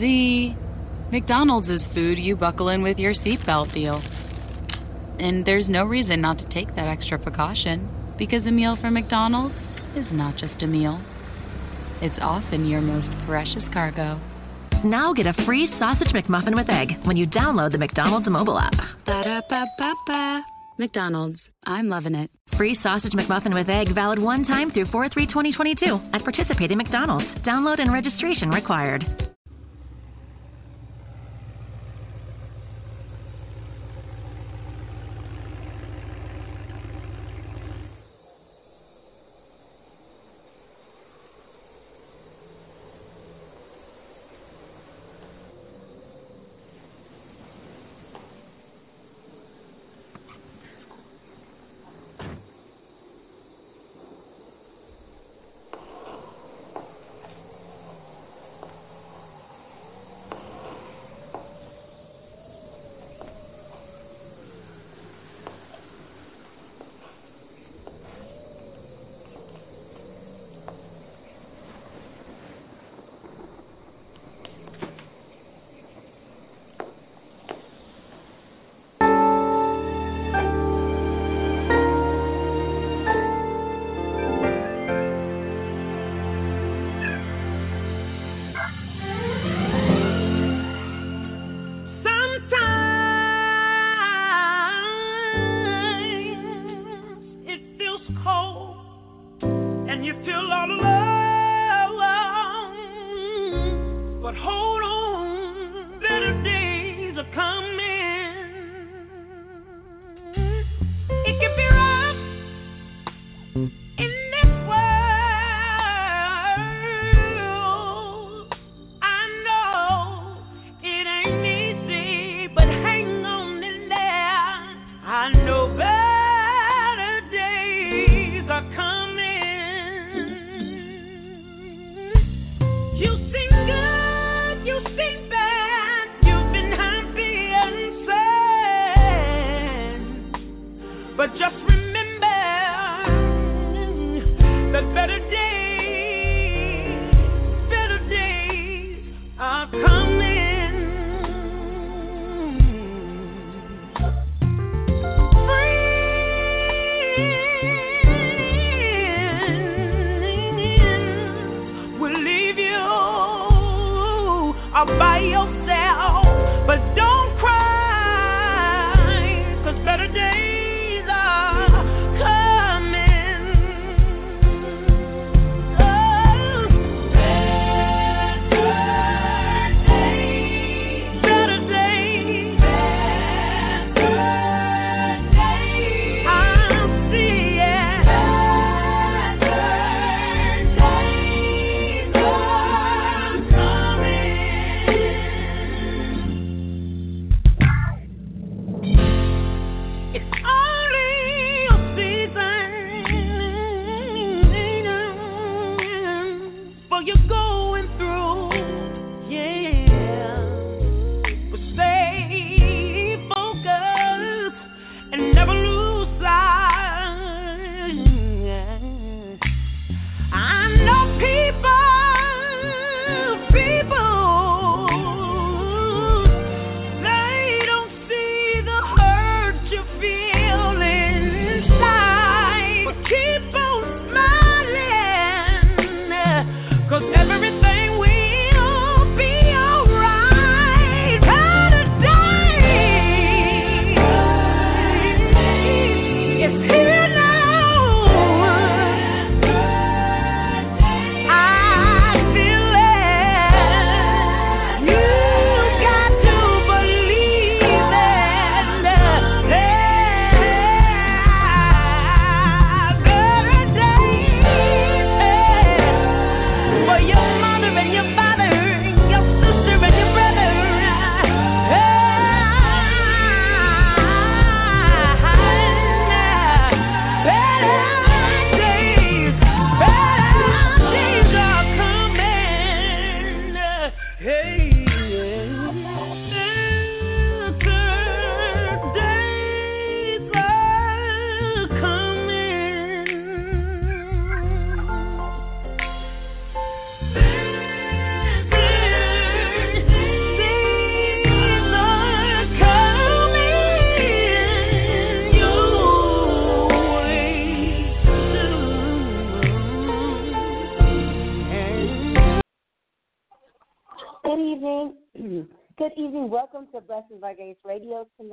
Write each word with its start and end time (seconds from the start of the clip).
The 0.00 0.54
McDonald's 1.12 1.68
is 1.68 1.86
food 1.86 2.18
you 2.18 2.34
buckle 2.34 2.70
in 2.70 2.80
with 2.80 2.98
your 2.98 3.12
seatbelt 3.12 3.70
deal. 3.72 4.00
And 5.18 5.44
there's 5.44 5.68
no 5.68 5.84
reason 5.84 6.22
not 6.22 6.38
to 6.38 6.46
take 6.46 6.74
that 6.74 6.88
extra 6.88 7.18
precaution, 7.18 7.86
because 8.16 8.46
a 8.46 8.50
meal 8.50 8.76
from 8.76 8.94
McDonald's 8.94 9.76
is 9.94 10.14
not 10.14 10.36
just 10.36 10.62
a 10.62 10.66
meal, 10.66 10.98
it's 12.00 12.18
often 12.18 12.64
your 12.64 12.80
most 12.80 13.12
precious 13.26 13.68
cargo. 13.68 14.18
Now 14.84 15.12
get 15.12 15.26
a 15.26 15.34
free 15.34 15.66
sausage 15.66 16.14
McMuffin 16.14 16.54
with 16.54 16.70
egg 16.70 16.96
when 17.02 17.18
you 17.18 17.26
download 17.26 17.72
the 17.72 17.78
McDonald's 17.78 18.30
mobile 18.30 18.58
app. 18.58 18.76
Ba-da-ba-ba-ba. 19.04 20.42
McDonald's. 20.78 21.50
I'm 21.66 21.90
loving 21.90 22.14
it. 22.14 22.30
Free 22.46 22.72
sausage 22.72 23.12
McMuffin 23.12 23.52
with 23.52 23.68
egg 23.68 23.88
valid 23.88 24.18
one 24.18 24.44
time 24.44 24.70
through 24.70 24.86
4 24.86 25.10
3 25.10 25.26
2022 25.26 26.00
at 26.14 26.24
participating 26.24 26.78
McDonald's. 26.78 27.34
Download 27.34 27.80
and 27.80 27.92
registration 27.92 28.50
required. 28.50 29.04
Mm-hmm. 113.56 113.89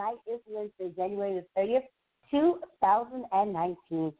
Tonight 0.07 0.35
is 0.35 0.41
Wednesday, 0.47 0.95
January 0.95 1.41
the 1.41 1.61
30th, 1.61 1.83
2019. 2.31 4.13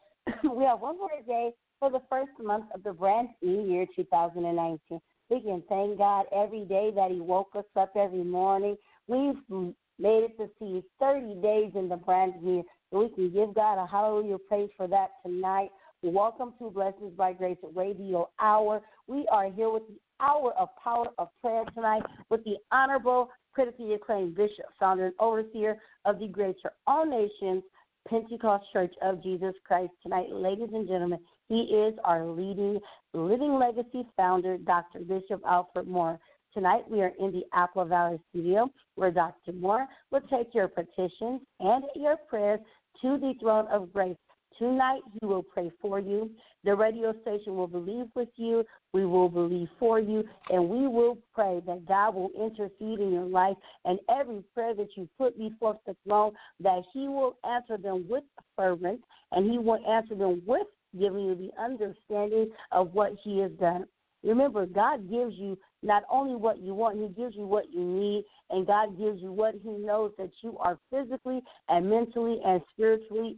we 0.55 0.63
have 0.65 0.81
one 0.81 0.97
more 0.97 1.09
day 1.25 1.51
for 1.79 1.89
the 1.89 2.01
first 2.09 2.31
month 2.43 2.65
of 2.73 2.83
the 2.83 2.91
brand 2.91 3.29
new 3.41 3.63
year, 3.63 3.85
2019. 3.95 4.99
We 5.29 5.41
can 5.41 5.63
thank 5.69 5.97
God 5.97 6.25
every 6.35 6.65
day 6.65 6.91
that 6.95 7.11
He 7.11 7.21
woke 7.21 7.51
us 7.55 7.63
up 7.79 7.93
every 7.95 8.23
morning. 8.23 8.75
We've 9.07 9.35
made 9.49 10.23
it 10.23 10.37
to 10.39 10.49
see 10.59 10.83
30 10.99 11.35
days 11.41 11.71
in 11.75 11.87
the 11.87 11.97
brand 11.97 12.33
new 12.41 12.55
year. 12.55 12.63
We 12.91 13.09
can 13.09 13.31
give 13.31 13.55
God 13.55 13.81
a 13.81 13.87
hallelujah 13.87 14.39
praise 14.39 14.69
for 14.75 14.87
that 14.87 15.11
tonight. 15.25 15.69
Welcome 16.03 16.53
to 16.59 16.69
Blessings 16.69 17.13
by 17.17 17.33
Grace 17.33 17.57
Radio 17.73 18.29
Hour. 18.39 18.81
We 19.07 19.27
are 19.31 19.51
here 19.51 19.71
with 19.71 19.81
the 19.87 19.95
hour 20.23 20.53
of 20.53 20.69
power 20.81 21.07
of 21.17 21.29
prayer 21.41 21.63
tonight 21.73 22.03
with 22.29 22.43
the 22.43 22.57
Honorable, 22.71 23.29
critically 23.51 23.95
acclaimed 23.95 24.35
Bishop, 24.35 24.67
founder, 24.79 25.07
and 25.07 25.15
overseer 25.19 25.77
of 26.05 26.19
the 26.19 26.27
Greater 26.27 26.71
All 26.85 27.03
Nations 27.03 27.63
Pentecost 28.07 28.65
Church 28.71 28.93
of 29.01 29.23
Jesus 29.23 29.55
Christ. 29.65 29.91
Tonight, 30.03 30.27
ladies 30.29 30.69
and 30.71 30.87
gentlemen, 30.87 31.17
he 31.49 31.61
is 31.61 31.95
our 32.03 32.27
leading 32.27 32.79
Living 33.15 33.57
Legacy 33.57 34.05
founder, 34.15 34.59
Dr. 34.59 34.99
Bishop 34.99 35.41
Alfred 35.47 35.87
Moore. 35.87 36.19
Tonight, 36.53 36.83
we 36.87 37.01
are 37.01 37.13
in 37.19 37.31
the 37.31 37.43
Apple 37.53 37.85
Valley 37.85 38.19
studio 38.29 38.69
where 38.93 39.09
Dr. 39.09 39.51
Moore 39.51 39.87
will 40.11 40.21
take 40.29 40.53
your 40.53 40.67
petitions 40.67 41.41
and 41.59 41.83
your 41.95 42.17
prayers 42.29 42.59
to 43.01 43.17
the 43.17 43.33
throne 43.39 43.65
of 43.71 43.91
grace. 43.91 44.15
Tonight, 44.57 45.01
he 45.19 45.25
will 45.25 45.43
pray 45.43 45.71
for 45.81 45.99
you. 45.99 46.31
The 46.63 46.75
radio 46.75 47.13
station 47.21 47.55
will 47.55 47.67
believe 47.67 48.07
with 48.15 48.29
you. 48.35 48.65
We 48.93 49.05
will 49.05 49.29
believe 49.29 49.67
for 49.79 49.99
you. 49.99 50.23
And 50.49 50.67
we 50.67 50.87
will 50.87 51.17
pray 51.33 51.61
that 51.65 51.85
God 51.87 52.15
will 52.15 52.31
intercede 52.35 52.99
in 52.99 53.11
your 53.11 53.25
life 53.25 53.55
and 53.85 53.99
every 54.09 54.43
prayer 54.53 54.73
that 54.73 54.89
you 54.95 55.07
put 55.17 55.37
before 55.37 55.79
the 55.85 55.95
throne, 56.05 56.33
that 56.59 56.81
he 56.93 57.07
will 57.07 57.37
answer 57.47 57.77
them 57.77 58.05
with 58.09 58.23
fervent 58.55 59.01
and 59.31 59.49
he 59.49 59.59
will 59.59 59.79
answer 59.87 60.15
them 60.15 60.41
with 60.45 60.67
giving 60.97 61.25
you 61.25 61.35
the 61.35 61.51
understanding 61.61 62.49
of 62.71 62.93
what 62.93 63.13
he 63.23 63.39
has 63.39 63.51
done. 63.59 63.85
Remember, 64.23 64.65
God 64.65 65.09
gives 65.09 65.35
you 65.35 65.57
not 65.83 66.03
only 66.11 66.35
what 66.35 66.59
you 66.59 66.73
want, 66.73 66.97
He 66.97 67.07
gives 67.09 67.35
you 67.35 67.45
what 67.45 67.71
you 67.71 67.81
need, 67.81 68.25
and 68.49 68.65
God 68.65 68.97
gives 68.97 69.21
you 69.21 69.31
what 69.31 69.55
He 69.63 69.69
knows 69.69 70.11
that 70.17 70.31
you 70.41 70.57
are 70.57 70.79
physically 70.91 71.41
and 71.69 71.89
mentally 71.89 72.39
and 72.43 72.61
spiritually 72.73 73.37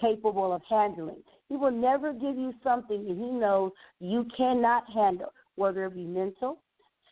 capable 0.00 0.52
of 0.52 0.62
handling. 0.68 1.22
He 1.48 1.56
will 1.56 1.70
never 1.70 2.12
give 2.12 2.36
you 2.36 2.52
something 2.62 3.04
that 3.04 3.16
He 3.16 3.30
knows 3.30 3.72
you 4.00 4.26
cannot 4.36 4.84
handle, 4.92 5.32
whether 5.56 5.84
it 5.86 5.94
be 5.94 6.04
mental, 6.04 6.58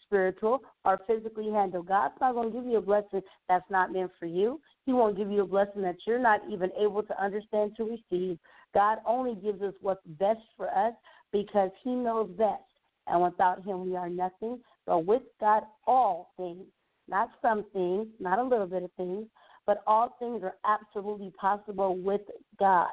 spiritual, 0.06 0.61
or 0.85 1.00
physically 1.06 1.50
handle. 1.50 1.82
God's 1.82 2.15
not 2.21 2.35
going 2.35 2.50
to 2.50 2.59
give 2.59 2.67
you 2.67 2.79
a 2.79 2.82
blessing 2.82 3.21
that's 3.49 3.71
not 3.71 3.93
meant 3.93 4.11
for 4.19 4.27
you. 4.27 4.61
He 4.87 4.93
won't 4.93 5.17
give 5.17 5.31
you 5.31 5.43
a 5.43 5.47
blessing 5.47 5.82
that 5.82 5.97
you're 6.06 6.19
not 6.19 6.41
even 6.50 6.71
able 6.81 7.03
to 7.03 7.23
understand 7.23 7.73
to 7.77 7.85
receive. 7.85 8.38
God 8.75 8.99
only 9.06 9.35
gives 9.35 9.62
us 9.62 9.75
what's 9.81 10.05
best 10.19 10.41
for 10.56 10.69
us 10.69 10.94
because 11.33 11.71
He 11.85 11.91
knows 11.91 12.31
best. 12.37 12.62
And 13.06 13.23
without 13.23 13.65
Him, 13.65 13.85
we 13.85 13.97
are 13.97 14.09
nothing. 14.09 14.61
But 14.87 15.06
with 15.06 15.23
God, 15.41 15.65
all 15.87 16.33
things, 16.37 16.65
not 17.09 17.31
some 17.43 17.65
things, 17.73 18.06
not 18.19 18.38
a 18.38 18.43
little 18.43 18.67
bit 18.67 18.83
of 18.83 18.91
things, 18.97 19.26
but 19.71 19.85
all 19.87 20.17
things 20.19 20.43
are 20.43 20.57
absolutely 20.67 21.33
possible 21.41 21.97
with 21.97 22.23
God. 22.59 22.91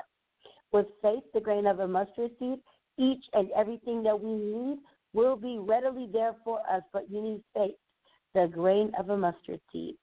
With 0.72 0.86
faith, 1.02 1.24
the 1.34 1.42
grain 1.42 1.66
of 1.66 1.80
a 1.80 1.88
mustard 1.88 2.30
seed, 2.38 2.60
each 3.00 3.24
and 3.34 3.50
everything 3.58 4.04
that 4.04 4.22
we 4.22 4.32
need 4.32 4.78
will 5.16 5.36
be 5.36 5.58
readily 5.58 6.08
there 6.14 6.36
for 6.44 6.60
us, 6.72 6.84
but 6.94 7.10
you 7.10 7.20
need 7.20 7.42
faith, 7.56 7.74
the 8.36 8.48
grain 8.54 8.92
of 9.00 9.10
a 9.10 9.18
mustard 9.18 9.60
seed. 9.74 9.96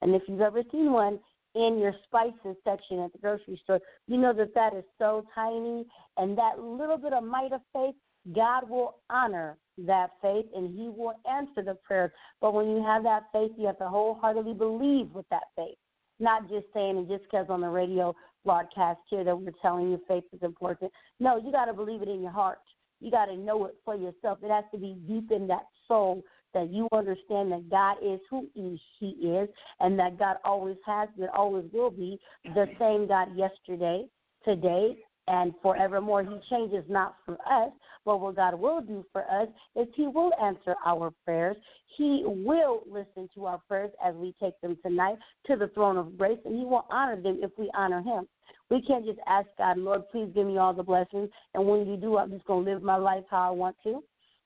And 0.00 0.14
if 0.14 0.22
you've 0.26 0.40
ever 0.40 0.62
seen 0.72 0.90
one 0.90 1.20
in 1.54 1.78
your 1.78 1.92
spices 2.04 2.56
section 2.64 3.00
at 3.00 3.12
the 3.12 3.18
grocery 3.18 3.60
store, 3.62 3.80
you 4.08 4.16
know 4.16 4.32
that 4.32 4.54
that 4.54 4.72
is 4.72 4.84
so 4.98 5.26
tiny, 5.34 5.84
and 6.16 6.38
that 6.38 6.58
little 6.58 6.96
bit 6.96 7.12
of 7.12 7.24
might 7.24 7.52
of 7.52 7.60
faith, 7.74 7.94
God 8.34 8.70
will 8.70 9.00
honor 9.10 9.58
that 9.76 10.12
faith 10.22 10.46
and 10.56 10.74
He 10.74 10.88
will 10.88 11.12
answer 11.30 11.62
the 11.62 11.76
prayers. 11.86 12.10
But 12.40 12.54
when 12.54 12.70
you 12.70 12.82
have 12.82 13.02
that 13.02 13.24
faith, 13.34 13.50
you 13.58 13.66
have 13.66 13.78
to 13.80 13.88
wholeheartedly 13.90 14.54
believe 14.54 15.10
with 15.12 15.28
that 15.28 15.44
faith 15.56 15.76
not 16.22 16.48
just 16.48 16.66
saying 16.72 16.96
it 16.96 17.08
just 17.08 17.24
because 17.24 17.46
on 17.48 17.60
the 17.60 17.68
radio 17.68 18.14
broadcast 18.44 19.00
here 19.10 19.24
that 19.24 19.38
we're 19.38 19.52
telling 19.60 19.90
you 19.90 20.00
faith 20.08 20.24
is 20.32 20.42
important. 20.42 20.90
No, 21.20 21.36
you 21.36 21.52
got 21.52 21.66
to 21.66 21.72
believe 21.72 22.02
it 22.02 22.08
in 22.08 22.22
your 22.22 22.30
heart. 22.30 22.58
You 23.00 23.10
got 23.10 23.26
to 23.26 23.36
know 23.36 23.66
it 23.66 23.74
for 23.84 23.96
yourself. 23.96 24.38
It 24.42 24.50
has 24.50 24.64
to 24.72 24.78
be 24.78 24.96
deep 25.06 25.30
in 25.30 25.46
that 25.48 25.66
soul 25.88 26.22
that 26.54 26.70
you 26.70 26.88
understand 26.92 27.50
that 27.50 27.68
God 27.70 27.96
is 28.02 28.20
who 28.30 28.48
he, 28.54 29.08
is 29.08 29.48
and 29.80 29.98
that 29.98 30.18
God 30.18 30.36
always 30.44 30.76
has 30.86 31.08
been, 31.18 31.28
always 31.34 31.64
will 31.72 31.90
be 31.90 32.20
the 32.44 32.66
same 32.78 33.08
God 33.08 33.28
yesterday, 33.36 34.06
today, 34.44 34.96
and 35.28 35.52
forevermore. 35.62 36.22
He 36.22 36.36
changes 36.50 36.84
not 36.88 37.16
for 37.24 37.34
us, 37.34 37.70
but 38.04 38.20
what 38.20 38.36
God 38.36 38.58
will 38.58 38.80
do 38.80 39.04
for 39.12 39.22
us 39.30 39.48
is 39.76 39.86
He 39.94 40.06
will 40.06 40.32
answer 40.42 40.74
our 40.84 41.12
prayers. 41.24 41.56
He 41.96 42.22
will 42.24 42.82
listen 42.90 43.28
to 43.34 43.46
our 43.46 43.60
prayers 43.68 43.90
as 44.04 44.14
we 44.14 44.34
take 44.40 44.60
them 44.60 44.76
tonight 44.84 45.18
to 45.46 45.56
the 45.56 45.68
throne 45.68 45.96
of 45.96 46.16
grace, 46.18 46.38
and 46.44 46.58
He 46.58 46.64
will 46.64 46.86
honor 46.90 47.20
them 47.20 47.38
if 47.42 47.50
we 47.58 47.70
honor 47.74 48.02
Him. 48.02 48.26
We 48.70 48.82
can't 48.82 49.04
just 49.04 49.18
ask 49.26 49.46
God, 49.58 49.78
Lord, 49.78 50.02
please 50.10 50.30
give 50.34 50.46
me 50.46 50.58
all 50.58 50.72
the 50.72 50.82
blessings, 50.82 51.30
and 51.54 51.66
when 51.66 51.86
you 51.86 51.96
do, 51.96 52.16
I'm 52.16 52.30
just 52.30 52.44
going 52.46 52.64
to 52.64 52.72
live 52.72 52.82
my 52.82 52.96
life 52.96 53.24
how 53.30 53.48
I 53.48 53.50
want 53.50 53.76
to. 53.84 54.02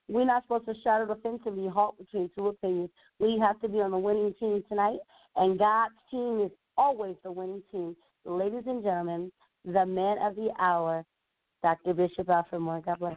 We're 0.08 0.24
not 0.24 0.44
supposed 0.44 0.66
to 0.66 0.74
shadow 0.84 1.06
the 1.06 1.20
fence 1.20 1.40
and 1.46 1.56
be 1.56 1.68
halt 1.68 1.98
between 1.98 2.30
two 2.36 2.48
opinions. 2.48 2.90
We 3.18 3.38
have 3.40 3.60
to 3.60 3.68
be 3.68 3.80
on 3.80 3.90
the 3.90 3.98
winning 3.98 4.34
team 4.38 4.62
tonight, 4.68 4.98
and 5.36 5.58
God's 5.58 5.94
team 6.10 6.42
is 6.44 6.50
always 6.76 7.16
the 7.24 7.32
winning 7.32 7.62
team. 7.72 7.96
Ladies 8.24 8.64
and 8.66 8.82
gentlemen, 8.82 9.32
the 9.66 9.84
man 9.84 10.18
of 10.22 10.36
the 10.36 10.50
hour, 10.60 11.04
Dr. 11.62 11.92
Bishop 11.92 12.28
Alfred 12.28 12.60
Moore. 12.60 12.82
God 12.84 12.98
bless. 13.00 13.16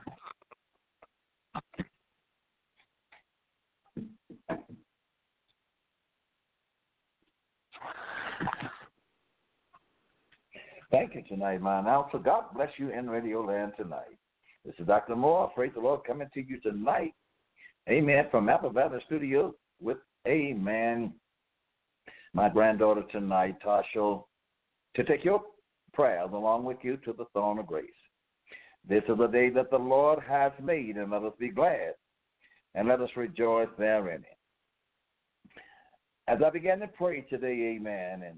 Thank 10.92 11.14
you 11.14 11.22
tonight, 11.30 11.62
my 11.62 11.80
announcer. 11.80 12.18
God 12.18 12.46
bless 12.56 12.70
you 12.78 12.90
in 12.90 13.08
Radio 13.08 13.42
Land 13.42 13.74
tonight. 13.78 14.18
This 14.66 14.74
is 14.80 14.88
Dr. 14.88 15.16
Moore. 15.16 15.52
Praise 15.54 15.72
the 15.76 15.82
Lord 15.82 16.04
coming 16.04 16.28
to 16.34 16.42
you 16.42 16.60
tonight. 16.62 17.14
Amen. 17.88 18.26
From 18.32 18.50
Apple 18.50 18.72
Valley 18.72 19.00
Studio 19.06 19.54
with 19.80 19.98
Amen. 20.28 21.14
My 22.34 22.50
granddaughter 22.50 23.04
tonight, 23.12 23.58
Tasha, 23.64 24.24
to 24.96 25.04
take 25.04 25.24
your 25.24 25.44
prayers 26.00 26.30
along 26.32 26.64
with 26.64 26.78
you 26.82 26.96
to 26.96 27.12
the 27.12 27.26
throne 27.34 27.60
of 27.60 27.68
grace. 27.68 27.84
This 28.88 29.04
is 29.10 29.18
the 29.18 29.28
day 29.28 29.50
that 29.50 29.70
the 29.70 29.78
Lord 29.78 30.20
has 30.26 30.54
made, 30.64 30.96
and 30.96 31.12
let 31.12 31.24
us 31.24 31.34
be 31.38 31.50
glad 31.50 31.94
and 32.74 32.88
let 32.88 33.02
us 33.02 33.10
rejoice 33.18 33.68
therein. 33.78 34.24
As 36.30 36.38
I 36.46 36.52
began 36.52 36.80
to 36.80 36.88
pray 36.88 37.22
today, 37.30 37.76
amen, 37.76 38.24
and 38.24 38.38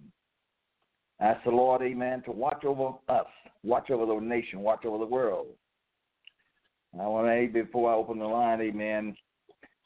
ask 1.20 1.44
the 1.44 1.52
Lord, 1.52 1.84
amen, 1.84 2.24
to 2.26 2.32
watch 2.32 2.66
over 2.66 2.96
us, 3.10 3.28
watch 3.62 3.92
over 3.92 4.08
the 4.08 4.20
nation, 4.20 4.62
watch 4.62 4.84
over 4.84 4.98
the 4.98 5.06
world. 5.06 5.46
I 7.00 7.06
want 7.06 7.28
to, 7.28 7.54
before 7.54 7.92
I 7.92 7.96
open 7.96 8.18
the 8.18 8.26
line, 8.26 8.60
amen, 8.62 9.16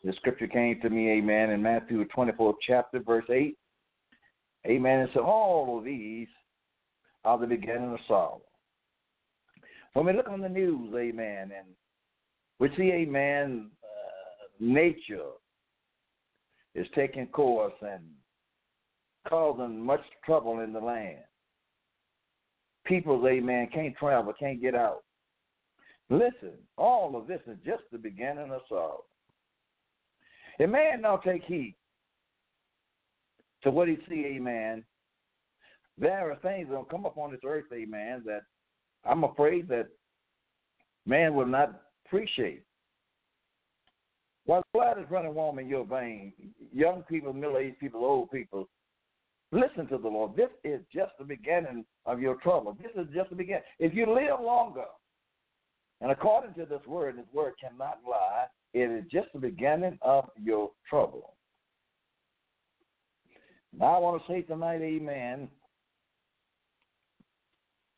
the 0.02 0.14
scripture 0.14 0.48
came 0.48 0.80
to 0.80 0.90
me, 0.90 1.12
amen, 1.12 1.50
in 1.50 1.62
Matthew 1.62 2.06
24, 2.06 2.56
chapter, 2.66 3.00
verse 3.00 3.26
8. 3.30 3.58
Amen. 4.66 5.00
And 5.02 5.10
so 5.14 5.26
all 5.26 5.78
of 5.78 5.84
these 5.84 6.30
are 7.26 7.40
the 7.40 7.48
beginning 7.48 7.92
of 7.92 8.00
sorrow. 8.08 8.42
When 9.94 10.06
we 10.06 10.14
look 10.14 10.28
on 10.28 10.42
the 10.42 10.50
news, 10.50 10.94
amen, 10.96 11.52
and 11.58 11.68
we 12.60 12.70
see, 12.78 12.92
amen, 12.92 13.72
uh, 13.84 14.48
nature 14.60 15.32
is 16.76 16.88
taking 16.94 17.28
course 17.28 17.74
and 17.82 18.04
causing 19.28 19.82
much 19.82 20.02
trouble 20.26 20.60
in 20.60 20.72
the 20.72 20.80
land. 20.80 21.20
People, 22.86 23.26
amen, 23.28 23.70
can't 23.74 23.96
travel, 23.98 24.34
can't 24.38 24.62
get 24.62 24.76
out. 24.76 25.04
Listen, 26.10 26.54
all 26.78 27.16
of 27.16 27.26
this 27.26 27.42
is 27.48 27.58
just 27.66 27.84
the 27.92 27.98
beginning 27.98 28.52
of 28.52 28.62
sorrow. 28.70 29.04
A 30.60 30.68
man 30.68 31.02
now 31.02 31.18
take 31.18 31.44
heed 31.44 31.76
to 33.64 33.72
what 33.72 33.88
he 33.88 33.98
see, 34.08 34.26
amen, 34.36 34.84
there 35.98 36.32
are 36.32 36.36
things 36.38 36.68
that 36.70 36.76
will 36.76 36.84
come 36.86 37.06
upon 37.06 37.32
this 37.32 37.42
earth, 37.46 37.66
amen, 37.74 38.24
that 38.26 38.42
I'm 39.06 39.24
afraid 39.24 39.68
that 39.70 39.88
man 41.06 41.36
will 41.36 41.46
not 41.46 41.82
appreciate. 42.06 42.64
While 44.46 44.64
blood 44.74 45.00
is 45.00 45.10
running 45.10 45.34
warm 45.34 45.60
in 45.60 45.68
your 45.68 45.86
veins, 45.86 46.34
young 46.72 47.04
people, 47.04 47.34
middle 47.34 47.58
aged 47.58 47.80
people, 47.80 48.06
old 48.06 48.30
people, 48.30 48.70
listen 49.52 49.88
to 49.88 49.98
the 49.98 50.08
Lord. 50.08 50.36
This 50.36 50.50
is 50.64 50.82
just 50.94 51.14
the 51.18 51.26
beginning 51.26 51.86
of 52.06 52.20
your 52.20 52.36
trouble. 52.36 52.78
This 52.82 52.92
is 52.96 53.12
just 53.14 53.30
the 53.32 53.36
beginning. 53.36 53.64
If 53.80 53.94
you 53.94 54.06
live 54.06 54.40
longer, 54.42 54.86
and 56.02 56.12
according 56.12 56.54
to 56.56 56.66
this 56.66 56.86
word, 56.86 57.18
this 57.18 57.26
word 57.34 57.54
cannot 57.60 58.00
lie, 58.08 58.46
it 58.74 58.92
is 58.92 59.06
just 59.12 59.30
the 59.34 59.40
beginning 59.40 59.98
of 60.02 60.30
your 60.42 60.72
trouble. 60.88 61.34
Now 63.78 63.96
I 63.96 64.00
want 64.00 64.22
to 64.22 64.32
say 64.32 64.42
tonight, 64.42 64.82
amen, 64.82 65.48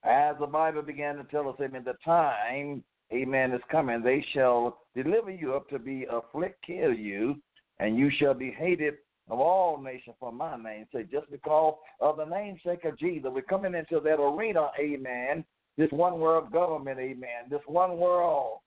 as 0.08 0.36
the 0.40 0.48
Bible 0.48 0.82
began 0.82 1.16
to 1.18 1.24
tell 1.26 1.50
us, 1.50 1.56
amen, 1.62 1.84
the 1.86 1.96
time, 2.06 2.84
amen, 3.14 3.52
is 3.52 3.62
coming. 3.72 4.02
They 4.02 4.26
shall 4.34 4.80
deliver 4.96 5.32
you 5.32 5.54
up 5.54 5.70
to 5.70 5.80
be 5.80 6.06
afflict, 6.10 6.66
kill 6.66 6.94
you, 6.94 7.36
and 7.80 7.98
you 7.98 8.10
shall 8.18 8.34
be 8.34 8.52
hated 8.52 8.96
of 9.30 9.40
all 9.40 9.82
nations 9.82 10.16
for 10.20 10.32
my 10.32 10.56
name. 10.56 10.86
Say, 10.94 11.04
just 11.12 11.30
because 11.30 11.76
of 12.00 12.18
the 12.18 12.26
namesake 12.26 12.86
of 12.86 12.98
Jesus, 12.98 13.30
we're 13.34 13.42
coming 13.42 13.76
into 13.76 14.00
that 14.00 14.22
arena, 14.22 14.70
amen, 14.80 15.44
this 15.78 15.92
one 15.92 16.20
world 16.20 16.52
government, 16.52 17.00
amen, 17.00 17.50
this 17.50 17.62
one 17.68 17.98
world 17.98 18.60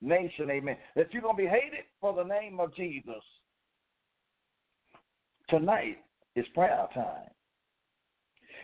nation, 0.00 0.50
amen, 0.50 0.76
that 0.94 1.12
you're 1.12 1.22
going 1.22 1.36
to 1.36 1.42
be 1.42 1.48
hated 1.48 1.84
for 2.00 2.14
the 2.14 2.22
name 2.22 2.60
of 2.60 2.74
Jesus. 2.74 3.22
Tonight 5.48 5.98
is 6.34 6.46
prayer 6.54 6.86
time. 6.94 7.30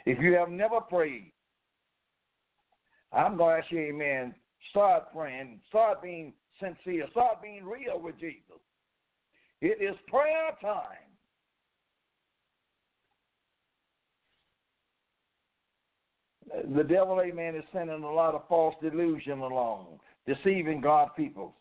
If 0.05 0.21
you 0.21 0.35
have 0.35 0.51
never 0.51 0.81
prayed, 0.81 1.32
I'm 3.13 3.37
going 3.37 3.57
to 3.57 3.63
ask 3.63 3.71
you, 3.71 3.81
amen, 3.81 4.35
start 4.71 5.13
praying, 5.13 5.61
start 5.69 6.03
being 6.03 6.33
sincere, 6.61 7.07
start 7.11 7.43
being 7.43 7.65
real 7.65 8.01
with 8.01 8.19
Jesus. 8.19 8.61
It 9.61 9.83
is 9.83 9.97
prayer 10.09 10.51
time. 10.61 10.99
The 16.75 16.85
devil, 16.85 17.21
amen, 17.21 17.55
is 17.55 17.65
sending 17.73 18.03
a 18.03 18.13
lot 18.13 18.35
of 18.35 18.47
false 18.49 18.75
delusion 18.83 19.39
along, 19.39 20.01
deceiving 20.27 20.81
God 20.81 21.11
people. 21.17 21.55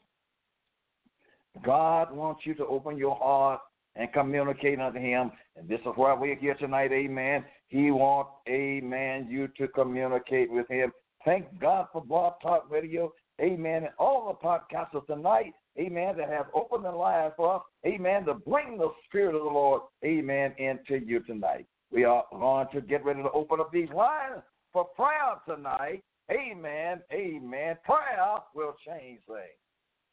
God 1.63 2.13
wants 2.13 2.41
you 2.45 2.53
to 2.55 2.65
open 2.65 2.97
your 2.97 3.15
heart 3.15 3.59
and 3.95 4.11
communicate 4.13 4.79
unto 4.79 4.99
him. 4.99 5.31
And 5.55 5.67
this 5.67 5.79
is 5.81 5.93
why 5.95 6.13
we're 6.13 6.35
here 6.35 6.55
tonight, 6.55 6.91
amen. 6.91 7.45
He 7.67 7.91
wants, 7.91 8.31
amen, 8.49 9.27
you 9.29 9.47
to 9.57 9.67
communicate 9.69 10.51
with 10.51 10.67
him. 10.69 10.91
Thank 11.25 11.59
God 11.59 11.87
for 11.91 12.03
Blog 12.03 12.33
Talk 12.41 12.69
Radio, 12.69 13.13
amen, 13.39 13.83
and 13.83 13.93
all 13.99 14.27
the 14.27 14.47
podcasters 14.47 15.05
tonight, 15.05 15.53
amen, 15.79 16.17
that 16.17 16.29
have 16.29 16.47
opened 16.53 16.85
the 16.85 16.91
line 16.91 17.31
for 17.35 17.55
us, 17.57 17.61
amen, 17.85 18.25
to 18.25 18.33
bring 18.33 18.77
the 18.77 18.89
Spirit 19.07 19.35
of 19.35 19.43
the 19.43 19.49
Lord, 19.49 19.83
amen, 20.03 20.53
into 20.57 20.97
you 21.05 21.19
tonight. 21.21 21.67
We 21.91 22.05
are 22.05 22.23
going 22.31 22.67
to 22.73 22.81
get 22.81 23.05
ready 23.05 23.21
to 23.21 23.31
open 23.31 23.59
up 23.59 23.71
these 23.71 23.89
lines 23.89 24.41
for 24.71 24.85
prayer 24.85 25.35
tonight. 25.45 26.03
Amen. 26.31 27.01
Amen. 27.11 27.77
Prayer 27.83 28.37
will 28.55 28.75
change 28.85 29.19
things. 29.27 29.59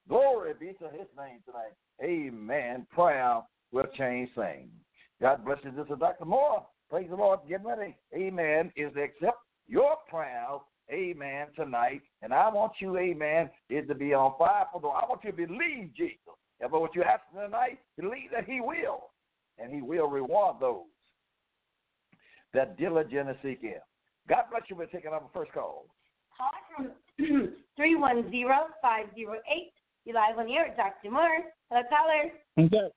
Glory 0.08 0.54
be 0.58 0.72
to 0.80 0.86
his 0.86 1.06
name 1.16 1.40
tonight. 1.46 1.74
Amen. 2.02 2.86
Prayer 2.90 3.42
will 3.72 3.86
change 3.96 4.28
things. 4.34 4.68
God 5.20 5.44
bless 5.44 5.58
you. 5.62 5.70
This 5.70 5.86
is 5.90 5.98
Dr. 5.98 6.24
Moore. 6.24 6.66
Praise 6.90 7.08
the 7.10 7.16
Lord. 7.16 7.40
Get 7.48 7.64
ready. 7.64 7.94
Amen. 8.14 8.72
Is 8.76 8.92
to 8.94 9.02
accept 9.02 9.38
your 9.68 9.96
prayers. 10.08 10.60
Amen. 10.90 11.46
Tonight. 11.54 12.02
And 12.22 12.32
I 12.32 12.48
want 12.48 12.72
you, 12.80 12.96
amen, 12.96 13.50
is 13.68 13.86
to 13.88 13.94
be 13.94 14.14
on 14.14 14.34
fire 14.38 14.66
for 14.72 14.80
the 14.80 14.88
I 14.88 15.04
want 15.08 15.22
you 15.24 15.30
to 15.30 15.36
believe 15.36 15.94
Jesus. 15.94 16.18
And 16.60 16.72
what 16.72 16.94
you 16.94 17.02
ask 17.02 17.22
tonight, 17.32 17.78
believe 17.96 18.30
that 18.32 18.44
he 18.44 18.60
will. 18.60 19.10
And 19.58 19.72
he 19.72 19.82
will 19.82 20.08
reward 20.08 20.56
those 20.60 20.84
that 22.54 22.76
diligently 22.78 23.34
seek 23.42 23.60
him. 23.60 23.80
God 24.28 24.44
bless 24.50 24.62
you 24.68 24.76
for 24.76 24.86
taking 24.86 25.12
up 25.12 25.22
the 25.22 25.38
first 25.38 25.52
call. 25.52 25.86
Call 26.36 26.50
from 26.76 26.92
310-508. 27.78 29.72
You 30.04 30.14
live 30.14 30.38
on 30.38 30.46
the 30.46 30.54
air, 30.54 30.74
Dr. 30.76 31.10
Moore. 31.10 31.44
Hello, 31.70 31.82
caller. 31.90 32.68
God, 32.70 32.92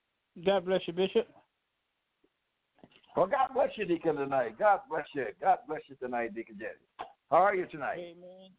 God 0.46 0.66
bless 0.66 0.82
you, 0.88 0.94
Bishop. 0.94 1.28
Well, 3.18 3.28
God 3.28 3.50
bless 3.54 3.70
you, 3.76 3.86
Deacon, 3.86 4.16
tonight. 4.16 4.58
God 4.58 4.80
bless 4.90 5.06
you. 5.14 5.26
God 5.42 5.58
bless 5.68 5.82
you 5.90 5.96
tonight, 5.96 6.34
Deacon 6.34 6.58
Jenny. 6.58 6.72
How 7.32 7.38
are 7.38 7.56
you 7.56 7.66
tonight? 7.68 7.98
Amen. 7.98 8.50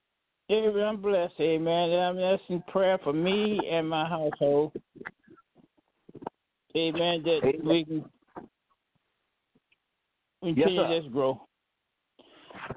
Amen. 0.50 0.82
I'm 0.82 1.02
blessed. 1.02 1.34
Amen. 1.38 1.90
And 1.90 2.00
I'm 2.00 2.18
asking 2.18 2.62
prayer 2.68 2.98
for 3.04 3.12
me 3.12 3.60
and 3.70 3.86
my 3.86 4.08
household. 4.08 4.72
Amen. 6.74 7.22
That 7.22 7.40
Amen. 7.44 7.66
we 7.66 7.84
can 7.84 8.04
continue 10.42 10.80
sir. 10.80 10.88
this 10.88 11.12
growth. 11.12 11.36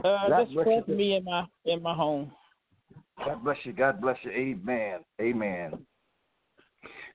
Uh, 0.03 0.29
God 0.29 0.43
just 0.43 0.55
pray 0.63 0.81
for 0.85 0.91
me 0.91 1.15
and 1.15 1.23
my 1.23 1.45
in 1.63 1.81
my 1.81 1.95
home. 1.95 2.29
God 3.25 3.41
bless 3.41 3.57
you. 3.63 3.71
God 3.71 4.01
bless 4.01 4.17
you. 4.23 4.31
Amen. 4.31 4.99
Amen. 5.21 5.71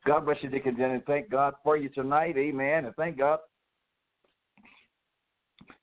God 0.07 0.25
bless 0.25 0.39
you, 0.41 0.49
Deacon 0.49 0.77
Jenny. 0.79 1.03
Thank 1.07 1.29
God 1.29 1.53
for 1.63 1.77
you 1.77 1.91
tonight. 1.91 2.39
Amen. 2.39 2.87
And 2.87 2.97
thank 2.97 3.19
God 3.19 3.41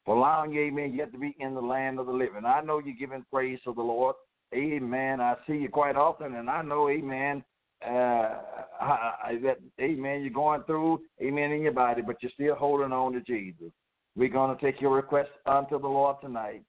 for 0.08 0.16
allowing 0.16 0.56
amen, 0.56 0.94
yet 0.94 1.12
to 1.12 1.18
be 1.18 1.36
in 1.38 1.54
the 1.54 1.62
land 1.62 2.00
of 2.00 2.06
the 2.06 2.14
living. 2.14 2.46
I 2.46 2.62
know 2.62 2.80
you're 2.80 2.96
giving 2.98 3.26
praise 3.30 3.60
to 3.66 3.74
the 3.74 3.82
Lord. 3.82 4.16
Amen. 4.56 5.20
I 5.20 5.36
see 5.46 5.58
you 5.58 5.68
quite 5.68 5.98
often, 5.98 6.36
and 6.36 6.50
I 6.50 6.62
know, 6.62 6.88
amen, 6.88 7.44
uh, 7.86 8.42
I- 8.80 9.16
I- 9.26 9.40
that, 9.44 9.58
amen, 9.82 10.22
you're 10.22 10.30
going 10.30 10.64
through, 10.64 11.02
amen, 11.22 11.52
in 11.52 11.62
your 11.62 11.74
body, 11.74 12.02
but 12.02 12.24
you're 12.24 12.32
still 12.32 12.56
holding 12.56 12.94
on 12.94 13.12
to 13.14 13.20
Jesus. 13.20 13.74
We're 14.16 14.30
going 14.30 14.56
to 14.56 14.66
take 14.66 14.80
your 14.80 14.96
request 14.96 15.30
unto 15.46 15.78
the 15.78 15.90
Lord 15.90 16.16
tonight. 16.22 16.64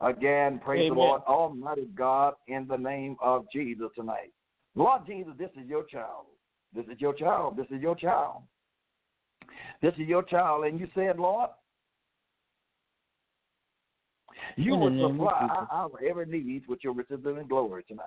Again, 0.00 0.60
praise 0.60 0.88
the 0.88 0.94
Lord, 0.94 1.22
Almighty 1.26 1.86
God, 1.96 2.34
in 2.46 2.68
the 2.68 2.78
name 2.78 3.16
of 3.20 3.50
Jesus 3.52 3.90
tonight. 3.96 4.32
Lord 4.76 5.04
Jesus, 5.06 5.32
this 5.38 5.50
is 5.60 5.68
your 5.68 5.82
child. 5.84 6.26
This 6.72 6.86
is 6.86 7.00
your 7.00 7.14
child. 7.14 7.56
This 7.56 7.66
is 7.70 7.82
your 7.82 7.96
child. 7.96 8.42
This 9.82 9.94
is 9.94 10.06
your 10.06 10.22
child. 10.22 10.66
And 10.66 10.78
you 10.78 10.86
said, 10.94 11.18
Lord, 11.18 11.50
you 14.56 14.76
will 14.76 15.10
supply 15.10 15.66
our 15.70 15.90
every 16.08 16.26
need 16.26 16.62
with 16.68 16.80
your 16.82 16.92
riches 16.92 17.20
and 17.24 17.48
glory 17.48 17.84
tonight. 17.88 18.04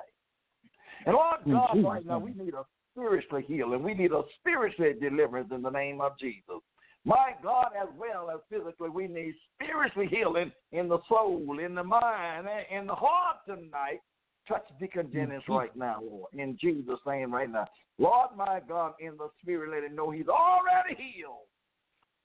And 1.05 1.15
Lord 1.15 1.39
God, 1.45 1.83
right 1.83 2.05
now, 2.05 2.19
we 2.19 2.33
need 2.33 2.53
a 2.53 2.63
spiritual 2.93 3.41
healing. 3.47 3.83
We 3.83 3.93
need 3.93 4.11
a 4.11 4.23
spiritual 4.39 4.93
deliverance 4.99 5.49
in 5.53 5.61
the 5.61 5.69
name 5.69 6.01
of 6.01 6.17
Jesus. 6.19 6.61
My 7.05 7.31
God, 7.41 7.69
as 7.79 7.87
well 7.97 8.29
as 8.29 8.39
physically, 8.49 8.89
we 8.89 9.07
need 9.07 9.35
spiritual 9.55 10.07
healing 10.07 10.51
in 10.71 10.89
the 10.89 10.97
soul, 11.07 11.59
in 11.63 11.75
the 11.75 11.83
mind, 11.83 12.47
and 12.47 12.81
in 12.81 12.87
the 12.87 12.95
heart 12.95 13.37
tonight. 13.45 13.99
Touch 14.47 14.65
Deacon 14.79 15.09
Jennings 15.13 15.43
right 15.49 15.75
now, 15.75 15.99
Lord, 16.01 16.31
in 16.33 16.57
Jesus' 16.59 16.99
name 17.05 17.33
right 17.33 17.51
now. 17.51 17.65
Lord, 17.97 18.29
my 18.35 18.61
God, 18.67 18.93
in 18.99 19.17
the 19.17 19.27
spirit, 19.41 19.71
let 19.71 19.89
him 19.89 19.95
know 19.95 20.09
he's 20.09 20.27
already 20.27 20.95
healed. 20.95 21.47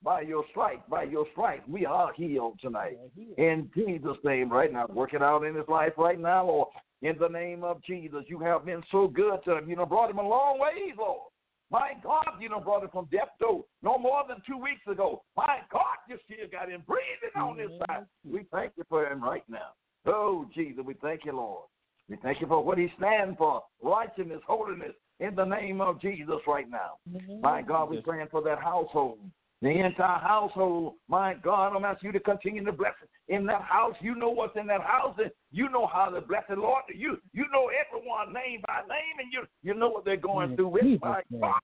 By 0.04 0.22
your 0.22 0.44
stripes, 0.50 0.82
by 0.90 1.04
your 1.04 1.26
stripes, 1.32 1.62
we 1.68 1.86
are 1.86 2.12
healed 2.12 2.58
tonight. 2.60 2.98
In 3.38 3.70
Jesus' 3.74 4.16
name, 4.24 4.50
right 4.50 4.72
now, 4.72 4.86
work 4.88 5.14
it 5.14 5.22
out 5.22 5.44
in 5.44 5.54
his 5.54 5.68
life 5.68 5.92
right 5.96 6.18
now, 6.18 6.46
Lord. 6.46 6.68
In 7.02 7.16
the 7.18 7.28
name 7.28 7.62
of 7.62 7.82
Jesus, 7.84 8.24
you 8.26 8.38
have 8.40 8.64
been 8.64 8.82
so 8.90 9.08
good 9.08 9.38
to 9.44 9.58
him. 9.58 9.68
You 9.68 9.76
know, 9.76 9.86
brought 9.86 10.10
him 10.10 10.18
a 10.18 10.28
long 10.28 10.58
ways, 10.58 10.94
Lord. 10.98 11.30
My 11.70 11.92
God, 12.02 12.26
you 12.40 12.48
know, 12.48 12.60
brought 12.60 12.82
him 12.82 12.90
from 12.92 13.08
death 13.10 13.30
to 13.40 13.64
no 13.82 13.96
more 13.96 14.24
than 14.28 14.42
two 14.46 14.58
weeks 14.58 14.82
ago. 14.86 15.22
My 15.36 15.58
God, 15.72 15.96
you 16.08 16.18
still 16.26 16.46
got 16.50 16.68
him 16.68 16.82
breathing 16.86 17.34
on 17.36 17.56
this 17.56 17.70
side. 17.86 18.04
We 18.30 18.44
thank 18.52 18.72
you 18.76 18.84
for 18.88 19.06
him 19.06 19.22
right 19.22 19.44
now. 19.48 19.72
Oh, 20.04 20.46
Jesus, 20.54 20.84
we 20.84 20.94
thank 20.94 21.24
you, 21.24 21.32
Lord. 21.32 21.64
We 22.08 22.16
thank 22.22 22.40
you 22.40 22.46
for 22.46 22.62
what 22.62 22.76
he 22.76 22.92
stands 22.98 23.38
for, 23.38 23.62
righteousness, 23.82 24.40
holiness, 24.46 24.92
in 25.20 25.34
the 25.34 25.44
name 25.44 25.80
of 25.80 26.00
Jesus 26.00 26.36
right 26.46 26.68
now. 26.68 26.98
My 27.40 27.62
God, 27.62 27.88
we're 27.88 28.02
praying 28.02 28.28
for 28.30 28.42
that 28.42 28.58
household. 28.58 29.18
The 29.62 29.70
entire 29.70 30.18
household, 30.18 30.94
my 31.08 31.34
God, 31.34 31.76
I'm 31.76 31.84
asking 31.84 32.08
you 32.08 32.12
to 32.14 32.20
continue 32.20 32.64
to 32.64 32.72
bless 32.72 32.94
it 33.00 33.08
in 33.32 33.46
that 33.46 33.62
house. 33.62 33.94
You 34.00 34.16
know 34.16 34.28
what's 34.30 34.56
in 34.56 34.66
that 34.66 34.80
house, 34.80 35.14
and 35.18 35.30
you 35.52 35.68
know 35.68 35.86
how 35.86 36.06
to 36.06 36.20
bless 36.20 36.42
it, 36.50 36.58
Lord. 36.58 36.82
You 36.92 37.16
you 37.32 37.44
know 37.52 37.70
everyone 37.70 38.32
name 38.32 38.60
by 38.66 38.80
name, 38.88 39.20
and 39.20 39.32
you 39.32 39.44
you 39.62 39.78
know 39.78 39.88
what 39.88 40.04
they're 40.04 40.16
going 40.16 40.50
In 40.50 40.56
through. 40.56 40.78
Jesus' 40.82 41.00
My. 41.00 41.22
God, 41.40 41.60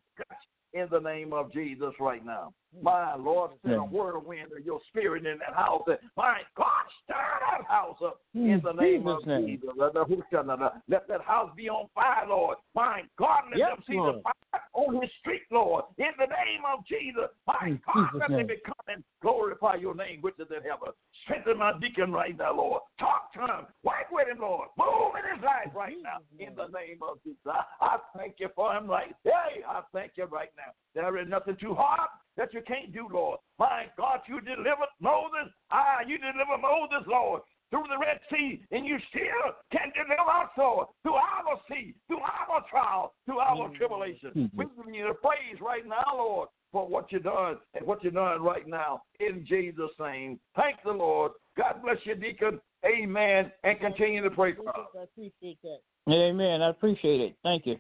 in 0.75 0.87
the 0.91 1.01
name 1.01 1.33
of 1.33 1.53
Jesus 1.53 1.93
right 2.01 2.25
now. 2.25 2.53
Hmm. 2.77 2.85
My 2.85 3.15
Lord, 3.15 3.53
send 3.63 3.75
a 3.75 3.81
hmm. 3.81 3.95
whirlwind 3.95 4.53
of 4.57 4.65
your 4.65 4.81
spirit 4.89 5.27
in 5.27 5.39
that 5.39 5.55
house. 5.55 5.83
My 6.17 6.41
God, 6.57 6.67
stir 7.05 7.15
that 7.15 7.67
house 7.67 7.97
up 8.05 8.21
in 8.35 8.51
In 8.51 8.61
the 8.63 8.73
name 8.73 9.07
of 9.07 9.21
Jesus' 9.21 9.29
name. 9.29 9.47
Jesus. 9.47 9.71
Uh, 9.81 10.69
let 10.89 11.09
that 11.09 11.23
house 11.23 11.51
be 11.57 11.69
on 11.69 11.89
fire, 11.95 12.27
Lord. 12.29 12.59
My 12.75 13.03
God, 13.19 13.45
let 13.51 13.59
Yes, 13.59 13.71
them 13.71 13.85
see 13.89 13.97
Lord. 13.97 14.17
the 14.17 14.23
fire 14.23 14.63
on 14.75 15.01
his 15.01 15.11
street, 15.21 15.43
Lord. 15.51 15.85
In 15.99 16.13
the 16.19 16.27
name 16.27 16.63
of 16.71 16.85
Jesus. 16.87 17.31
My 17.47 17.59
In 17.67 17.81
God, 17.87 18.09
Jesus' 18.13 18.21
let 18.21 18.31
name. 18.31 18.39
them 18.39 18.47
be 18.49 18.63
coming. 18.63 19.05
Glorify 19.23 19.77
your 19.77 19.95
name, 19.95 20.21
which 20.21 20.39
is 20.39 20.49
in 20.51 20.63
heaven. 20.63 20.93
Strengthen 21.25 21.59
my 21.59 21.73
deacon 21.81 22.13
right 22.13 22.37
now, 22.37 22.55
Lord. 22.55 22.83
Talk 22.99 23.33
to 23.35 23.41
him. 23.41 23.67
Work 23.83 24.11
with 24.13 24.29
him, 24.29 24.41
Lord. 24.41 24.69
Move 24.79 25.15
in 25.17 25.35
his 25.35 25.45
life 25.45 25.75
right 25.75 25.97
now. 26.03 26.19
In 26.39 26.55
the 26.55 26.69
name 26.69 27.01
of 27.03 27.23
Jesus. 27.25 27.41
I, 27.47 27.65
I 27.81 27.99
thank 28.17 28.37
you 28.39 28.49
for 28.55 28.73
him 28.75 28.87
right. 28.87 29.15
Hey, 29.25 29.65
I 29.67 29.83
thank 29.93 30.13
you 30.17 30.25
right 30.27 30.51
now. 30.59 30.75
There 30.95 31.17
is 31.23 31.29
nothing 31.29 31.57
too 31.61 31.75
hard 31.75 32.11
that 32.37 32.53
you 32.53 32.61
can't 32.67 32.93
do, 32.93 33.09
Lord. 33.13 33.39
My 33.59 33.87
God, 33.97 34.21
you 34.29 34.41
delivered 34.41 34.91
Moses. 35.01 35.55
Ah, 35.71 36.03
you 36.07 36.19
delivered 36.19 36.61
Moses, 36.61 37.07
Lord. 37.07 37.43
through 37.71 37.85
the 37.89 37.99
Red 37.99 38.19
Sea, 38.31 38.63
and 38.71 38.87
you 38.87 38.99
still 39.11 39.53
can 39.73 39.93
deliver 39.95 40.31
us, 40.31 40.51
Lord, 40.57 40.87
through 41.03 41.15
our 41.15 41.61
sea, 41.69 41.95
through 42.07 42.21
our 42.21 42.65
trial, 42.71 43.15
through 43.27 43.39
our 43.39 43.69
tribulation. 43.77 44.31
Mm-hmm. 44.31 44.59
We 44.59 44.65
give 44.65 44.95
you 44.95 45.09
the 45.09 45.15
praise 45.15 45.61
right 45.61 45.87
now, 45.87 46.17
Lord, 46.17 46.49
for 46.73 46.87
what 46.87 47.11
you've 47.11 47.25
done 47.25 47.57
and 47.75 47.87
what 47.87 48.03
you're 48.03 48.13
doing 48.13 48.43
right 48.43 48.67
now 48.67 49.03
in 49.21 49.45
Jesus' 49.47 49.91
name. 50.01 50.39
Thank 50.57 50.77
the 50.85 50.93
Lord. 50.93 51.33
God 51.57 51.83
bless 51.83 51.99
you, 52.05 52.15
Deacon. 52.15 52.61
Amen. 52.85 53.51
And 53.65 53.81
continue 53.81 54.23
to 54.23 54.31
pray 54.31 54.55
for 54.55 54.69
us. 54.69 54.87
I 54.99 55.03
appreciate 55.03 55.59
that. 55.63 56.13
Amen. 56.13 56.63
I 56.63 56.71
appreciate 56.71 57.21
it. 57.21 57.37
Thank 57.43 57.67
you. 57.67 57.77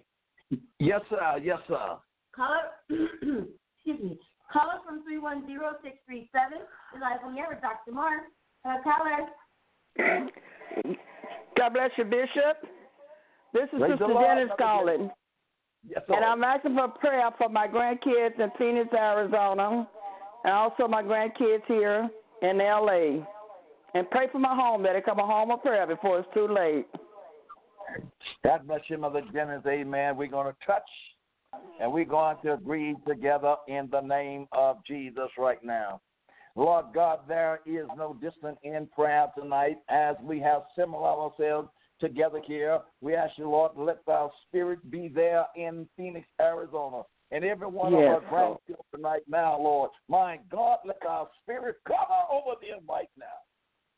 Yes, 0.78 1.00
sir. 1.08 1.38
Yes, 1.42 1.58
sir. 1.68 1.96
Caller, 2.38 2.70
excuse 2.88 4.00
me. 4.00 4.18
Caller 4.52 4.78
from 4.86 5.02
310637 5.02 6.62
is 6.62 7.02
live 7.02 7.18
on 7.26 7.34
the 7.34 7.40
air 7.40 7.48
with 7.50 7.60
Dr. 7.60 7.90
Moore. 7.90 8.30
Uh, 8.64 8.78
caller. 8.86 9.26
God 11.58 11.72
bless 11.74 11.90
you, 11.98 12.04
Bishop. 12.04 12.62
This 13.52 13.64
is 13.72 13.78
Praise 13.80 13.98
Sister 13.98 14.14
Dennis 14.14 14.50
calling. 14.56 15.10
Yes, 15.88 16.02
And. 16.08 16.24
I'm 16.24 16.44
asking 16.44 16.76
for 16.76 16.88
prayer 16.88 17.28
for 17.38 17.48
my 17.48 17.66
grandkids 17.66 18.38
in 18.38 18.50
Phoenix, 18.56 18.88
Arizona, 18.94 19.88
and 20.44 20.52
also 20.54 20.86
my 20.86 21.02
grandkids 21.02 21.66
here 21.66 22.08
in 22.42 22.58
LA. 22.58 23.26
And 23.94 24.08
pray 24.10 24.28
for 24.30 24.38
my 24.38 24.54
home 24.54 24.82
that 24.84 24.94
it 24.94 25.04
come 25.04 25.18
a 25.18 25.26
home 25.26 25.50
of 25.50 25.62
prayer 25.62 25.86
before 25.86 26.20
it's 26.20 26.28
too 26.34 26.46
late. 26.46 26.86
God 28.44 28.66
bless 28.66 28.82
you, 28.88 28.98
Mother 28.98 29.22
Dennis. 29.32 29.62
Amen. 29.66 30.16
We're 30.16 30.28
going 30.28 30.46
to 30.46 30.66
touch 30.66 30.82
and 31.80 31.92
we're 31.92 32.04
going 32.04 32.36
to 32.44 32.54
agree 32.54 32.96
together 33.06 33.56
in 33.68 33.88
the 33.90 34.00
name 34.00 34.46
of 34.52 34.78
Jesus 34.86 35.28
right 35.38 35.62
now. 35.64 36.00
Lord 36.56 36.86
God, 36.92 37.20
there 37.28 37.60
is 37.66 37.86
no 37.96 38.14
distance 38.14 38.58
in 38.64 38.88
prayer 38.94 39.28
tonight 39.38 39.78
as 39.88 40.16
we 40.22 40.40
have 40.40 40.62
similar 40.76 41.08
ourselves 41.08 41.68
together 42.00 42.40
here. 42.44 42.80
We 43.00 43.14
ask 43.14 43.38
you, 43.38 43.48
Lord, 43.48 43.72
let 43.76 44.00
our 44.08 44.30
spirit 44.46 44.90
be 44.90 45.08
there 45.08 45.46
in 45.56 45.88
Phoenix, 45.96 46.26
Arizona. 46.40 47.02
And 47.30 47.44
every 47.44 47.68
one 47.68 47.92
Yes, 47.92 48.00
of 48.00 48.24
our 48.24 48.30
grandchildren 48.30 49.02
right 49.02 49.22
now, 49.28 49.58
Lord. 49.58 49.90
My 50.08 50.38
God, 50.50 50.78
let 50.84 51.04
our 51.06 51.28
spirit 51.42 51.76
cover 51.86 52.22
over 52.32 52.56
them 52.60 52.80
right 52.88 53.10
now. 53.16 53.26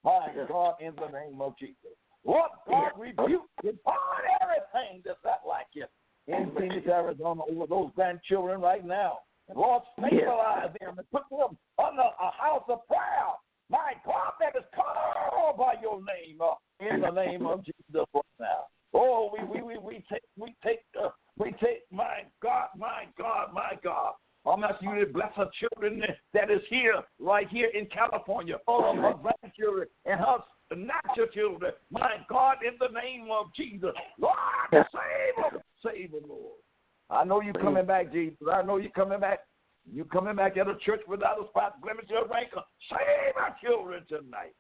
My 0.03 0.29
God, 0.49 0.75
in 0.81 0.95
the 0.97 1.09
name 1.09 1.41
of 1.41 1.57
Jesus. 1.59 1.77
Lord 2.25 2.51
God, 2.69 2.93
rebuke 2.99 3.49
and 3.63 3.79
bind 3.85 4.27
everything 4.43 5.03
that's 5.05 5.19
not 5.25 5.41
like 5.47 5.67
you 5.73 5.85
in 6.27 6.51
Phoenix, 6.57 6.87
Arizona, 6.87 7.43
over 7.51 7.67
those 7.67 7.91
grandchildren 7.95 8.61
right 8.61 8.85
now. 8.85 9.19
Lord, 9.55 9.83
stabilize 9.99 10.71
them 10.81 10.99
and 10.99 11.11
put 11.11 11.23
them 11.31 11.57
under 11.79 12.03
a 12.03 12.31
house 12.31 12.65
of 12.69 12.87
prayer. 12.87 13.35
My 13.69 13.93
God, 14.05 14.33
that 14.41 14.59
is 14.59 14.67
called 14.75 15.57
by 15.57 15.75
your 15.83 15.99
name, 15.99 16.41
uh, 16.41 16.55
in 16.81 17.01
the 17.01 17.11
name 17.11 17.47
of 17.47 17.65
Jesus 17.65 18.07
right 18.15 18.25
now. 18.39 18.65
Oh, 18.93 19.31
we 19.33 19.45
we 19.45 19.63
we, 19.63 19.79
we 19.79 20.05
take 20.11 20.23
we 20.37 20.55
take 20.65 20.81
uh, 21.01 21.11
we 21.39 21.53
take 21.63 21.83
my 21.93 22.25
God, 22.43 22.69
my 22.77 23.05
God, 23.17 23.53
my 23.53 23.73
God. 23.83 24.15
I'm 24.47 24.65
asking 24.65 24.91
you 24.91 25.05
to 25.05 25.13
bless 25.13 25.33
our 25.37 25.51
children 25.61 26.03
that 26.33 26.51
is 26.51 26.63
here, 26.71 27.03
right 27.19 27.47
here 27.49 27.71
in 27.75 27.87
California. 27.87 28.57
All 28.67 28.91
of 28.91 28.97
her 28.97 29.15
grandchildren 29.15 29.87
and 30.07 30.19
her 30.19 30.39
natural 30.75 31.27
children. 31.35 31.73
My 31.91 32.17
God, 32.29 32.57
in 32.67 32.75
the 32.81 32.89
name 32.99 33.29
of 33.31 33.47
Jesus. 33.55 33.91
Lord, 34.19 34.35
save 34.73 35.53
them. 35.53 35.61
Save 35.85 36.13
them, 36.13 36.23
Lord. 36.29 36.59
I 37.11 37.25
know 37.25 37.41
you're 37.41 37.55
coming 37.55 37.87
back, 37.87 38.13
Jesus. 38.13 38.39
I 38.53 38.63
know 38.63 38.77
you're 38.77 38.91
coming 38.91 39.21
back. 39.21 39.41
You're 39.91 40.05
coming 40.05 40.37
back 40.37 40.57
at 40.57 40.69
a 40.69 40.77
church 40.77 41.01
without 41.09 41.43
a 41.43 41.49
spot, 41.49 41.81
blemish, 41.83 42.07
or 42.11 42.29
wrinkle. 42.29 42.63
Save 42.89 43.35
our 43.37 43.57
children 43.65 44.05
tonight. 44.09 44.55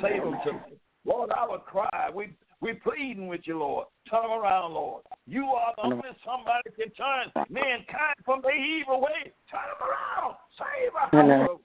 Save 0.00 0.22
them 0.22 0.38
tonight. 0.44 0.78
Lord, 1.04 1.30
our 1.30 1.58
cry. 1.58 2.10
We 2.14 2.36
we 2.60 2.74
pleading 2.74 3.28
with 3.28 3.42
you, 3.44 3.58
Lord. 3.58 3.86
Turn 4.10 4.22
them 4.22 4.32
around, 4.32 4.74
Lord. 4.74 5.02
You 5.26 5.44
are 5.44 5.72
the 5.76 5.82
only 5.84 6.02
somebody 6.24 6.70
can 6.78 6.90
turn 6.92 7.46
mankind 7.48 8.16
from 8.24 8.42
the 8.42 8.50
evil 8.50 9.00
way. 9.00 9.32
Turn 9.50 9.60
them 9.70 9.88
around. 9.88 10.36
Save 10.58 10.94
our 10.94 11.38
household. 11.38 11.60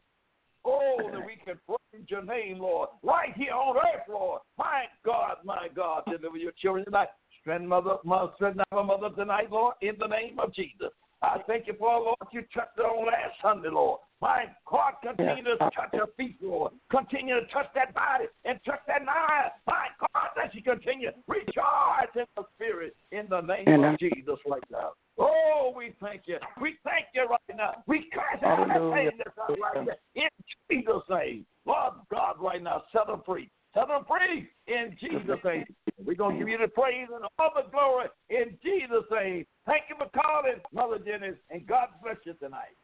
Oh, 0.63 0.97
that 1.11 1.25
we 1.25 1.37
can 1.43 1.59
praise 1.65 2.05
your 2.07 2.23
name, 2.23 2.59
Lord, 2.59 2.89
right 3.01 3.33
here 3.35 3.53
on 3.53 3.77
earth, 3.77 4.05
Lord. 4.07 4.41
My 4.59 4.83
God, 5.03 5.37
my 5.43 5.67
God, 5.75 6.03
deliver 6.05 6.37
your 6.37 6.51
children 6.51 6.85
tonight. 6.85 7.07
Strengthen 7.41 7.67
mother, 7.67 7.97
mother, 8.03 8.31
strengthen 8.35 8.63
our 8.71 8.83
mother 8.83 9.09
tonight, 9.15 9.51
Lord, 9.51 9.75
in 9.81 9.95
the 9.99 10.07
name 10.07 10.39
of 10.39 10.53
Jesus. 10.53 10.89
I 11.23 11.37
thank 11.47 11.67
you 11.67 11.73
for, 11.77 11.99
Lord, 11.99 12.17
you 12.31 12.41
touched 12.53 12.77
her 12.77 12.83
on 12.83 13.05
last 13.05 13.35
Sunday, 13.41 13.69
Lord. 13.69 13.99
My 14.21 14.45
God, 14.69 14.93
continue 15.01 15.43
to 15.43 15.57
touch 15.57 15.89
her 15.93 16.05
feet, 16.17 16.37
Lord. 16.41 16.73
Continue 16.91 17.39
to 17.39 17.45
touch 17.47 17.67
that 17.73 17.93
body 17.93 18.25
and 18.45 18.59
touch 18.65 18.79
that 18.87 19.05
mind. 19.05 19.51
My 19.65 19.87
God, 19.99 20.29
let 20.37 20.53
you 20.53 20.61
continue. 20.61 21.09
Rejoice 21.27 22.13
in 22.15 22.25
the 22.35 22.43
Spirit 22.55 22.95
in 23.11 23.25
the 23.29 23.41
name 23.41 23.83
of 23.83 23.99
Jesus 23.99 24.37
right 24.47 24.63
now. 24.71 24.91
Oh, 25.17 25.73
we 25.75 25.95
thank 26.01 26.23
you. 26.25 26.37
We 26.61 26.75
thank 26.83 27.05
you 27.13 27.27
right 27.27 27.57
now. 27.57 27.83
We 27.87 28.07
curse 28.13 28.41
everything 28.43 29.17
that's 29.17 29.37
not 29.37 29.59
like 29.59 29.85
that 29.87 29.99
in 30.15 30.29
Jesus' 30.69 31.03
name. 31.09 31.45
Lord 31.65 31.93
God, 32.11 32.35
right 32.39 32.61
now, 32.61 32.83
set 32.91 33.07
them 33.07 33.21
free. 33.25 33.49
Set 33.73 33.87
them 33.87 34.03
free 34.07 34.49
in 34.67 34.97
Jesus' 34.99 35.39
name. 35.45 35.65
We're 36.03 36.15
going 36.15 36.35
to 36.35 36.39
give 36.39 36.49
you 36.49 36.57
the 36.57 36.67
praise 36.67 37.07
and 37.13 37.23
all 37.39 37.51
the 37.55 37.69
glory 37.71 38.07
in 38.29 38.57
Jesus' 38.63 39.05
name. 39.11 39.45
Thank 39.65 39.83
you 39.89 39.95
for 39.97 40.09
calling, 40.11 40.59
Mother 40.73 40.99
Dennis, 40.99 41.35
and 41.49 41.65
God 41.65 41.87
bless 42.03 42.17
you 42.25 42.33
tonight. 42.33 42.75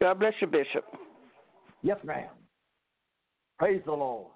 God 0.00 0.18
bless 0.18 0.34
you, 0.40 0.48
Bishop. 0.48 0.84
Yes, 1.82 1.98
ma'am. 2.04 2.30
Praise 3.58 3.82
the 3.86 3.92
Lord. 3.92 4.32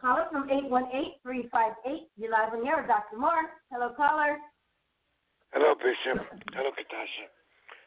Caller 0.00 0.26
from 0.30 0.48
818-358. 0.48 2.08
You're 2.16 2.30
live 2.30 2.52
on 2.52 2.66
air 2.66 2.86
Dr. 2.86 3.18
Moore. 3.18 3.50
Hello, 3.70 3.92
caller. 3.96 4.38
Hello, 5.52 5.74
Bishop. 5.74 6.26
Hello, 6.54 6.70
Katasha. 6.70 7.28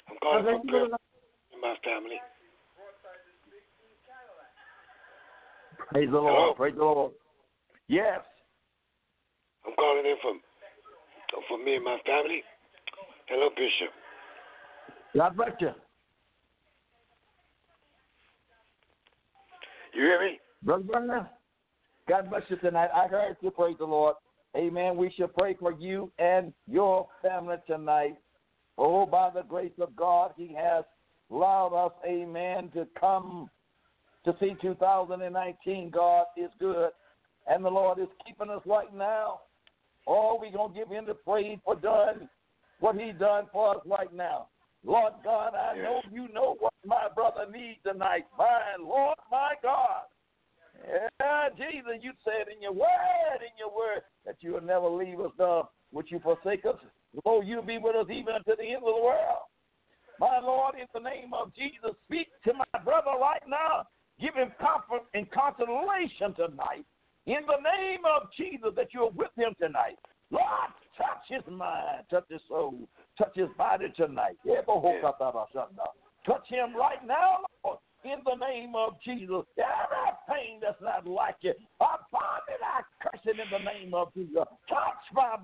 I'm 0.09 0.17
calling 0.21 0.43
for 0.43 0.71
prayer 0.71 0.87
for 0.89 1.59
my 1.61 1.75
family. 1.83 2.21
Praise 5.87 6.09
the 6.11 6.17
Lord. 6.17 6.33
Hello? 6.33 6.53
Praise 6.53 6.75
the 6.75 6.83
Lord. 6.83 7.11
Yes. 7.87 8.19
I'm 9.65 9.73
calling 9.75 10.05
in 10.05 10.15
from 10.21 10.39
uh, 11.37 11.41
for 11.47 11.63
me 11.63 11.75
and 11.75 11.83
my 11.83 11.97
family. 12.05 12.43
Hello, 13.27 13.49
Bishop. 13.49 13.93
God 15.15 15.35
bless 15.35 15.51
you. 15.59 15.71
You 19.93 20.01
hear 20.03 20.21
me? 20.21 20.39
Brother 20.63 20.83
Brother, 20.83 21.29
God 22.07 22.29
bless 22.29 22.43
you 22.49 22.57
tonight. 22.57 22.89
I 22.93 23.07
heard 23.07 23.37
you 23.41 23.51
praise 23.51 23.75
the 23.79 23.85
Lord. 23.85 24.15
Amen. 24.55 24.97
We 24.97 25.11
should 25.15 25.33
pray 25.35 25.55
for 25.59 25.71
you 25.73 26.11
and 26.19 26.53
your 26.67 27.07
family 27.21 27.57
tonight. 27.67 28.15
Oh, 28.77 29.05
by 29.05 29.29
the 29.29 29.43
grace 29.43 29.73
of 29.79 29.95
God, 29.95 30.33
He 30.35 30.55
has 30.57 30.83
allowed 31.31 31.73
us, 31.73 31.91
amen, 32.07 32.69
to 32.73 32.87
come 32.99 33.49
to 34.25 34.35
see 34.39 34.55
2019. 34.61 35.89
God 35.89 36.25
is 36.37 36.49
good, 36.59 36.89
and 37.47 37.63
the 37.63 37.69
Lord 37.69 37.99
is 37.99 38.07
keeping 38.25 38.49
us 38.49 38.61
right 38.65 38.93
now. 38.93 39.41
Oh, 40.07 40.37
we're 40.41 40.51
going 40.51 40.73
to 40.73 40.79
give 40.79 40.89
Him 40.89 41.05
the 41.05 41.13
praise 41.13 41.57
for 41.63 41.75
done 41.75 42.29
what 42.79 42.95
He 42.95 43.11
done 43.11 43.45
for 43.51 43.75
us 43.75 43.81
right 43.85 44.13
now. 44.13 44.47
Lord 44.83 45.13
God, 45.23 45.55
I 45.55 45.75
Yes. 45.75 45.83
know 45.83 46.01
you 46.11 46.27
know 46.33 46.55
what 46.59 46.73
my 46.85 47.07
brother 47.13 47.45
needs 47.51 47.79
tonight. 47.83 48.25
My 48.37 48.61
Lord, 48.79 49.17
my 49.29 49.53
God. 49.61 50.03
Yeah, 50.87 51.49
Jesus, 51.57 51.99
you 52.01 52.13
said 52.23 52.47
in 52.53 52.61
your 52.61 52.71
word, 52.71 53.41
in 53.41 53.51
your 53.57 53.75
word, 53.75 54.01
that 54.25 54.37
you 54.39 54.53
will 54.53 54.61
never 54.61 54.87
leave 54.87 55.19
us, 55.19 55.31
nor 55.37 55.67
would 55.91 56.09
you 56.09 56.19
forsake 56.19 56.65
us. 56.65 56.77
Lo, 57.25 57.41
you'll 57.41 57.61
be 57.63 57.77
with 57.77 57.95
us 57.95 58.07
even 58.09 58.35
unto 58.35 58.55
the 58.55 58.63
end 58.63 58.77
of 58.77 58.95
the 58.95 59.01
world. 59.01 59.43
My 60.19 60.39
Lord, 60.39 60.75
in 60.75 60.87
the 60.93 60.99
name 60.99 61.33
of 61.33 61.53
Jesus, 61.55 61.95
speak 62.05 62.27
to 62.45 62.53
my 62.53 62.79
brother 62.83 63.11
right 63.19 63.43
now. 63.47 63.87
Give 64.19 64.35
him 64.35 64.51
comfort 64.59 65.07
and 65.13 65.29
consolation 65.31 66.33
tonight. 66.35 66.85
In 67.25 67.45
the 67.47 67.61
name 67.61 68.01
of 68.05 68.29
Jesus, 68.35 68.71
that 68.75 68.93
you're 68.93 69.11
with 69.11 69.31
him 69.37 69.55
tonight. 69.59 69.97
Lord, 70.31 70.71
touch 70.97 71.23
his 71.27 71.43
mind, 71.51 72.03
touch 72.09 72.25
his 72.29 72.41
soul, 72.47 72.75
touch 73.17 73.33
his 73.35 73.49
body 73.57 73.93
tonight. 73.95 74.37
Touch 76.25 76.47
him 76.49 76.75
right 76.75 77.05
now, 77.05 77.45
Lord, 77.63 77.79
in 78.03 78.19
the 78.25 78.35
name 78.35 78.73
of 78.75 78.97
Jesus. 79.03 79.45
Everything 79.57 80.59
that's 80.61 80.81
not 80.81 81.07
like 81.07 81.35
you, 81.41 81.53
I 81.79 81.95
bind 82.11 82.43
it, 82.49 82.61
I 82.61 82.81
curse 83.01 83.21
it 83.25 83.39
in 83.39 83.47
the 83.51 83.63
name 83.63 83.93
of 83.93 84.13
Jesus. 84.13 84.43
Touch 84.67 85.03
my 85.13 85.35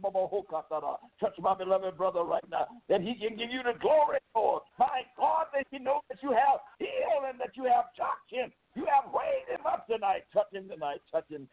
touch 1.20 1.36
my 1.40 1.56
beloved 1.56 1.98
brother 1.98 2.24
right 2.24 2.44
now, 2.52 2.68
that 2.90 3.02
he 3.02 3.16
can 3.16 3.38
give 3.38 3.50
you 3.50 3.64
the 3.64 3.80
glory, 3.80 4.20
Lord. 4.36 4.62
My 4.78 5.02
God, 5.18 5.48
that 5.54 5.66
you 5.72 5.80
know 5.80 6.02
that 6.10 6.20
you 6.22 6.32
have 6.32 6.60
healed 6.78 7.30
and 7.30 7.40
that 7.40 7.56
you 7.56 7.64
have 7.64 7.86
touched 7.98 8.30
him. 8.30 8.52
You 8.76 8.86
have 8.92 9.12
raised 9.14 9.50
him 9.50 9.66
up 9.66 9.88
tonight. 9.88 10.26
Touch 10.34 10.52
him 10.52 10.68
tonight. 10.70 11.02
Touch 11.12 11.30
him. 11.30 11.48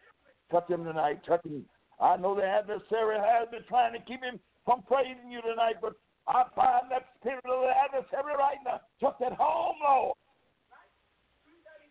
Touch 0.51 0.69
him 0.69 0.85
tonight. 0.85 1.21
Touch 1.27 1.45
him. 1.45 1.65
I 2.01 2.17
know 2.17 2.35
the 2.35 2.45
adversary 2.45 3.17
has 3.19 3.49
been 3.51 3.63
trying 3.69 3.93
to 3.93 4.01
keep 4.01 4.23
him 4.23 4.41
from 4.65 4.83
praising 4.83 5.31
you 5.31 5.41
tonight, 5.43 5.77
but 5.81 5.95
I 6.27 6.45
bind 6.57 6.91
that 6.91 7.07
spirit 7.21 7.45
of 7.47 7.63
the 7.63 7.71
adversary 7.71 8.35
right 8.39 8.59
now. 8.65 8.81
Touch 9.01 9.17
that 9.21 9.33
home, 9.33 9.77
Lord. 9.83 10.17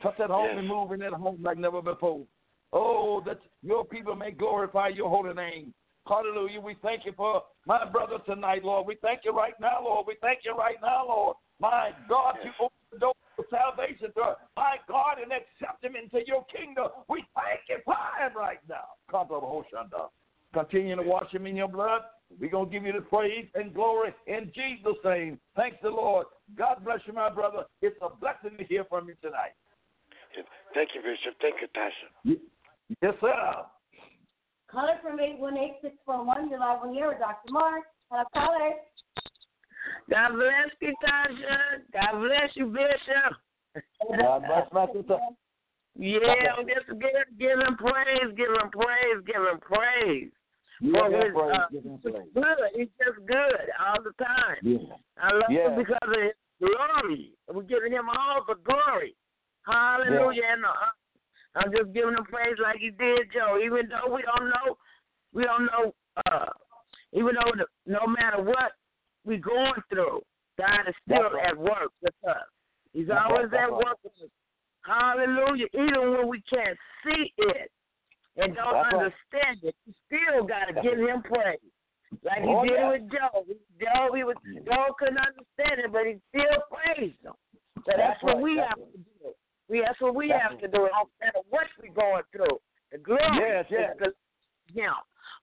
Touch 0.02 0.18
that 0.18 0.30
home 0.30 0.46
Yes. 0.48 0.58
and 0.60 0.68
move 0.68 0.92
in 0.92 1.00
that 1.00 1.14
home 1.14 1.42
like 1.42 1.58
never 1.58 1.82
before. 1.82 2.26
Oh, 2.74 3.22
that 3.22 3.40
your 3.62 3.86
people 3.86 4.16
may 4.16 4.32
glorify 4.32 4.88
your 4.88 5.10
holy 5.10 5.34
name. 5.34 5.74
Hallelujah. 6.08 6.60
We 6.60 6.76
thank 6.82 7.06
you 7.06 7.14
for 7.14 7.44
my 7.66 7.86
brother 7.86 8.18
tonight, 8.26 8.64
Lord. 8.64 8.88
We 8.88 8.96
thank 9.02 9.22
you 9.24 9.32
right 9.32 9.54
now, 9.60 9.84
Lord. 9.84 10.08
We 10.08 10.16
thank 10.22 10.40
you 10.44 10.56
right 10.56 10.78
now, 10.82 11.06
Lord. 11.08 11.38
My 11.60 11.92
God, 12.10 12.38
you 12.44 12.52
open 12.60 12.78
the 12.92 13.00
door 13.00 13.14
salvation 13.50 14.12
to 14.16 14.22
us. 14.22 14.38
My 14.56 14.78
God, 14.88 15.18
and 15.22 15.32
accept 15.32 15.84
him 15.84 15.96
into 15.96 16.26
your 16.28 16.46
kingdom. 16.46 16.88
We 17.10 17.26
thank 17.36 17.62
you 17.70 17.78
for 17.86 17.96
him 18.20 18.36
right 18.36 18.60
now. 18.70 19.00
Come 19.10 19.28
to 19.30 19.34
Hoshanda. 19.36 20.10
Continue 20.54 20.98
to 20.98 21.04
wash 21.04 21.32
him 21.32 21.46
in 21.46 21.56
your 21.56 21.70
blood. 21.70 22.02
We're 22.40 22.50
going 22.50 22.68
to 22.68 22.72
give 22.72 22.86
you 22.86 22.94
the 22.94 23.02
praise 23.02 23.48
and 23.56 23.74
glory 23.74 24.14
in 24.28 24.52
Jesus' 24.54 24.98
name. 25.04 25.40
Thanks 25.56 25.78
the 25.82 25.90
Lord. 25.90 26.28
God 26.58 26.84
bless 26.84 27.00
you, 27.06 27.14
my 27.14 27.30
brother. 27.30 27.66
It's 27.82 27.98
a 28.02 28.10
blessing 28.10 28.58
to 28.58 28.64
hear 28.66 28.86
from 28.86 29.08
you 29.08 29.16
tonight. 29.22 29.56
Thank 30.74 30.90
you, 30.96 31.02
Bishop. 31.02 31.36
Thank 31.42 31.56
you, 31.62 31.68
Tasha. 31.76 32.40
Yes, 33.02 33.14
sir. 33.22 33.66
Caller 34.70 35.00
from 35.02 35.18
818-641, 35.20 36.50
you're 36.50 36.60
live 36.60 36.80
on 36.84 36.94
the 36.94 37.00
air 37.00 37.10
with 37.10 37.20
Dr. 37.20 37.52
Moore. 37.52 37.82
Hello, 38.10 38.24
caller. 38.34 38.72
God 40.10 40.34
bless 40.34 40.72
you, 40.82 40.94
Tasha. 41.04 41.58
God 41.94 42.20
bless 42.20 42.50
you, 42.56 42.66
Bishop. 42.68 43.84
God 44.20 44.44
bless 44.48 44.68
my 44.74 44.86
sister. 44.94 45.18
Yeah, 45.98 46.58
I'm 46.58 46.66
just 46.66 46.88
give, 46.88 47.40
give 47.40 47.60
him 47.60 47.76
praise, 47.78 48.34
give 48.36 48.50
him 48.50 48.70
praise, 48.72 49.20
give 49.26 49.44
him 49.44 49.60
praise. 49.60 50.32
Yeah, 50.82 51.10
his, 51.10 51.34
praise, 51.34 51.52
uh, 51.54 51.68
give 51.72 51.84
him 51.84 52.00
praise. 52.02 52.26
good. 52.34 52.72
He's 52.76 52.88
just 52.98 53.26
good 53.28 53.70
all 53.78 54.02
the 54.02 54.14
time. 54.24 54.58
Yeah. 54.64 54.78
I 55.22 55.34
love 55.34 55.52
Yeah. 55.52 55.70
him 55.70 55.78
because 55.78 56.00
of 56.02 56.22
his 56.22 56.34
glory. 56.60 57.34
We're 57.54 57.64
giving 57.64 57.92
him 57.92 58.10
all 58.10 58.44
the 58.48 58.56
glory. 58.56 59.16
Hallelujah. 59.66 60.42
And 60.54 60.66
uh, 60.66 60.90
I'm 61.56 61.72
just 61.72 61.94
giving 61.94 62.16
him 62.16 62.26
praise 62.26 62.56
like 62.64 62.80
he 62.80 62.90
did, 62.90 63.32
Joe. 63.34 63.60
Even 63.64 63.90
though 63.90 64.14
we 64.14 64.24
don't 64.24 64.50
know, 64.50 64.78
we 65.34 65.44
don't 65.44 65.66
know, 65.66 65.94
uh, 66.26 66.50
even 67.14 67.36
though 67.36 67.52
the, 67.56 67.66
no 67.86 68.08
matter 68.08 68.42
what 68.42 68.72
we're 69.26 69.40
going 69.40 69.82
through, 69.90 70.22
God 70.58 70.88
is 70.88 70.96
still 71.08 71.32
right. 71.32 71.50
at 71.50 71.58
work 71.58 71.92
with 72.02 72.14
us. 72.28 72.48
He's 72.94 73.08
That's 73.08 73.20
always 73.24 73.52
right, 73.52 73.64
at 73.64 73.72
right. 73.72 73.86
work 73.86 73.98
with 74.04 74.14
us. 74.24 74.30
Hallelujah. 74.84 75.68
Even 75.74 76.12
when 76.18 76.28
we 76.28 76.42
can't 76.52 76.78
see 77.06 77.32
it 77.38 77.72
and 78.38 78.56
don't 78.56 78.74
That's 78.74 78.94
right. 78.94 78.94
understand 78.94 79.58
it, 79.64 79.76
we 79.86 79.94
still 80.08 80.46
got 80.46 80.66
to 80.66 80.74
give 80.82 80.98
him 80.98 81.22
praise. 81.22 81.62
Like 82.26 82.44
he 82.44 82.50
Oh, 82.52 82.64
did 82.66 82.74
yeah. 82.76 82.90
with 82.92 83.06
Job. 83.08 83.48
Job, 83.80 84.16
he 84.16 84.24
was, 84.26 84.36
mm. 84.44 84.66
Job 84.66 84.98
couldn't 85.00 85.22
understand 85.22 85.80
it, 85.80 85.92
but 85.94 86.04
he 86.10 86.20
still 86.34 86.60
praised 86.68 87.22
him. 87.24 87.38
So 87.86 87.94
that's, 87.96 87.98
That's 87.98 88.24
what 88.24 88.36
right, 88.36 88.44
we 88.44 88.56
that's 88.58 88.68
have 88.70 88.80
right. 88.84 88.92
to 88.92 88.98
do. 89.00 89.30
We 89.72 89.80
that's 89.80 90.02
what 90.02 90.14
we 90.16 90.28
That's 90.28 90.44
have 90.44 90.60
to 90.60 90.68
do. 90.68 90.84
No 90.92 91.08
matter 91.24 91.40
what 91.48 91.66
we're 91.80 91.96
going 91.96 92.28
through, 92.36 92.60
the 92.92 92.98
glory 93.00 93.24
Yes, 93.40 93.66
yes. 93.72 93.96
is 93.96 94.12
to 94.12 94.76
Him. 94.76 94.92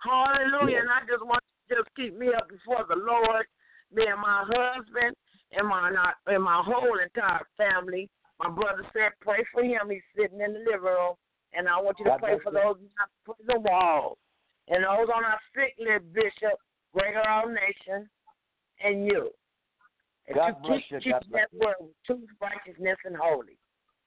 Hallelujah! 0.05 0.77
Yes. 0.77 0.85
And 0.85 0.91
I 0.93 1.01
just 1.09 1.25
want 1.25 1.41
to 1.41 1.81
just 1.81 1.89
keep 1.97 2.13
me 2.13 2.29
up 2.37 2.45
before 2.53 2.85
the 2.85 3.01
Lord, 3.01 3.49
me 3.93 4.07
and 4.07 4.21
my 4.21 4.45
husband, 4.47 5.15
and 5.53 5.69
my 5.69 5.91
not 5.91 6.15
and 6.27 6.43
my 6.43 6.63
whole 6.65 6.99
entire 6.99 7.47
family. 7.57 8.09
My 8.39 8.51
brother 8.51 8.87
said, 8.93 9.11
pray 9.21 9.43
for 9.53 9.65
him. 9.65 9.91
He's 9.91 10.03
sitting 10.17 10.41
in 10.41 10.53
the 10.53 10.61
living 10.61 10.83
room, 10.83 11.15
and 11.55 11.69
I 11.69 11.81
want 11.81 11.99
you 11.99 12.05
to 12.05 12.11
God 12.13 12.21
pray 12.21 12.39
for 12.43 12.53
you. 12.53 12.59
those 12.59 12.77
put 13.27 13.37
the 13.47 13.59
walls 13.59 14.17
and 14.69 14.85
those 14.85 15.09
on 15.15 15.25
our 15.25 15.41
sick 15.55 15.75
list, 15.79 16.13
Bishop, 16.13 16.59
Greater 16.95 17.23
All 17.29 17.49
Nation, 17.49 18.09
and 18.85 19.07
you. 19.07 19.31
And 20.27 20.37
God 20.37 20.57
you 20.63 20.69
bless 20.69 20.81
keep, 20.89 21.05
you. 21.05 21.13
God 21.13 21.23
keep 21.23 21.31
bless 21.31 21.47
that 21.51 21.67
word 21.67 21.75
with 21.81 21.91
truth, 22.07 22.29
righteousness, 22.41 22.97
and 23.05 23.17
holy. 23.17 23.57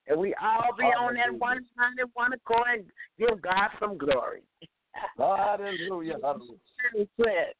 And 0.07 0.19
we 0.19 0.33
all 0.41 0.73
be 0.77 0.85
on 0.85 1.15
that 1.15 1.33
one 1.37 1.65
mind 1.77 1.99
and 1.99 2.09
one 2.13 2.33
accord 2.33 2.67
and 2.73 2.85
give 3.17 3.41
God 3.41 3.69
some 3.79 3.97
glory. 3.97 4.43
Hallelujah. 5.17 6.15
Hallelujah. 6.23 7.53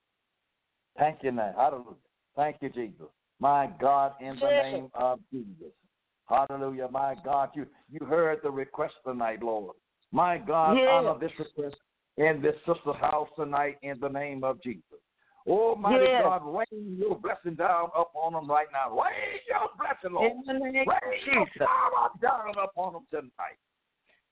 Thank 0.97 1.23
you, 1.23 1.31
now. 1.31 1.53
Hallelujah. 1.55 1.95
Thank 2.35 2.57
you, 2.61 2.69
Jesus. 2.69 3.07
My 3.39 3.69
God, 3.79 4.13
in 4.21 4.37
the 4.39 4.49
name 4.49 4.87
of 4.93 5.19
Jesus. 5.31 5.73
Hallelujah. 6.29 6.87
My 6.91 7.15
God, 7.25 7.49
you, 7.55 7.65
you 7.89 8.05
heard 8.05 8.39
the 8.43 8.51
request 8.51 8.93
tonight, 9.05 9.41
Lord. 9.41 9.75
My 10.11 10.37
God, 10.37 10.77
Yes. 10.77 10.89
honor 10.89 11.19
this 11.19 11.31
request 11.39 11.75
in 12.17 12.41
this 12.41 12.55
sister's 12.65 12.95
house 12.99 13.29
tonight 13.35 13.77
in 13.81 13.99
the 13.99 14.09
name 14.09 14.43
of 14.43 14.61
Jesus. 14.61 14.99
Almighty 15.47 16.05
Yes. 16.05 16.21
God, 16.21 16.41
rain 16.45 16.97
your 16.99 17.17
blessing 17.17 17.55
down 17.55 17.89
upon 17.95 18.33
them 18.33 18.49
right 18.49 18.67
now. 18.71 18.89
Rain 18.91 19.39
your 19.49 19.69
blessing, 19.77 20.13
Lord. 20.15 20.31
In 20.31 20.43
the 20.45 20.53
name 20.53 20.87
of 20.87 20.95
Rain 21.01 21.19
your 21.25 21.45
Jesus. 21.45 21.67
power 21.67 22.09
down 22.21 22.53
upon 22.63 22.93
them 22.93 23.07
tonight. 23.09 23.57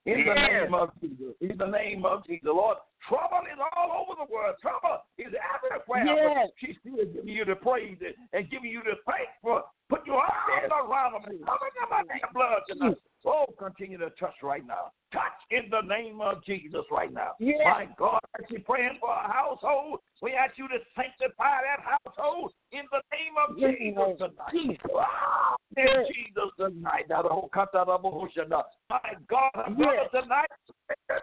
In 0.06 0.24
the 0.24 0.34
Yes. 0.34 0.64
name 0.64 0.74
of 0.74 0.90
Jesus. 1.00 1.34
In 1.40 1.56
the 1.58 1.66
name 1.66 2.04
of 2.06 2.24
Jesus. 2.26 2.48
Lord, 2.48 2.78
trouble 3.06 3.44
is 3.52 3.58
all 3.76 4.06
over 4.06 4.24
the 4.24 4.32
world. 4.32 4.56
Trouble 4.60 5.04
is 5.18 5.32
everywhere. 5.54 6.04
Yes. 6.04 6.50
She's 6.56 6.76
still 6.80 7.04
giving 7.04 7.28
you 7.28 7.44
the 7.44 7.56
praise 7.56 7.98
and 8.32 8.50
giving 8.50 8.70
you 8.70 8.82
the 8.82 8.96
thanks 9.04 9.32
for 9.42 9.64
put 9.90 10.06
your 10.06 10.22
arms 10.22 10.72
around 10.72 11.12
them 11.12 11.24
and 11.26 11.44
covering 11.44 11.72
them 11.78 11.92
under 11.92 12.16
your 12.16 12.32
blood 12.32 12.62
tonight. 12.66 12.98
Oh, 13.26 13.46
continue 13.58 13.98
to 13.98 14.10
touch 14.18 14.34
right 14.42 14.66
now. 14.66 14.92
Touch 15.12 15.22
in 15.50 15.70
the 15.70 15.82
name 15.82 16.20
of 16.20 16.44
Jesus 16.44 16.82
right 16.90 17.12
now. 17.12 17.32
Yes. 17.38 17.58
My 17.64 17.88
God, 17.98 18.20
as 18.38 18.46
you 18.48 18.60
praying 18.60 18.98
for 19.00 19.10
a 19.10 19.32
household, 19.32 20.00
we 20.22 20.32
ask 20.32 20.56
you 20.56 20.68
to 20.68 20.78
sanctify 20.94 21.60
that 21.66 21.84
household 21.84 22.52
in 22.72 22.82
the 22.90 23.02
name 23.12 23.34
of 23.36 23.58
Yes. 23.58 23.74
Jesus 23.78 24.18
tonight. 24.18 24.52
Jesus. 24.52 24.90
Oh, 24.90 24.98
ah, 25.00 25.56
in 25.76 25.84
Yes. 25.84 26.06
Jesus 26.08 26.50
tonight. 26.58 27.08
Now, 27.08 27.22
the 27.22 27.28
whole 27.28 27.50
cut 27.52 27.74
of 27.74 27.88
Bahushana. 27.88 28.62
My 28.88 29.00
God, 29.28 29.50
our 29.54 29.70
brother 29.70 30.08
tonight. 30.12 30.50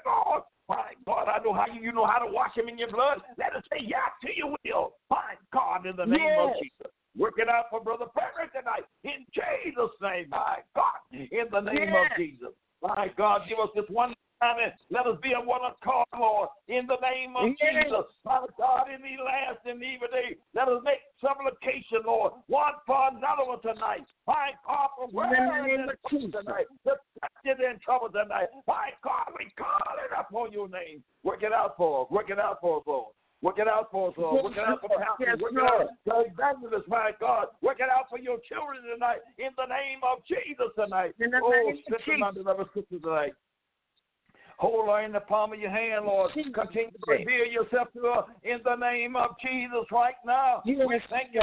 Lord, 0.05 0.43
my 0.69 0.93
God, 1.05 1.27
I 1.29 1.43
know 1.43 1.53
how 1.53 1.65
you, 1.67 1.81
you 1.81 1.91
know 1.91 2.05
how 2.05 2.19
to 2.19 2.31
wash 2.31 2.55
him 2.55 2.67
in 2.67 2.77
your 2.77 2.89
blood. 2.89 3.21
Let 3.37 3.55
us 3.55 3.63
say 3.71 3.79
yes 3.81 4.11
to 4.21 4.35
your 4.35 4.55
will. 4.65 4.93
My 5.09 5.35
God, 5.53 5.85
in 5.85 5.95
the 5.95 6.05
name 6.05 6.39
of 6.39 6.51
Jesus. 6.61 6.91
Work 7.17 7.35
it 7.39 7.49
out 7.49 7.65
for 7.69 7.81
Brother 7.81 8.05
Frederick 8.13 8.53
tonight. 8.53 8.85
In 9.03 9.25
Jesus' 9.33 9.91
name, 10.01 10.29
my 10.29 10.59
God. 10.75 11.01
In 11.11 11.49
the 11.51 11.61
name 11.61 11.89
Yes. 11.89 12.11
of 12.11 12.17
Jesus. 12.17 12.53
My 12.81 13.07
God, 13.17 13.47
give 13.49 13.57
us 13.59 13.69
this 13.73 13.89
one 13.89 14.13
time 14.39 14.59
and 14.59 14.71
let 14.91 15.07
us 15.07 15.17
be 15.21 15.33
a 15.33 15.41
one 15.41 15.65
accord, 15.65 16.05
Lord. 16.17 16.49
In 16.67 16.85
the 16.85 16.97
name 16.97 17.35
of 17.35 17.55
Yes. 17.59 17.85
Jesus. 17.89 18.05
My 18.23 18.45
God, 18.57 18.91
in 18.91 19.01
the 19.01 19.23
last 19.23 19.65
and 19.65 19.81
evil 19.81 20.07
day, 20.09 20.37
let 20.53 20.67
us 20.67 20.83
make 20.83 21.01
supplication, 21.19 22.03
Lord. 22.05 22.33
One 22.47 22.73
for 22.85 23.09
another 23.09 23.45
one 23.45 23.61
tonight. 23.61 24.05
My 24.27 24.53
God, 24.65 24.89
for 24.95 25.05
In 25.05 25.09
the 25.09 25.15
where 25.15 25.67
name 25.67 25.79
is 25.81 25.89
of 25.89 25.95
this 26.11 26.21
Jesus. 26.21 26.45
tonight? 26.45 26.67
The 26.85 26.99
is 27.45 27.57
in 27.59 27.79
trouble 27.79 28.09
tonight. 28.09 28.49
My 28.67 28.91
God, 29.03 29.31
we 29.39 29.49
call 29.57 29.95
it 30.03 30.11
upon 30.17 30.51
your 30.51 30.67
name. 30.67 31.03
Work 31.23 31.43
it 31.43 31.53
out 31.53 31.77
for 31.77 32.05
us. 32.05 32.11
Work 32.11 32.29
it 32.29 32.39
out 32.39 32.59
for 32.61 32.79
us, 32.79 32.83
Lord. 32.85 33.13
Work 33.41 33.59
it 33.59 33.67
out 33.67 33.89
for 33.91 34.09
us, 34.09 34.15
Lord. 34.17 34.43
Work 34.43 34.53
it 34.57 34.65
out 34.65 34.81
for 34.81 34.89
pastors. 34.89 35.27
Yes, 35.27 35.37
Work 35.39 35.53
it 35.53 35.61
out 35.61 35.87
for 36.03 36.25
evangelists, 36.25 36.87
my 36.87 37.11
God. 37.19 37.47
Work 37.61 37.79
it 37.79 37.89
out 37.89 38.09
for 38.09 38.17
your 38.17 38.37
children 38.49 38.81
tonight. 38.81 39.21
In 39.37 39.49
the 39.55 39.69
name 39.69 40.01
of 40.01 40.25
Jesus 40.25 40.73
tonight. 40.73 41.13
In 41.19 41.29
the 41.29 41.41
oh, 41.43 41.49
name 41.49 41.77
of 41.77 42.01
strengthen 42.01 42.17
Jesus. 42.17 42.19
my 42.19 42.31
beloved 42.31 42.67
sister 42.73 42.97
tonight. 42.97 43.33
Hold 44.57 44.89
her 44.89 45.05
in 45.05 45.11
the 45.11 45.19
palm 45.19 45.53
of 45.53 45.59
your 45.59 45.69
hand, 45.69 46.05
Lord. 46.05 46.31
Jesus. 46.33 46.51
Continue 46.55 46.89
to 46.89 47.11
reveal 47.11 47.45
yourself 47.45 47.93
to 47.93 48.01
her 48.09 48.23
in 48.41 48.57
the 48.65 48.75
name 48.75 49.15
of 49.15 49.37
Jesus 49.39 49.85
right 49.91 50.17
now. 50.25 50.63
Yes. 50.65 50.87
We 50.87 50.99
thank 51.11 51.29
you. 51.33 51.41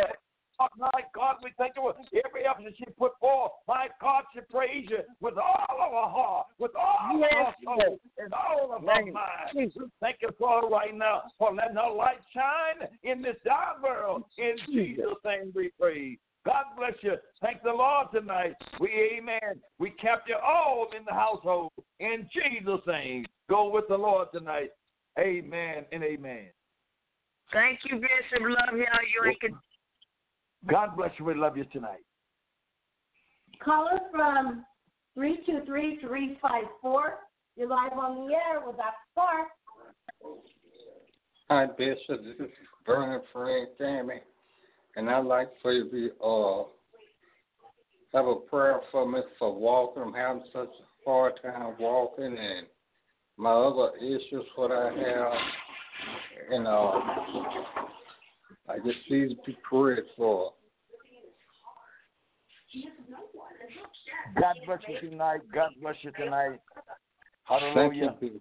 Oh, 0.60 0.66
my 0.78 0.90
God, 1.14 1.36
we 1.42 1.50
thank 1.58 1.74
you 1.76 1.82
for 1.82 1.94
every 2.24 2.46
effort 2.46 2.64
that 2.64 2.76
she 2.76 2.84
put 2.96 3.12
forth. 3.18 3.52
My 3.66 3.88
God, 4.00 4.24
she 4.32 4.40
praise 4.50 4.86
you 4.88 4.98
with 5.20 5.34
all 5.36 5.66
of 5.70 5.90
her 5.90 6.10
heart, 6.10 6.46
with 6.58 6.70
all 6.76 7.18
Yes, 7.18 7.54
of 7.66 7.78
her 7.78 7.86
soul, 7.86 8.00
and 8.18 8.32
all 8.32 8.72
of 8.72 8.82
her 8.82 9.12
mind. 9.12 9.72
Thank 10.00 10.18
you 10.22 10.28
for 10.38 10.60
her 10.62 10.68
right 10.68 10.94
now, 10.94 11.22
for 11.38 11.52
letting 11.52 11.76
her 11.76 11.90
light 11.90 12.20
shine 12.32 12.88
in 13.02 13.20
this 13.20 13.36
dark 13.44 13.82
world. 13.82 14.24
In 14.38 14.56
Jesus' 14.66 15.04
name 15.24 15.52
we 15.54 15.70
pray. 15.80 16.18
God 16.46 16.64
bless 16.76 16.92
you. 17.00 17.14
Thank 17.42 17.62
the 17.62 17.72
Lord 17.72 18.08
tonight. 18.12 18.54
We, 18.78 18.90
amen. 19.18 19.60
We 19.78 19.90
kept 19.90 20.28
you 20.28 20.36
all 20.36 20.88
in 20.96 21.04
the 21.04 21.14
household. 21.14 21.72
In 22.00 22.28
Jesus' 22.32 22.80
name. 22.86 23.24
Go 23.48 23.70
with 23.70 23.88
the 23.88 23.96
Lord 23.96 24.28
tonight. 24.32 24.70
Amen 25.18 25.84
and 25.90 26.04
amen. 26.04 26.50
Thank 27.52 27.80
you, 27.84 27.96
Bishop. 27.96 28.42
Love 28.42 28.76
y'all. 28.76 29.04
You 29.12 29.30
ain't 29.30 29.40
God 30.70 30.96
bless 30.96 31.10
you. 31.18 31.24
We 31.24 31.34
love 31.34 31.56
you 31.56 31.64
tonight. 31.64 32.04
Caller 33.62 33.98
from 34.10 34.64
323354. 35.14 37.18
You're 37.56 37.68
live 37.68 37.92
on 37.92 38.26
the 38.26 38.34
air 38.34 38.60
with 38.66 38.76
Dr. 38.76 38.92
Clark. 39.14 39.48
Hi, 41.50 41.66
Bishop. 41.66 42.24
This 42.24 42.48
is 42.48 42.52
Vernon 42.86 43.20
Frank 43.32 43.68
Tammy, 43.78 44.20
and 44.96 45.10
I'd 45.10 45.24
like 45.24 45.50
for 45.62 45.72
you 45.72 45.84
to 45.84 45.90
be, 45.90 46.10
uh, 46.24 46.64
have 48.12 48.26
a 48.26 48.36
prayer 48.36 48.80
for 48.90 49.08
me 49.08 49.20
for 49.38 49.54
walking. 49.54 50.02
I'm 50.02 50.14
having 50.14 50.42
such 50.52 50.68
a 50.68 51.08
hard 51.08 51.34
time 51.42 51.76
walking, 51.78 52.36
and 52.38 52.66
my 53.36 53.52
other 53.52 53.96
issues 53.98 54.44
what 54.56 54.72
I 54.72 54.86
have, 54.86 55.32
and 56.50 56.66
uh, 56.66 57.00
I 58.68 58.76
just 58.78 58.98
please 59.08 59.32
be 59.46 59.56
prayed 59.68 60.04
for. 60.16 60.52
God 64.40 64.56
bless 64.66 64.80
you 64.88 65.10
tonight. 65.10 65.40
God 65.52 65.70
bless 65.80 65.96
you 66.02 66.10
tonight. 66.12 66.58
Hallelujah. 67.44 68.16
Thank 68.20 68.32
you. 68.32 68.40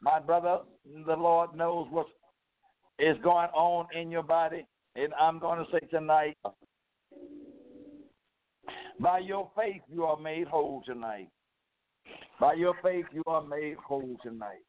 My 0.00 0.20
brother, 0.20 0.58
the 1.06 1.16
Lord 1.16 1.54
knows 1.54 1.88
what 1.90 2.06
is 2.98 3.16
going 3.22 3.48
on 3.48 3.86
in 3.94 4.10
your 4.10 4.22
body. 4.22 4.66
And 4.94 5.12
I'm 5.18 5.38
going 5.38 5.58
to 5.64 5.70
say 5.72 5.80
tonight, 5.88 6.36
by 9.00 9.18
your 9.18 9.50
faith, 9.56 9.82
you 9.90 10.04
are 10.04 10.18
made 10.18 10.46
whole 10.46 10.82
tonight. 10.86 11.28
By 12.38 12.54
your 12.54 12.74
faith, 12.82 13.06
you 13.12 13.22
are 13.26 13.42
made 13.42 13.76
whole 13.76 14.16
tonight. 14.22 14.64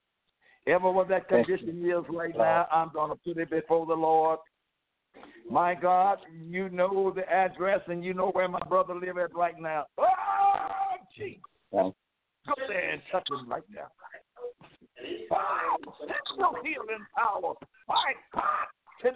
Ever 0.65 0.91
what 0.91 1.09
that 1.09 1.27
condition 1.27 1.83
is 1.85 2.05
right 2.09 2.35
now, 2.37 2.67
I'm 2.71 2.89
going 2.93 3.09
to 3.09 3.17
put 3.17 3.37
it 3.37 3.49
before 3.49 3.85
the 3.85 3.93
Lord. 3.93 4.39
My 5.49 5.75
God, 5.75 6.19
you 6.49 6.69
know 6.69 7.11
the 7.13 7.29
address 7.29 7.81
and 7.87 8.03
you 8.03 8.13
know 8.13 8.29
where 8.31 8.47
my 8.47 8.61
brother 8.69 8.95
live 8.95 9.17
at 9.17 9.35
right 9.35 9.59
now. 9.59 9.85
Oh, 9.97 10.05
Jesus. 11.17 11.41
Go 12.47 12.53
there 12.67 12.91
and 12.91 13.01
touch 13.11 13.27
him 13.29 13.49
right 13.49 13.63
now. 13.73 13.87
Wow, 15.29 15.77
send 15.99 16.11
your 16.37 16.63
healing 16.63 17.05
power. 17.15 17.53
My 17.87 18.13
God. 18.33 18.67
Send 19.01 19.15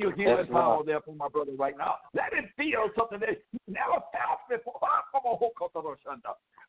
your 0.00 0.12
healing 0.14 0.46
power 0.46 0.82
there 0.84 1.00
for 1.00 1.14
my 1.14 1.28
brother 1.28 1.52
right 1.58 1.76
now. 1.76 1.96
Let 2.14 2.32
him 2.32 2.48
feel 2.56 2.88
something 2.96 3.18
that 3.20 3.30
he 3.50 3.58
never 3.66 4.00
felt 4.12 4.40
before. 4.48 4.78
Ah, 4.82 5.02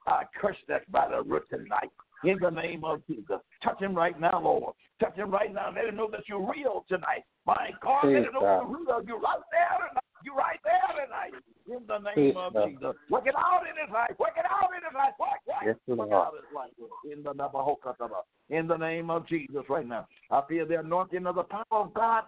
Come 0.05 0.13
on, 0.13 0.23
Hokatalabhushana. 0.23 0.23
I 0.33 0.39
curse 0.39 0.57
that 0.67 0.91
by 0.91 1.07
the 1.09 1.21
root 1.23 1.43
tonight. 1.49 1.91
In 2.23 2.37
the 2.39 2.49
name 2.51 2.83
of 2.83 3.01
Jesus. 3.07 3.39
Touch 3.63 3.79
him 3.81 3.95
right 3.95 4.19
now, 4.19 4.41
Lord. 4.43 4.75
Touch 4.99 5.15
him 5.15 5.31
right 5.31 5.51
now. 5.53 5.71
Let 5.75 5.85
him 5.85 5.95
know 5.95 6.09
that 6.11 6.21
you're 6.27 6.39
real 6.39 6.85
tonight. 6.87 7.23
My 7.45 7.71
God, 7.81 8.05
let 8.05 8.23
him 8.23 8.33
know 8.33 8.41
you're 8.41 8.77
real. 8.77 9.03
You're 9.07 9.19
right 9.19 9.41
there 9.51 9.87
tonight. 9.89 10.03
You're 10.23 10.35
right 10.35 10.59
there 10.63 11.05
tonight. 11.05 11.33
In 11.67 11.87
the 11.87 11.97
name 11.97 12.37
of 12.37 12.53
Jesus. 12.53 12.79
Jesus. 12.79 12.95
Work 13.09 13.25
it 13.25 13.35
out 13.35 13.61
in 13.61 13.75
his 13.83 13.91
life. 13.91 14.11
Work 14.19 14.37
it 14.37 14.45
out 14.45 14.69
in 14.77 14.83
his 14.83 14.93
life. 14.93 15.13
Work, 15.19 15.41
work. 15.47 15.63
Yes, 15.65 15.75
Work 15.87 16.09
it 16.09 16.13
out 16.13 16.33
in 16.33 16.43
his 16.45 16.53
life. 16.55 16.71
In 17.11 17.23
the 17.23 17.33
Nabahokataba. 17.33 18.21
In 18.49 18.67
the 18.67 18.77
name 18.77 19.09
of 19.09 19.27
Jesus 19.27 19.63
right 19.69 19.87
now. 19.87 20.07
I 20.29 20.41
feel 20.47 20.67
the 20.67 20.79
anointing 20.79 21.25
of 21.25 21.35
the 21.35 21.43
power 21.43 21.65
of 21.71 21.93
God, 21.95 22.25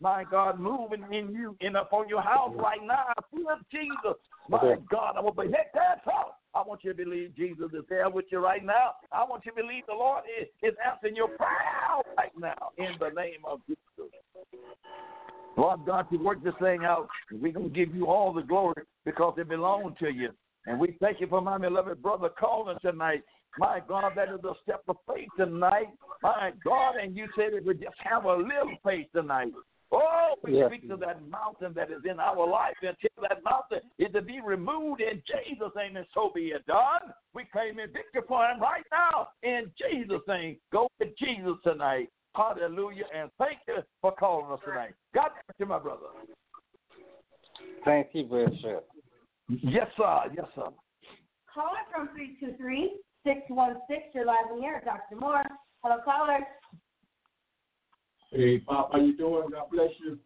my 0.00 0.24
God, 0.24 0.58
moving 0.58 1.04
in 1.12 1.34
you 1.34 1.56
and 1.60 1.76
upon 1.76 2.08
your 2.08 2.22
house 2.22 2.54
right 2.56 2.80
now. 2.82 3.06
I 3.08 3.22
feel 3.30 3.58
Jesus. 3.70 4.18
My 4.48 4.76
God, 4.90 5.16
I 5.16 5.20
will 5.20 5.32
be 5.32 5.46
hit 5.46 5.73
you 6.84 6.92
to 6.92 7.04
believe 7.04 7.36
Jesus 7.36 7.70
is 7.72 7.84
there 7.88 8.08
with 8.10 8.26
you 8.30 8.38
right 8.38 8.64
now. 8.64 8.92
I 9.12 9.24
want 9.24 9.44
you 9.46 9.52
to 9.52 9.62
believe 9.62 9.84
the 9.86 9.94
Lord 9.94 10.24
is, 10.40 10.48
is 10.62 10.74
answering 10.86 11.16
your 11.16 11.28
prayer 11.28 12.02
right 12.16 12.32
now 12.38 12.70
in 12.78 12.92
the 12.98 13.08
name 13.08 13.40
of 13.44 13.60
Jesus. 13.66 13.80
Lord 15.56 15.80
God, 15.86 16.06
you 16.10 16.22
work 16.22 16.42
this 16.42 16.54
thing 16.60 16.84
out. 16.84 17.08
We're 17.30 17.52
going 17.52 17.72
to 17.72 17.74
give 17.74 17.94
you 17.94 18.06
all 18.06 18.32
the 18.32 18.42
glory 18.42 18.82
because 19.04 19.34
it 19.38 19.48
belongs 19.48 19.94
to 20.00 20.10
you. 20.12 20.30
And 20.66 20.80
we 20.80 20.96
thank 21.00 21.20
you 21.20 21.26
for 21.26 21.40
my 21.40 21.58
beloved 21.58 22.02
brother 22.02 22.28
calling 22.28 22.76
tonight. 22.82 23.22
My 23.58 23.80
God, 23.86 24.12
that 24.16 24.28
is 24.28 24.42
a 24.42 24.54
step 24.62 24.82
of 24.88 24.96
faith 25.06 25.28
tonight. 25.36 25.88
My 26.22 26.52
God, 26.64 26.96
and 27.00 27.16
you 27.16 27.28
said 27.36 27.52
if 27.52 27.64
we 27.64 27.74
just 27.74 27.96
have 27.98 28.24
a 28.24 28.34
little 28.34 28.76
faith 28.84 29.06
tonight. 29.14 29.52
Oh, 29.92 30.34
we 30.42 30.58
Yes. 30.58 30.70
speak 30.70 30.88
to 30.88 30.96
that 30.96 31.22
mountain 31.28 31.72
that 31.74 31.90
is 31.90 32.04
in 32.04 32.18
our 32.18 32.46
life 32.46 32.76
until 32.82 33.10
that 33.28 33.42
mountain 33.44 33.80
is 33.98 34.12
to 34.12 34.22
be 34.22 34.40
removed 34.40 35.00
in 35.00 35.22
Jesus' 35.26 35.74
name, 35.76 35.96
and 35.96 36.06
so 36.14 36.30
be 36.34 36.48
it 36.48 36.66
done. 36.66 37.14
We 37.32 37.44
claim 37.44 37.78
in 37.78 37.92
victory 37.92 38.22
for 38.26 38.44
him 38.46 38.60
right 38.60 38.86
now 38.90 39.28
in 39.42 39.70
Jesus' 39.76 40.26
name. 40.26 40.58
Go 40.72 40.88
with 40.98 41.16
Jesus 41.16 41.56
tonight. 41.62 42.10
Hallelujah. 42.34 43.04
And 43.14 43.30
thank 43.38 43.58
you 43.68 43.82
for 44.00 44.12
calling 44.12 44.50
us 44.50 44.60
tonight. 44.64 44.94
God 45.14 45.30
bless 45.30 45.58
you, 45.58 45.66
my 45.66 45.78
brother. 45.78 46.06
Thank 47.84 48.08
you, 48.12 48.24
Bishop. 48.24 48.88
Yes, 49.48 49.86
sir. 49.96 50.20
Yes, 50.34 50.46
sir. 50.54 50.70
Caller 51.52 51.84
from 51.94 52.08
323 52.16 52.98
616. 53.24 54.10
You're 54.14 54.26
live 54.26 54.50
in 54.52 54.60
the 54.60 54.66
air. 54.66 54.82
Dr. 54.84 55.16
Moore. 55.16 55.44
Hello, 55.82 55.98
caller. 56.04 56.40
Hey, 58.34 58.58
Pop, 58.58 58.90
how 58.92 58.98
you 58.98 59.16
doing? 59.16 59.48
God 59.52 59.70
bless 59.70 59.90
you. 60.04 60.18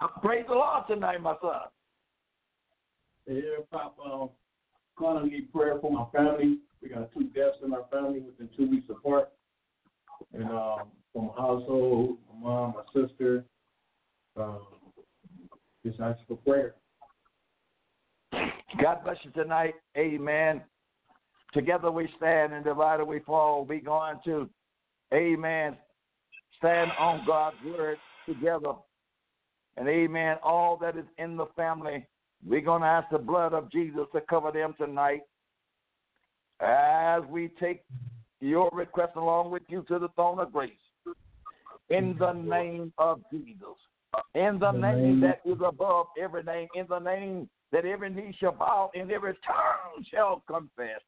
Uh, 0.00 0.06
Praise 0.22 0.44
the 0.46 0.54
Lord 0.54 0.84
tonight, 0.86 1.20
my 1.20 1.34
son. 1.42 1.62
Hey, 3.26 3.42
Pop, 3.72 3.96
um, 4.04 4.30
calling 4.96 5.28
need 5.28 5.52
prayer 5.52 5.78
for 5.80 5.90
my 5.90 6.06
family. 6.16 6.58
We 6.80 6.90
got 6.90 7.12
two 7.12 7.24
deaths 7.24 7.56
in 7.64 7.74
our 7.74 7.86
family 7.90 8.20
within 8.20 8.48
two 8.56 8.70
weeks 8.70 8.88
apart. 8.88 9.32
And 10.32 10.44
um, 10.44 10.92
from 11.12 11.26
my 11.26 11.42
household, 11.42 12.18
my 12.32 12.48
mom, 12.48 12.74
my 12.76 13.02
sister, 13.02 13.44
um, 14.36 14.60
just 15.84 15.98
ask 15.98 16.20
for 16.28 16.36
prayer. 16.36 16.76
God 18.80 18.98
bless 19.02 19.16
you 19.24 19.32
tonight. 19.32 19.74
Amen. 19.96 20.62
Together 21.52 21.90
we 21.90 22.08
stand 22.16 22.52
and 22.52 22.64
divided 22.64 23.06
we 23.06 23.18
fall. 23.20 23.64
We 23.64 23.80
going 23.80 24.18
to, 24.26 24.48
amen, 25.14 25.76
stand 26.58 26.90
on 26.98 27.24
God's 27.26 27.56
word 27.64 27.98
together. 28.26 28.72
And 29.76 29.88
amen, 29.88 30.36
all 30.42 30.76
that 30.78 30.96
is 30.96 31.04
in 31.18 31.36
the 31.36 31.46
family, 31.54 32.06
we're 32.46 32.60
going 32.60 32.82
to 32.82 32.88
ask 32.88 33.10
the 33.10 33.18
blood 33.18 33.52
of 33.52 33.70
Jesus 33.70 34.06
to 34.14 34.20
cover 34.22 34.50
them 34.50 34.74
tonight. 34.78 35.22
As 36.60 37.22
we 37.28 37.50
take 37.60 37.84
your 38.40 38.70
request 38.72 39.12
along 39.16 39.50
with 39.50 39.62
you 39.68 39.84
to 39.88 39.98
the 39.98 40.08
throne 40.14 40.38
of 40.38 40.52
grace. 40.52 40.72
In 41.90 42.16
the 42.18 42.32
name 42.32 42.92
of 42.98 43.20
Jesus. 43.30 43.76
In 44.34 44.58
the 44.58 44.72
name 44.72 45.20
that 45.20 45.40
is 45.44 45.58
above 45.64 46.06
every 46.20 46.42
name. 46.42 46.68
In 46.74 46.86
the 46.88 46.98
name 46.98 47.48
that 47.72 47.84
every 47.84 48.10
knee 48.10 48.34
shall 48.38 48.52
bow 48.52 48.90
and 48.94 49.10
every 49.10 49.34
tongue 49.46 50.04
shall 50.10 50.42
confess. 50.48 51.00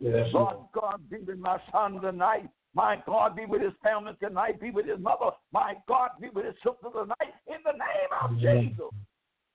Yes, 0.00 0.28
Lord 0.32 0.56
God, 0.74 1.00
be 1.10 1.18
with 1.18 1.38
my 1.38 1.58
son 1.72 2.00
tonight. 2.00 2.48
My 2.74 3.02
God, 3.06 3.34
be 3.34 3.46
with 3.46 3.62
his 3.62 3.72
family 3.82 4.12
tonight. 4.22 4.60
Be 4.60 4.70
with 4.70 4.86
his 4.86 4.98
mother. 4.98 5.30
My 5.52 5.74
God, 5.88 6.10
be 6.20 6.28
with 6.28 6.44
his 6.44 6.54
sister 6.56 6.90
tonight. 6.92 7.34
In 7.46 7.56
the 7.64 7.72
name 7.72 8.12
of 8.22 8.38
Jesus. 8.38 8.90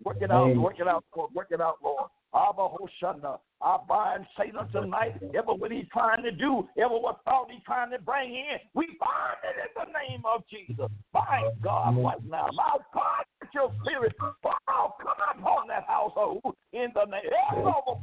Work 0.04 0.17
it 0.21 0.32
out, 0.32 0.56
work 0.58 0.80
it 0.80 0.88
out, 0.88 1.04
Lord. 1.15 1.32
Work 1.36 1.47
it 1.51 1.62
out, 1.62 1.77
Lord. 1.84 2.10
Abba 2.34 2.69
Hoshana. 2.69 3.38
I 3.62 3.77
bind 3.88 4.25
Satan 4.36 4.67
tonight. 4.71 5.21
Ever 5.38 5.54
what 5.54 5.71
he's 5.71 5.86
trying 5.93 6.23
to 6.23 6.32
do, 6.32 6.67
ever 6.80 6.97
what 6.97 7.19
thought 7.25 7.51
he's 7.51 7.62
trying 7.63 7.91
to 7.91 7.99
bring 7.99 8.34
in, 8.34 8.58
we 8.73 8.88
bind 8.99 9.38
it 9.43 9.56
in 9.60 9.69
the 9.75 9.99
name 9.99 10.23
of 10.25 10.41
Jesus. 10.49 10.89
My 11.13 11.51
God, 11.62 11.95
right 11.97 12.23
now. 12.27 12.47
My 12.54 12.77
God, 12.93 13.25
your 13.53 13.71
spirit 13.81 14.13
wow, 14.43 14.95
come 15.01 15.39
upon 15.39 15.67
that 15.67 15.85
household 15.87 16.55
in 16.73 16.87
the 16.93 17.05
name. 17.05 17.21
Of 17.63 18.01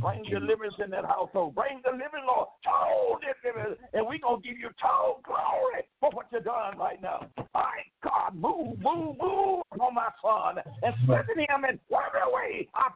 bring 0.00 0.24
deliverance 0.24 0.74
in 0.82 0.90
that 0.90 1.04
household. 1.04 1.54
Bring 1.54 1.80
deliverance, 1.84 2.26
Lord. 2.26 2.48
Total 2.64 3.18
deliverance. 3.42 3.78
And 3.92 4.06
we're 4.06 4.18
going 4.18 4.42
to 4.42 4.48
give 4.48 4.58
you 4.58 4.70
total 4.80 5.20
glory 5.24 5.84
for 6.00 6.10
what 6.10 6.26
you're 6.32 6.40
doing 6.40 6.78
right 6.78 7.00
now. 7.02 7.26
My 7.54 7.82
God, 8.02 8.34
move, 8.34 8.78
move, 8.80 9.16
move 9.20 9.62
on 9.80 9.94
my 9.94 10.08
son 10.22 10.62
and 10.82 10.94
strengthen 11.04 11.38
him 11.38 11.64
in 11.68 11.78
every 11.90 12.26
way. 12.32 12.68
I 12.74 12.88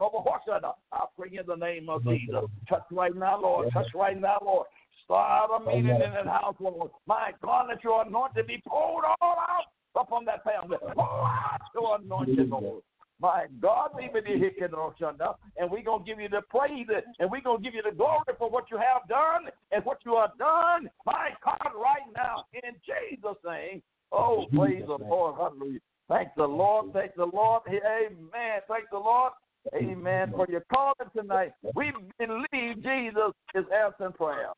I 0.93 1.05
pray 1.17 1.39
in 1.39 1.47
the 1.47 1.57
name 1.57 1.89
of 1.89 2.05
Jesus. 2.05 2.45
Touch 2.69 2.85
right 2.91 3.15
now, 3.15 3.41
Lord. 3.41 3.73
Touch 3.73 3.89
right 3.95 4.19
now, 4.19 4.39
Lord. 4.45 4.67
Start 5.05 5.51
a 5.55 5.67
meeting 5.67 5.91
in 5.91 6.01
that 6.01 6.27
house, 6.27 6.57
Lord. 6.59 6.91
My 7.07 7.33
God, 7.43 7.67
let 7.69 7.85
your 7.85 8.07
anointing 8.07 8.45
be 8.47 8.63
poured 8.67 9.05
all 9.21 9.37
out 9.39 9.65
upon 9.95 10.25
that 10.27 10.45
family. 10.45 10.77
Pour 10.95 11.05
out 11.05 11.61
your 11.75 11.97
anointing, 11.97 12.51
Lord. 12.51 12.83
My 13.21 13.47
God, 13.63 13.91
be 13.97 14.09
with 14.13 14.25
you, 14.27 14.39
Hikanoshanda. 14.39 15.37
and 15.57 15.71
we're 15.71 15.83
going 15.83 16.05
to 16.05 16.11
give 16.11 16.21
you 16.21 16.29
the 16.29 16.43
praise 16.51 16.87
and 17.19 17.31
we're 17.31 17.41
going 17.41 17.59
to 17.59 17.63
give 17.63 17.75
you 17.75 17.83
the 17.83 17.97
glory 17.97 18.25
for 18.39 18.51
what 18.51 18.71
you 18.71 18.77
have 18.77 19.09
done 19.09 19.51
and 19.71 19.85
what 19.85 19.99
you 20.05 20.17
have 20.17 20.37
done. 20.39 20.91
My 21.07 21.31
God, 21.45 21.73
right 21.75 22.03
now, 22.15 22.45
in 22.53 22.75
Jesus' 22.85 23.37
name. 23.47 23.83
Oh, 24.13 24.47
praise 24.55 24.83
the 24.87 24.99
Lord. 24.99 25.37
Hallelujah. 25.37 25.81
Thank 26.09 26.29
the 26.37 26.47
Lord. 26.47 26.93
Thank 26.93 27.15
the 27.15 27.27
Lord. 27.27 27.63
Amen. 27.69 28.61
Thank 28.69 28.91
the 28.91 28.99
Lord. 28.99 29.33
Amen. 29.75 30.33
For 30.37 30.47
your 30.51 30.65
calling 30.73 30.95
tonight. 31.17 31.53
We 31.75 31.93
believe 32.19 32.77
Jesus 32.83 33.33
is 33.55 33.65
answering 33.75 34.13
prayer. 34.13 34.51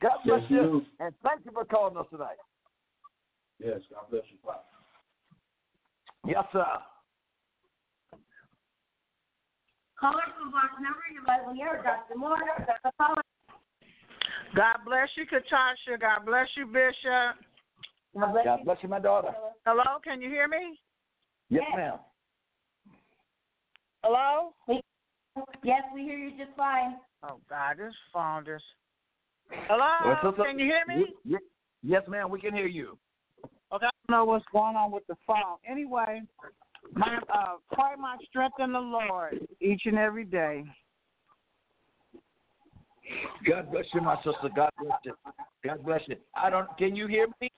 God 0.00 0.12
bless 0.24 0.42
you. 0.48 0.82
And 1.00 1.14
thank 1.22 1.44
you 1.44 1.52
for 1.52 1.64
calling 1.64 1.96
us 1.96 2.06
tonight. 2.10 2.36
Yes, 3.58 3.80
God 3.90 4.10
bless 4.10 4.24
you, 4.30 4.38
Pop. 4.44 4.66
Yes, 6.26 6.44
sir. 6.52 6.64
Caller 10.00 10.22
from 10.38 10.50
box 10.50 10.74
number. 10.80 11.00
You're 11.12 11.24
live 11.24 11.48
in 11.50 11.56
the 11.56 11.62
air. 11.62 11.82
Dr. 11.82 12.18
Moore. 12.18 12.36
Hello, 12.38 12.90
caller. 13.00 13.22
God 14.56 14.76
bless 14.84 15.08
you, 15.16 15.24
Katasha. 15.26 16.00
God 16.00 16.26
bless 16.26 16.48
you, 16.56 16.66
Bishop. 16.66 17.38
God 18.18 18.32
bless 18.32 18.44
God 18.44 18.58
you. 18.60 18.64
bless 18.64 18.78
you, 18.82 18.88
my 18.88 19.00
daughter. 19.00 19.30
Hello, 19.66 19.98
can 20.02 20.20
you 20.20 20.28
hear 20.28 20.48
me? 20.48 20.78
Yes, 21.48 21.64
Yes. 21.68 21.76
ma'am. 21.76 21.98
Hello? 24.02 24.54
Yes, 25.62 25.82
we 25.94 26.02
hear 26.02 26.18
you 26.18 26.36
just 26.36 26.56
fine. 26.56 26.96
Oh 27.22 27.40
God, 27.48 27.78
this 27.78 27.94
phone 28.12 28.44
just. 28.44 28.64
Hello? 29.68 29.88
Well, 30.04 30.18
so- 30.22 30.36
so- 30.36 30.44
can 30.44 30.58
you 30.58 30.66
hear 30.66 30.84
me? 30.86 31.06
Yes, 31.82 32.06
ma'am. 32.08 32.30
We 32.30 32.40
can 32.40 32.54
hear 32.54 32.66
you. 32.66 32.98
Okay, 33.74 33.86
I 33.86 33.90
don't 34.08 34.18
know 34.18 34.24
what's 34.24 34.44
going 34.52 34.76
on 34.76 34.92
with 34.92 35.04
the 35.08 35.16
phone. 35.26 35.58
Anyway, 35.68 36.22
My 36.92 37.18
uh, 37.32 37.56
pray 37.72 37.96
my 37.98 38.16
strength 38.28 38.56
in 38.60 38.72
the 38.72 38.78
Lord 38.78 39.46
each 39.60 39.82
and 39.86 39.98
every 39.98 40.24
day. 40.24 40.64
God 43.48 43.70
bless 43.70 43.84
you, 43.92 44.00
my 44.00 44.16
sister. 44.16 44.48
God 44.54 44.70
bless 44.80 44.98
you. 45.04 45.14
God 45.64 45.84
bless 45.84 46.00
you. 46.06 46.16
I 46.36 46.50
don't. 46.50 46.68
Can 46.78 46.94
you 46.94 47.06
hear 47.08 47.26
me? 47.40 47.50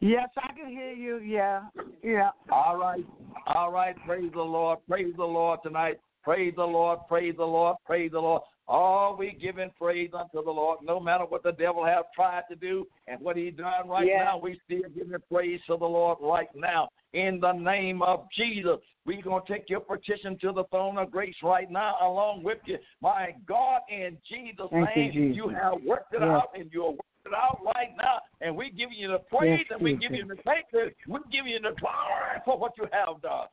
Yes, 0.00 0.28
I 0.38 0.52
can 0.52 0.70
hear 0.70 0.92
you. 0.92 1.18
Yeah, 1.18 1.62
yeah. 2.02 2.30
All 2.50 2.76
right. 2.76 3.04
All 3.46 3.70
right. 3.70 3.94
Praise 4.06 4.30
the 4.32 4.40
Lord. 4.40 4.78
Praise 4.88 5.12
the 5.16 5.24
Lord 5.24 5.60
tonight. 5.62 6.00
Praise 6.28 6.52
the 6.56 6.64
Lord. 6.64 6.98
Praise 7.08 7.34
the 7.38 7.44
Lord. 7.46 7.76
Praise 7.86 8.12
the 8.12 8.20
Lord. 8.20 8.42
All 8.66 9.16
we 9.16 9.34
giving 9.40 9.70
praise 9.80 10.10
unto 10.12 10.44
the 10.44 10.50
Lord, 10.50 10.80
no 10.82 11.00
matter 11.00 11.24
what 11.24 11.42
the 11.42 11.52
devil 11.52 11.86
have 11.86 12.04
tried 12.14 12.42
to 12.50 12.54
do 12.54 12.86
and 13.06 13.18
what 13.22 13.38
he 13.38 13.50
done 13.50 13.88
right 13.88 14.06
now. 14.14 14.36
We 14.36 14.60
still 14.66 14.90
giving 14.94 15.16
praise 15.32 15.58
to 15.68 15.78
the 15.78 15.86
Lord 15.86 16.18
right 16.20 16.54
now. 16.54 16.90
In 17.14 17.40
the 17.40 17.52
name 17.52 18.02
of 18.02 18.26
Jesus, 18.36 18.76
we're 19.06 19.22
gonna 19.22 19.40
take 19.48 19.70
your 19.70 19.80
petition 19.80 20.36
to 20.42 20.52
the 20.52 20.64
throne 20.64 20.98
of 20.98 21.10
grace 21.10 21.34
right 21.42 21.70
now, 21.70 21.96
along 22.02 22.42
with 22.42 22.58
you. 22.66 22.76
My 23.00 23.34
God, 23.46 23.80
in 23.88 24.18
Jesus' 24.28 24.68
Thank 24.70 25.14
you, 25.14 25.22
name, 25.22 25.34
Jesus. 25.34 25.50
have 25.58 25.82
worked 25.82 26.12
it 26.12 26.20
Yes. 26.20 26.28
out, 26.28 26.50
and 26.54 26.70
you're 26.70 26.90
working 26.90 27.24
it 27.24 27.32
out 27.32 27.64
right 27.64 27.96
now. 27.96 28.20
And 28.40 28.56
we 28.56 28.70
give 28.70 28.90
you 28.92 29.08
the 29.08 29.18
praise, 29.18 29.58
Yes, 29.58 29.66
and 29.70 29.82
we 29.82 29.96
give 29.96 30.12
you 30.12 30.24
the 30.24 30.36
thanks, 30.44 30.70
we 31.08 31.18
give 31.32 31.46
you 31.46 31.58
the 31.58 31.74
glory 31.80 32.38
for 32.44 32.56
what 32.56 32.72
you 32.78 32.86
have 32.92 33.20
done. 33.20 33.46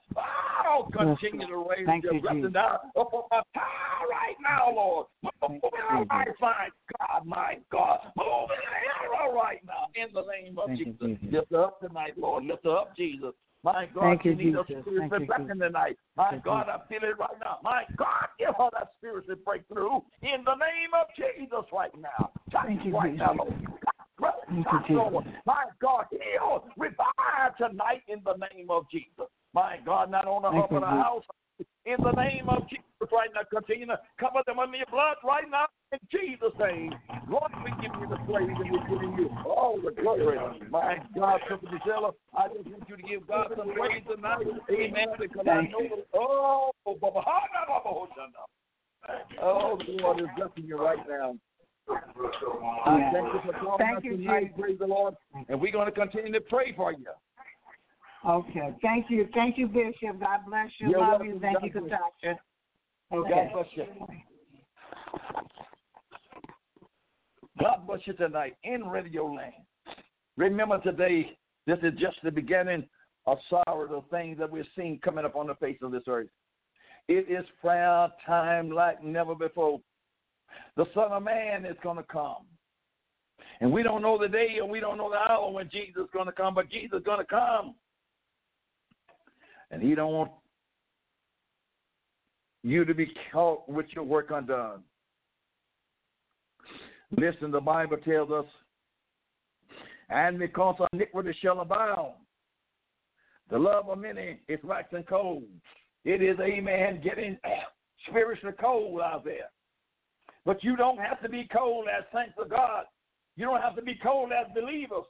Oh, 0.68 0.88
continue 0.94 1.48
to 1.48 1.58
raise 1.58 1.86
Thank 1.86 2.04
your 2.04 2.14
you, 2.14 2.22
blessing 2.22 2.42
Jesus. 2.42 2.54
down 2.54 2.78
upon 2.96 3.24
my 3.32 3.42
power 3.54 4.08
right 4.10 4.36
now, 4.42 4.72
Lord. 4.72 5.08
Move 5.24 5.60
in 5.64 6.06
my 6.40 6.70
God, 7.00 7.26
my 7.26 7.58
God. 7.72 8.00
Move 8.16 8.50
in 8.54 8.62
the 8.62 9.18
arrow 9.18 9.34
right 9.34 9.62
now 9.66 9.88
in 9.96 10.14
the 10.14 10.22
name 10.22 10.58
of 10.60 10.68
Thank 10.68 10.80
you, 10.80 10.86
Jesus. 10.86 11.18
Jesus. 11.22 11.34
Lift 11.34 11.52
her 11.52 11.64
up 11.64 11.80
tonight, 11.82 12.14
Lord. 12.18 12.46
Lift 12.46 12.66
her 12.66 12.78
up, 12.78 12.96
Jesus. 12.96 13.34
My 13.64 13.88
God, 13.88 14.02
Thank 14.02 14.26
you, 14.26 14.38
she 14.38 14.46
needs 14.46 14.58
a 14.58 14.82
spiritual 14.82 15.26
blessing 15.26 15.60
tonight. 15.60 15.98
My 16.16 16.30
Thank 16.30 16.44
God. 16.44 16.68
I 16.70 16.88
feel 16.88 17.02
it 17.02 17.18
right 17.18 17.40
now. 17.44 17.58
My 17.64 17.84
God, 17.98 18.28
give 18.38 18.54
her 18.56 18.70
that 18.74 18.90
spiritual 18.98 19.38
breakthrough 19.44 20.02
in 20.22 20.46
the 20.46 20.54
name 20.54 20.94
of 20.94 21.08
Jesus 21.16 21.66
right 21.74 21.90
now. 22.00 22.30
Touch 22.52 22.68
Thank 22.68 22.86
you, 22.86 22.94
right 22.96 23.14
Jesus. 23.14 23.26
now, 23.26 23.34
Lord. 23.34 23.54
Touch, 24.46 24.56
Thank 24.56 24.66
you, 24.66 24.72
touch, 24.72 24.88
Jesus. 24.88 24.96
Lord. 25.12 25.26
My 25.46 25.66
God, 25.82 26.06
heal, 26.12 26.66
revive 26.78 27.58
tonight 27.58 28.04
in 28.08 28.22
the 28.24 28.36
name 28.54 28.70
of 28.70 28.86
Jesus. 28.92 29.28
My 29.54 29.78
God, 29.86 30.12
not 30.12 30.26
Thank 30.26 30.36
you, 30.36 30.80
but 30.80 30.84
her 30.84 30.92
Jesus. 30.92 31.04
house. 31.04 31.24
In 31.86 31.96
the 32.04 32.12
name 32.12 32.50
of 32.50 32.68
Jesus 32.70 32.84
right 33.14 33.30
now, 33.34 33.42
continue 33.48 33.86
to 33.88 34.00
cover 34.20 34.42
them 34.46 34.60
under 34.60 34.78
your 34.78 34.88
blood 34.92 35.18
right 35.24 35.46
now 35.50 35.66
in 35.92 36.00
Jesus' 36.12 36.52
name. 36.60 36.92
Lord, 37.30 37.52
we 37.64 37.72
give 37.82 37.94
you 38.02 38.08
the 38.10 38.18
praise 38.26 38.50
and 38.50 38.72
we're 38.72 38.88
giving 38.90 39.14
you 39.18 39.30
all 39.46 39.80
the 39.80 39.92
glory. 39.92 40.38
My 40.70 40.98
God, 41.18 41.40
Sister 41.50 41.68
Gisela, 41.72 42.12
I 42.38 42.48
just 42.50 42.68
want 42.68 42.90
you 42.90 42.98
to 42.98 43.04
give 43.04 43.28
God 43.28 43.54
some 43.56 43.72
praise 43.74 44.04
tonight. 44.10 44.46
Amen. 44.70 45.08
Because 45.18 45.46
I 45.48 45.62
know, 45.62 46.04
oh, 46.16 46.72
Baba, 46.86 47.22
oh, 49.42 49.78
the 49.86 49.92
Lord 50.02 50.20
is 50.20 50.28
blessing 50.36 50.66
you 50.66 50.78
right 50.78 51.00
now. 51.08 51.36
I 51.88 52.98
Yeah. 53.00 53.12
thank 53.12 53.34
you 53.34 53.40
for 53.46 53.54
calling 53.54 53.78
Thank 53.78 53.98
us 54.00 54.04
you, 54.04 54.18
tonight. 54.18 54.44
Jesus. 54.48 54.60
Praise 54.60 54.80
the 54.80 54.88
Lord. 54.88 55.16
And 55.50 55.60
we're 55.62 55.72
going 55.72 55.86
to 55.86 55.92
continue 55.92 56.32
to 56.34 56.42
pray 56.42 56.74
for 56.74 56.92
you. 56.92 57.06
Okay. 58.26 58.76
Thank 58.82 59.10
you. 59.10 59.28
Thank 59.34 59.58
you, 59.58 59.68
Bishop. 59.68 60.20
God 60.20 60.40
bless 60.48 60.70
you. 60.80 60.90
You're 60.90 61.00
Love 61.00 61.10
welcome. 61.20 61.28
you. 61.28 61.40
Thank 61.40 61.60
God 61.60 61.64
you. 61.64 61.72
Katasha. 61.72 62.38
God 63.12 63.52
bless 63.54 63.68
you. 63.76 63.86
God 67.60 67.88
bless 67.88 68.00
you 68.08 68.14
tonight 68.14 68.56
in 68.64 68.84
Radio 68.88 69.28
Land. 69.28 69.54
Remember 70.38 70.80
today, 70.80 71.38
this 71.68 71.78
is 71.84 71.94
just 72.00 72.18
the 72.24 72.32
beginning 72.32 72.88
of 73.28 73.38
sorrow, 73.50 73.88
the 73.88 74.02
things 74.16 74.38
that 74.40 74.52
we're 74.52 74.66
seeing 74.76 75.00
coming 75.00 75.24
up 75.24 75.36
on 75.36 75.48
the 75.48 75.56
face 75.56 75.78
of 75.82 75.92
this 75.92 76.04
earth. 76.08 76.28
It 77.08 77.30
is 77.30 77.46
prayer 77.62 78.10
time 78.26 78.72
like 78.72 79.04
never 79.04 79.36
before. 79.36 79.80
The 80.78 80.86
Son 80.94 81.12
of 81.12 81.24
Man 81.24 81.66
is 81.66 81.78
going 81.82 81.98
to 81.98 82.04
come. 82.04 82.46
And 83.62 83.72
we 83.72 83.84
don't 83.84 84.02
know 84.02 84.18
the 84.18 84.28
day 84.28 84.58
and 84.62 84.70
we 84.70 84.80
don't 84.80 84.98
know 84.98 85.10
the 85.10 85.32
hour 85.32 85.52
when 85.52 85.70
Jesus 85.70 86.04
is 86.04 86.10
going 86.14 86.26
to 86.26 86.32
come, 86.32 86.54
but 86.54 86.70
Jesus 86.70 87.00
is 87.00 87.06
going 87.06 87.20
to 87.20 87.26
come. 87.26 87.76
And 89.72 89.82
he 89.82 89.96
don't 89.96 90.14
want 90.14 90.32
you 92.64 92.84
to 92.84 92.94
be 92.94 93.08
caught 93.32 93.68
with 93.70 93.86
your 93.92 94.04
work 94.04 94.32
undone. 94.32 94.84
Listen, 97.12 97.52
the 97.52 97.62
Bible 97.62 97.98
tells 97.98 98.32
us, 98.32 98.46
and 100.10 100.38
because 100.38 100.76
iniquity 100.92 101.36
shall 101.42 101.62
abound, 101.62 102.14
the 103.50 103.58
love 103.58 103.90
of 103.90 104.00
many 104.00 104.40
is 104.48 104.60
waxing 104.64 105.04
cold. 105.04 105.44
It 106.04 106.22
is, 106.22 106.38
amen, 106.40 107.02
getting 107.04 107.38
spiritually 108.08 108.56
cold 108.60 109.02
out 109.02 109.24
there. 109.24 109.50
But 110.46 110.64
you 110.64 110.76
don't 110.76 111.00
have 111.00 111.22
to 111.22 111.30
be 111.30 111.48
cold 111.52 111.88
as 111.88 112.04
saints 112.14 112.36
of 112.38 112.50
God. 112.50 112.86
You 113.36 113.46
don't 113.46 113.62
have 113.62 113.76
to 113.76 113.82
be 113.82 113.96
cold 114.02 114.32
as 114.32 114.46
believers. 114.54 115.06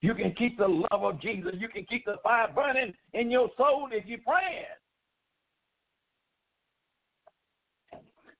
You 0.00 0.14
can 0.14 0.32
keep 0.34 0.58
the 0.58 0.68
love 0.68 1.02
of 1.02 1.20
Jesus. 1.20 1.52
You 1.58 1.68
can 1.68 1.84
keep 1.84 2.04
the 2.04 2.16
fire 2.22 2.48
burning 2.54 2.92
in 3.14 3.30
your 3.30 3.48
soul 3.56 3.88
if 3.90 4.06
you're 4.06 4.18
praying. 4.18 4.64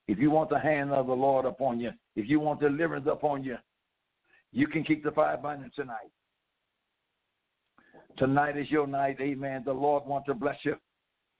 If 0.06 0.18
you 0.18 0.30
want 0.30 0.50
the 0.50 0.58
hand 0.58 0.92
of 0.92 1.06
the 1.06 1.12
Lord 1.12 1.44
upon 1.44 1.80
you, 1.80 1.90
if 2.16 2.28
you 2.28 2.40
want 2.40 2.60
deliverance 2.60 3.06
upon 3.10 3.42
you, 3.44 3.56
you 4.52 4.66
can 4.66 4.84
keep 4.84 5.02
the 5.04 5.10
fire 5.10 5.36
burning 5.36 5.70
tonight. 5.74 6.10
Tonight 8.16 8.56
is 8.56 8.70
your 8.70 8.86
night, 8.86 9.18
amen. 9.20 9.62
The 9.64 9.72
Lord 9.72 10.06
wants 10.06 10.26
to 10.26 10.34
bless 10.34 10.56
you. 10.62 10.76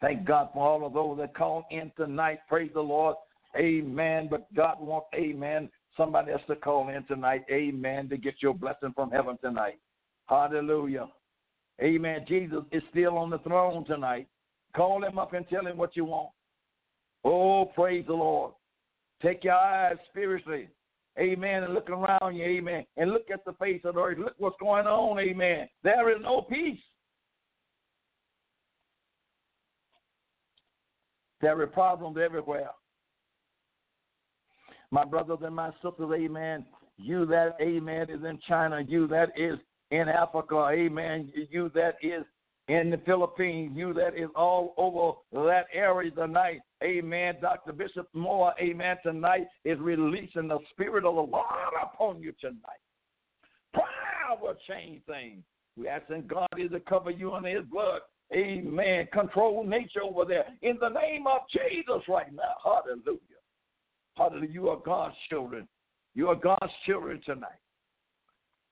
Thank 0.01 0.27
God 0.27 0.51
for 0.53 0.67
all 0.67 0.87
of 0.87 0.93
those 0.93 1.19
that 1.19 1.35
call 1.35 1.65
in 1.71 1.91
tonight. 1.97 2.41
Praise 2.49 2.71
the 2.75 2.81
Lord. 2.81 3.17
Amen. 3.57 4.29
But 4.31 4.53
God 4.55 4.77
wants, 4.81 5.09
amen, 5.15 5.71
somebody 5.97 6.33
else 6.33 6.43
to 6.49 6.57
call 6.57 6.89
in 6.89 7.05
tonight. 7.05 7.45
Amen. 7.51 8.09
To 8.09 8.17
get 8.17 8.35
your 8.41 8.55
blessing 8.55 8.93
from 8.95 9.11
heaven 9.11 9.39
tonight. 9.43 9.79
Hallelujah. 10.27 11.09
Amen. 11.81 12.25
Jesus 12.29 12.63
is 12.73 12.83
still 12.91 13.17
on 13.17 13.31
the 13.31 13.39
throne 13.39 13.85
tonight. 13.85 14.27
Call 14.77 15.05
him 15.05 15.19
up 15.19 15.33
and 15.33 15.49
tell 15.49 15.67
him 15.67 15.77
what 15.77 15.97
you 15.97 16.05
want. 16.05 16.31
Oh, 17.25 17.67
praise 17.75 18.05
the 18.07 18.15
Lord. 18.15 18.53
Take 19.23 19.45
your 19.45 19.55
eyes 19.55 19.97
spiritually. 20.11 20.69
Amen. 21.19 21.65
And 21.65 21.75
look 21.75 21.91
around 21.91 22.37
you. 22.37 22.45
Amen. 22.45 22.85
And 22.97 23.11
look 23.11 23.31
at 23.33 23.45
the 23.45 23.55
face 23.55 23.81
of 23.85 23.95
the 23.95 24.01
earth. 24.01 24.19
Look 24.19 24.35
what's 24.39 24.57
going 24.61 24.87
on. 24.87 25.19
Amen. 25.19 25.69
There 25.83 26.11
is 26.11 26.23
no 26.23 26.43
peace. 26.43 26.79
There 31.41 31.61
are 31.61 31.67
problems 31.67 32.19
everywhere. 32.23 32.71
My 34.91 35.05
brothers 35.05 35.39
and 35.43 35.55
my 35.55 35.71
sisters, 35.83 36.11
amen. 36.15 36.65
You 36.97 37.27
that, 37.27 37.57
amen, 37.61 38.11
is 38.11 38.25
in 38.25 38.39
China. 38.49 38.81
You 38.87 39.07
that 39.09 39.31
is 39.37 39.59
in 39.91 40.09
Africa, 40.09 40.69
amen. 40.73 41.33
You 41.51 41.71
that 41.75 41.97
is 42.03 42.25
in 42.69 42.91
the 42.91 42.99
Philippines. 43.05 43.73
You 43.75 43.93
that 43.95 44.17
is 44.17 44.29
all 44.35 44.75
over 44.77 45.47
that 45.47 45.67
area 45.73 46.11
tonight. 46.11 46.61
Amen. 46.83 47.37
Dr. 47.41 47.73
Bishop 47.73 48.09
Moore, 48.15 48.55
amen, 48.61 48.97
tonight 49.03 49.47
is 49.65 49.79
releasing 49.81 50.49
the 50.49 50.59
Spirit 50.71 51.05
of 51.05 51.15
the 51.15 51.21
Lord 51.21 51.47
upon 51.83 52.23
you 52.23 52.33
tonight. 52.41 52.83
Prayer 53.73 54.39
will 54.41 54.57
change 54.69 55.03
things. 55.07 55.43
We're 55.77 55.91
asking 55.91 56.27
God 56.27 56.49
is 56.57 56.71
to 56.73 56.81
cover 56.81 57.11
you 57.11 57.33
under 57.33 57.49
his 57.49 57.65
blood. 57.71 58.01
Amen. 58.35 59.09
Control 59.13 59.65
nature 59.65 60.03
over 60.03 60.25
there. 60.25 60.45
In 60.63 60.77
the 60.81 60.89
name 60.89 61.27
of 61.27 61.43
Jesus 61.51 62.03
right 62.09 62.33
now. 62.35 62.55
Hallelujah. 62.63 63.38
Hallelujah. 64.19 64.51
You 64.51 64.69
are 64.69 64.79
God's 64.85 65.15
children. 65.31 65.69
You 66.15 66.29
are 66.29 66.35
God's 66.35 66.73
children 66.85 67.21
tonight. 67.25 67.61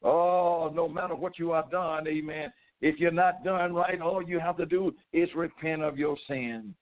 Oh, 0.02 0.70
no 0.74 0.88
matter 0.88 1.14
what 1.14 1.38
you 1.38 1.52
have 1.52 1.70
done, 1.70 2.06
amen. 2.06 2.52
If 2.80 2.98
you're 2.98 3.10
not 3.10 3.44
done 3.44 3.72
right, 3.72 4.00
all 4.00 4.22
you 4.22 4.40
have 4.40 4.56
to 4.58 4.66
do 4.66 4.92
is 5.12 5.28
repent 5.34 5.82
of 5.82 5.96
your 5.96 6.16
sin 6.28 6.74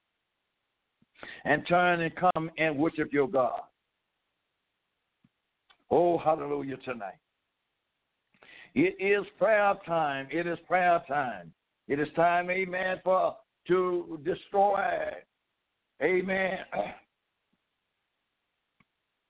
and 1.45 1.67
turn 1.69 2.01
and 2.01 2.13
come 2.17 2.51
and 2.59 2.77
worship 2.77 3.13
your 3.13 3.29
God. 3.29 3.61
Oh, 5.91 6.19
hallelujah 6.19 6.79
tonight. 6.79 7.19
It 8.75 8.97
is 8.99 9.25
prayer 9.39 9.75
time. 9.87 10.27
It 10.33 10.47
is 10.47 10.59
prayer 10.67 11.01
time. 11.07 11.53
It 11.87 12.01
is 12.01 12.09
time, 12.17 12.51
amen, 12.51 13.01
for 13.05 13.37
to 13.69 14.19
destroy, 14.25 14.81
amen, 16.03 16.59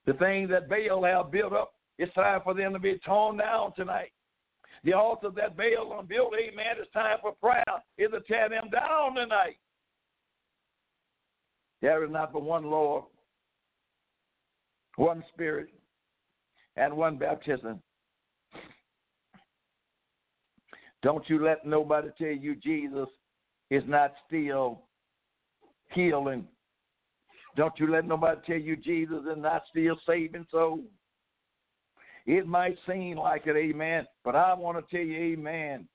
the 0.07 0.13
things 0.15 0.51
that 0.51 0.69
Baal 0.69 1.05
have 1.05 1.31
built 1.31 1.53
up. 1.53 1.73
It's 1.99 2.13
time 2.15 2.41
for 2.43 2.55
them 2.55 2.73
to 2.73 2.79
be 2.79 2.99
torn 3.05 3.37
down 3.37 3.73
tonight. 3.75 4.13
The 4.83 4.93
altar 4.93 5.31
that 5.37 5.57
Baal 5.57 6.03
built, 6.07 6.35
amen, 6.35 6.77
it's 6.79 6.93
time 6.93 7.19
for 7.23 7.33
prayer 7.33 7.65
is 7.97 8.11
to 8.11 8.21
tear 8.21 8.49
them 8.49 8.69
down 8.71 9.15
tonight. 9.15 9.57
There 11.81 12.05
is 12.05 12.11
not 12.11 12.33
but 12.33 12.43
one 12.43 12.65
Lord, 12.65 13.05
one 14.97 15.25
Spirit, 15.33 15.69
and 16.77 16.97
one 16.97 17.17
baptism. 17.17 17.81
Don't 21.03 21.29
you 21.29 21.45
let 21.45 21.67
nobody 21.67 22.09
tell 22.17 22.29
you 22.29 22.57
Jesus 22.57 23.09
is 23.71 23.83
not 23.87 24.15
still 24.27 24.83
healing. 25.93 26.47
Don't 27.57 27.79
you 27.79 27.91
let 27.91 28.07
nobody 28.07 28.41
tell 28.47 28.59
you 28.59 28.77
Jesus 28.77 29.23
is 29.31 29.39
not 29.39 29.63
still 29.71 29.97
saving 30.07 30.47
souls. 30.51 30.81
It 32.27 32.47
might 32.47 32.77
seem 32.89 33.19
like 33.19 33.47
it, 33.47 33.57
amen, 33.57 34.07
but 34.25 34.35
I 34.35 34.55
want 34.55 34.79
to 34.79 34.97
tell 34.97 35.05
you, 35.05 35.19
amen. 35.35 35.87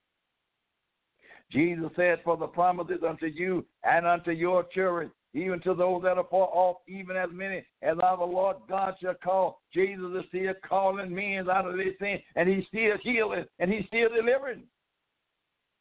Jesus 1.52 1.90
said, 1.96 2.20
For 2.24 2.38
the 2.38 2.48
promises 2.48 3.00
unto 3.08 3.26
you 3.26 3.66
and 3.84 4.06
unto 4.06 4.32
your 4.32 4.64
children, 4.66 5.12
even 5.34 5.60
to 5.62 5.74
those 5.74 6.04
that 6.04 6.18
are 6.18 6.28
far 6.30 6.50
off, 6.52 6.78
even 6.88 7.16
as 7.16 7.30
many 7.32 7.64
as 7.82 7.98
our 8.02 8.26
Lord 8.26 8.58
God 8.68 8.96
shall 9.02 9.16
call. 9.16 9.62
Jesus 9.74 10.06
is 10.18 10.26
still 10.30 10.54
calling 10.68 11.14
men 11.14 11.50
out 11.50 11.68
of 11.68 11.76
their 11.76 11.94
sin, 12.00 12.20
and 12.36 12.48
He's 12.48 12.66
still 12.68 12.98
healing, 13.02 13.46
and 13.60 13.72
He's 13.72 13.86
still 13.88 14.10
delivering. 14.10 14.64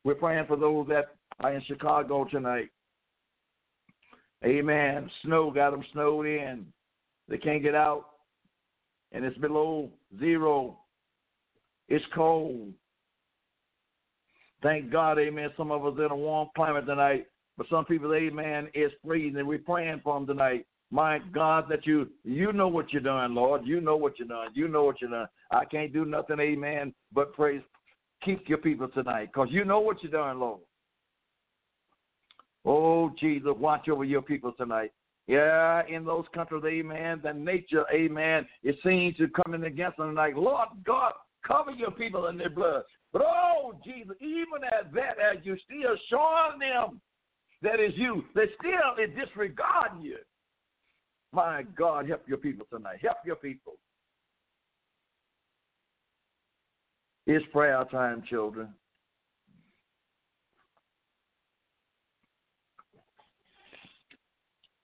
We're 0.05 0.15
praying 0.15 0.47
for 0.47 0.57
those 0.57 0.87
that 0.89 1.17
are 1.41 1.53
in 1.53 1.63
Chicago 1.65 2.25
tonight. 2.25 2.71
Amen. 4.45 5.11
Snow 5.23 5.51
got 5.51 5.71
them 5.71 5.85
snowed 5.93 6.27
in. 6.27 6.67
They 7.29 7.39
can't 7.39 7.63
get 7.63 7.75
out, 7.75 8.07
and 9.13 9.25
it's 9.25 9.37
below 9.39 9.91
zero. 10.19 10.79
It's 11.89 12.05
cold. 12.15 12.73
Thank 14.63 14.91
God, 14.91 15.19
amen. 15.19 15.51
Some 15.57 15.71
of 15.71 15.85
us 15.85 15.95
in 15.99 16.11
a 16.11 16.17
warm 16.17 16.49
climate 16.57 16.87
tonight, 16.87 17.27
but 17.57 17.67
some 17.69 17.85
people, 17.85 18.15
amen, 18.15 18.69
is 18.75 18.93
freezing. 19.05 19.47
We're 19.47 19.59
praying 19.59 20.01
for 20.03 20.15
them 20.15 20.27
tonight. 20.27 20.67
My 20.91 21.19
God, 21.35 21.67
that 21.69 21.87
you 21.87 22.09
you 22.25 22.53
know 22.53 22.69
what 22.69 22.93
you're 22.93 23.03
doing, 23.03 23.35
Lord. 23.35 23.63
You 23.67 23.81
know 23.81 23.97
what 23.97 24.19
you're 24.19 24.29
doing. 24.29 24.49
You 24.55 24.69
know 24.69 24.85
what 24.85 25.01
you're 25.01 25.11
doing. 25.11 25.27
I 25.51 25.65
can't 25.65 25.93
do 25.93 26.05
nothing, 26.05 26.41
amen, 26.41 26.95
but 27.13 27.35
praise. 27.35 27.63
Keep 28.25 28.49
your 28.49 28.59
people 28.59 28.89
tonight, 28.89 29.29
because 29.33 29.49
you 29.51 29.65
know 29.65 29.81
what 29.81 30.03
you're 30.03 30.11
doing, 30.11 30.41
Lord. 30.41 30.61
Oh, 32.65 33.11
Jesus, 33.19 33.53
watch 33.57 33.89
over 33.89 34.05
your 34.05 34.23
people 34.23 34.53
tonight. 34.53 34.93
Yeah, 35.27 35.83
in 35.87 36.05
those 36.05 36.25
countries, 36.35 36.63
amen, 36.67 37.21
the 37.23 37.33
nature, 37.35 37.85
amen, 37.93 38.47
it 38.63 38.77
seems 38.83 39.17
to 39.19 39.29
come 39.29 39.55
in 39.55 39.65
against 39.65 39.99
them 39.99 40.15
like, 40.15 40.35
Lord 40.35 40.69
God, 40.85 41.13
cover 41.47 41.71
your 41.71 41.91
people 41.91 42.29
in 42.29 42.39
their 42.39 42.49
blood. 42.49 42.83
But 43.13 43.23
oh, 43.23 43.75
Jesus, 43.85 44.17
even 44.21 44.65
at 44.65 44.93
that, 44.95 45.17
as 45.19 45.45
you 45.45 45.57
still 45.65 45.97
showing 46.09 46.59
them 46.59 47.01
that 47.63 47.81
is 47.81 47.93
you, 47.97 48.25
they 48.35 48.45
still 48.59 49.03
is 49.03 49.11
disregarding 49.17 50.03
you. 50.03 50.17
My 51.33 51.65
God, 51.77 52.09
help 52.09 52.23
your 52.27 52.39
people 52.39 52.67
tonight. 52.71 52.99
Help 53.03 53.19
your 53.25 53.37
people. 53.37 53.75
It's 57.27 57.45
prayer 57.53 57.85
time, 57.91 58.23
children. 58.29 58.69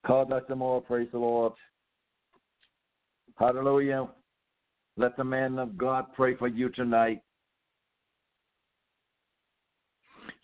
Call 0.06 0.26
Dr. 0.26 0.56
Moore, 0.56 0.82
praise 0.82 1.08
the 1.12 1.18
Lord. 1.18 1.52
Hallelujah. 3.36 4.08
Let 4.96 5.16
the 5.16 5.24
man 5.24 5.58
of 5.58 5.76
God 5.76 6.06
pray 6.14 6.36
for 6.36 6.46
you 6.46 6.68
tonight. 6.68 7.22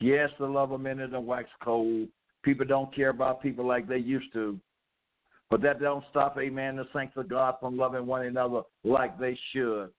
Yes, 0.01 0.31
the 0.39 0.47
love 0.47 0.73
of 0.73 0.81
men 0.81 0.99
is 0.99 1.13
a 1.13 1.21
wax 1.21 1.49
cold. 1.63 2.09
People 2.43 2.67
don't 2.67 2.95
care 2.95 3.11
about 3.11 3.43
people 3.43 3.67
like 3.67 3.87
they 3.87 3.99
used 3.99 4.33
to. 4.33 4.59
But 5.51 5.61
that 5.63 5.81
don't 5.81 6.05
stop, 6.11 6.39
amen, 6.39 6.77
the 6.77 6.87
saints 6.95 7.15
of 7.17 7.29
God 7.29 7.57
from 7.61 7.77
loving 7.77 8.07
one 8.07 8.25
another 8.25 8.63
like 8.83 9.19
they 9.19 9.39
should. 9.53 9.91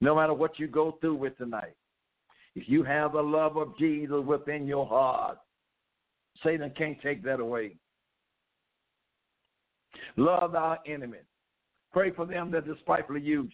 No 0.00 0.14
matter 0.14 0.34
what 0.34 0.58
you 0.58 0.68
go 0.68 0.96
through 1.00 1.16
with 1.16 1.36
tonight, 1.38 1.74
if 2.54 2.68
you 2.68 2.82
have 2.84 3.12
the 3.12 3.22
love 3.22 3.56
of 3.56 3.76
Jesus 3.78 4.24
within 4.24 4.66
your 4.66 4.86
heart, 4.86 5.38
Satan 6.42 6.72
can't 6.76 7.00
take 7.00 7.22
that 7.24 7.40
away. 7.40 7.76
Love 10.16 10.54
our 10.54 10.78
enemies. 10.86 11.20
Pray 11.92 12.10
for 12.10 12.26
them 12.26 12.50
that 12.50 12.66
despitefully 12.66 13.20
use 13.20 13.52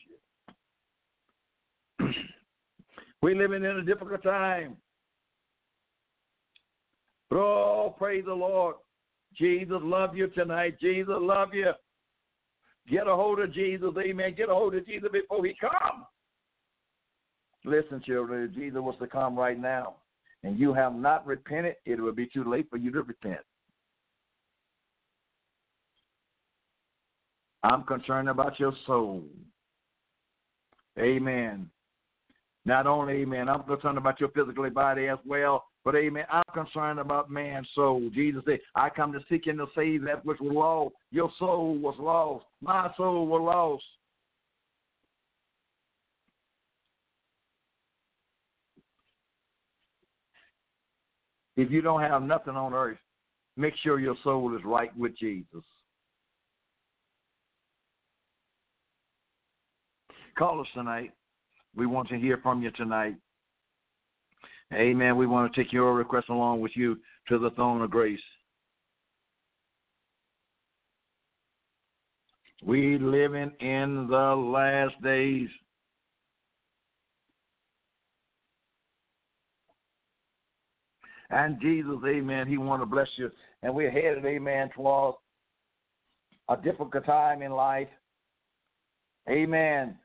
you. 1.99 2.09
We're 3.23 3.37
living 3.37 3.65
in 3.65 3.77
a 3.79 3.83
difficult 3.83 4.23
time. 4.23 4.77
But 7.31 7.39
Oh, 7.39 7.95
praise 7.97 8.25
the 8.27 8.35
Lord. 8.35 8.77
Jesus 9.35 9.79
love 9.83 10.17
you 10.17 10.29
tonight. 10.29 10.79
Jesus 10.81 11.15
love 11.19 11.55
you. 11.55 11.73
Get 12.91 13.07
a 13.07 13.15
hold 13.15 13.41
of 13.41 13.53
Jesus. 13.53 13.91
Amen. 13.99 14.35
Get 14.37 14.49
a 14.49 14.55
hold 14.55 14.75
of 14.75 14.87
Jesus 14.87 15.09
before 15.13 15.45
he 15.45 15.55
comes. 15.61 16.05
Listen, 17.65 18.03
children, 18.05 18.45
if 18.45 18.55
Jesus 18.55 18.81
was 18.81 18.97
to 19.01 19.07
come 19.07 19.37
right 19.37 19.59
now 19.59 19.97
and 20.45 20.59
you 20.59 20.73
have 20.73 20.95
not 20.95 21.27
repented, 21.27 21.77
it 21.85 22.01
will 22.01 22.13
be 22.13 22.27
too 22.27 22.45
late 22.45 22.69
for 22.71 22.77
you 22.77 22.91
to 22.93 23.03
repent. 23.03 23.41
I'm 27.63 27.83
concerned 27.83 28.29
about 28.29 28.59
your 28.61 28.73
soul. 28.87 29.25
Amen. 30.99 31.69
Not 32.65 32.87
only, 32.87 33.15
amen, 33.23 33.49
I'm 33.49 33.63
concerned 33.63 33.99
about 33.99 34.21
your 34.21 34.29
physical 34.31 34.69
body 34.71 35.09
as 35.09 35.19
well, 35.27 35.65
but 35.85 35.95
amen, 35.95 36.25
I'm 36.31 36.43
concerned 36.53 36.99
about 36.99 37.31
man's 37.31 37.69
soul. 37.75 38.11
Jesus 38.15 38.43
said, 38.47 38.61
I 38.75 38.91
come 38.91 39.13
to 39.13 39.21
seek 39.29 39.47
and 39.47 39.59
to 39.59 39.67
save 39.75 40.05
that 40.05 40.25
which 40.25 40.39
was 40.41 40.53
lost. 40.53 40.95
Your 41.11 41.31
soul 41.39 41.79
was 41.79 41.95
lost. 41.99 42.45
My 42.61 42.91
soul 42.97 43.27
was 43.27 43.41
lost. 43.41 43.85
If 51.59 51.73
you 51.73 51.83
don't 51.83 52.01
have 52.03 52.23
nothing 52.23 52.55
on 52.55 52.73
earth, 52.73 52.99
make 53.57 53.75
sure 53.83 53.99
your 53.99 54.15
soul 54.23 54.57
is 54.57 54.63
right 54.65 54.97
with 54.97 55.19
Jesus. 55.19 55.65
Call 60.39 60.61
us 60.61 60.69
tonight. 60.73 61.11
We 61.75 61.87
want 61.87 62.09
to 62.11 62.17
hear 62.17 62.39
from 62.45 62.63
you 62.63 62.71
tonight. 62.71 63.17
Amen. 64.73 65.17
We 65.17 65.27
want 65.27 65.53
to 65.53 65.61
take 65.61 65.73
your 65.73 65.95
request 65.95 66.29
along 66.29 66.61
with 66.61 66.71
you 66.77 66.97
to 67.29 67.41
the 67.41 67.51
throne 67.51 67.83
of 67.83 67.91
grace. 67.91 68.21
We 72.65 72.99
living 72.99 73.51
in 73.59 74.07
the 74.09 74.37
last 74.37 74.95
days. 75.03 75.49
And 81.31 81.61
Jesus, 81.61 81.97
amen, 82.07 82.47
he 82.47 82.57
want 82.57 82.83
to 82.83 82.87
bless 82.87 83.09
you. 83.17 83.31
And 83.63 83.75
we're 83.75 83.91
headed, 83.91 84.25
amen, 84.25 84.71
towards 84.75 85.19
a 86.49 86.57
difficult 86.57 87.05
time 87.05 87.43
in 87.43 87.53
life. 87.53 87.89
Amen. 89.29 89.97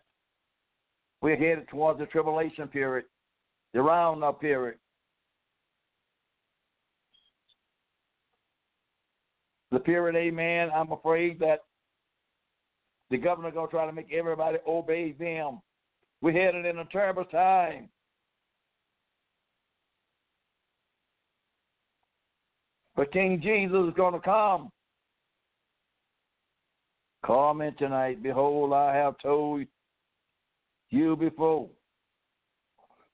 We're 1.21 1.37
headed 1.37 1.69
towards 1.69 1.99
the 1.99 2.05
tribulation 2.07 2.67
period, 2.67 3.05
the 3.73 3.81
round 3.81 4.23
up 4.23 4.41
period. 4.41 4.77
The 9.71 9.79
period, 9.79 10.17
amen, 10.17 10.69
I'm 10.75 10.91
afraid 10.91 11.39
that 11.39 11.59
the 13.09 13.17
governor 13.17 13.51
going 13.51 13.67
to 13.67 13.71
try 13.71 13.85
to 13.85 13.93
make 13.93 14.11
everybody 14.11 14.57
obey 14.67 15.13
them. 15.13 15.61
We're 16.21 16.33
headed 16.33 16.65
in 16.65 16.79
a 16.79 16.85
terrible 16.85 17.25
time. 17.25 17.89
But 22.95 23.11
King 23.11 23.41
Jesus 23.41 23.87
is 23.87 23.93
going 23.95 24.13
to 24.13 24.19
come. 24.19 24.69
Comment 27.25 27.75
tonight. 27.77 28.21
Behold, 28.21 28.73
I 28.73 28.95
have 28.95 29.17
told 29.19 29.65
you 30.89 31.15
before. 31.15 31.69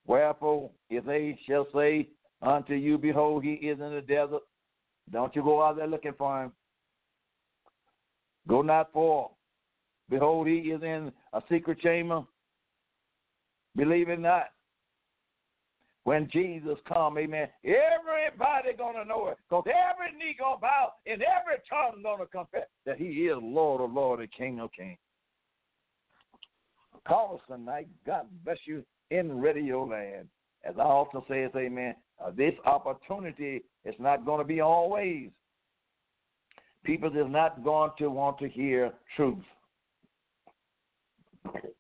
Wherefore, 0.08 0.72
if 0.90 1.06
they 1.06 1.38
shall 1.48 1.68
say 1.74 2.10
unto 2.42 2.74
you, 2.74 2.98
Behold, 2.98 3.44
he 3.44 3.54
is 3.54 3.80
in 3.80 3.94
the 3.94 4.02
desert, 4.02 4.42
don't 5.12 5.36
you 5.36 5.44
go 5.44 5.64
out 5.64 5.78
there 5.78 5.88
looking 5.88 6.14
for 6.18 6.44
him. 6.44 6.52
Go 8.48 8.64
not 8.64 8.92
for. 8.92 9.30
Behold, 10.10 10.48
he 10.48 10.56
is 10.56 10.82
in 10.82 11.12
a 11.34 11.42
secret 11.50 11.80
chamber. 11.80 12.24
Believe 13.76 14.10
it 14.10 14.20
not. 14.20 14.46
When 16.10 16.28
Jesus 16.34 16.80
come, 16.88 17.20
amen, 17.20 17.50
everybody 17.64 18.76
gonna 18.76 19.06
know 19.06 19.28
it. 19.28 19.38
Because 19.48 19.66
every 19.68 20.18
knee 20.18 20.36
gonna 20.40 20.60
bow 20.60 20.94
and 21.06 21.22
every 21.22 21.62
tongue 21.70 22.02
gonna 22.02 22.26
confess 22.26 22.66
that 22.88 22.98
he 22.98 23.28
is 23.28 23.38
Lord 23.40 23.80
of 23.80 23.94
Lord 23.94 24.20
and 24.20 24.32
King 24.32 24.60
of 24.60 24.72
Kings. 24.72 24.98
Call 27.08 27.36
us 27.36 27.42
tonight. 27.48 27.90
God 28.08 28.26
bless 28.44 28.58
you 28.66 28.84
in 29.12 29.40
radio 29.40 29.84
land. 29.84 30.28
As 30.64 30.74
I 30.80 30.82
also 30.82 31.24
says, 31.30 31.52
amen, 31.56 31.94
uh, 32.20 32.32
this 32.36 32.56
opportunity 32.66 33.62
is 33.86 33.94
not 34.00 34.26
going 34.26 34.40
to 34.40 34.46
be 34.46 34.62
always. 34.62 35.30
People 36.84 37.10
is 37.10 37.32
not 37.32 37.64
going 37.64 37.92
to 38.00 38.10
want 38.10 38.40
to 38.40 38.50
hear 38.50 38.92
truth. 39.16 39.46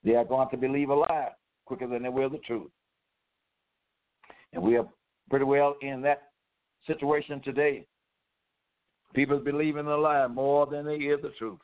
They 0.03 0.13
are 0.13 0.23
going 0.23 0.51
to 0.51 0.57
believe 0.57 0.89
a 0.89 0.93
lie 0.93 1.29
quicker 1.65 1.87
than 1.87 2.03
they 2.03 2.09
will 2.09 2.29
the 2.29 2.37
truth. 2.37 2.69
And 4.53 4.63
we 4.63 4.77
are 4.77 4.87
pretty 5.29 5.45
well 5.45 5.75
in 5.81 6.01
that 6.01 6.29
situation 6.87 7.41
today. 7.43 7.85
People 9.13 9.39
believe 9.39 9.77
in 9.77 9.85
the 9.85 9.95
lie 9.97 10.27
more 10.27 10.65
than 10.65 10.85
they 10.85 10.97
hear 10.97 11.17
the 11.17 11.31
truth. 11.37 11.59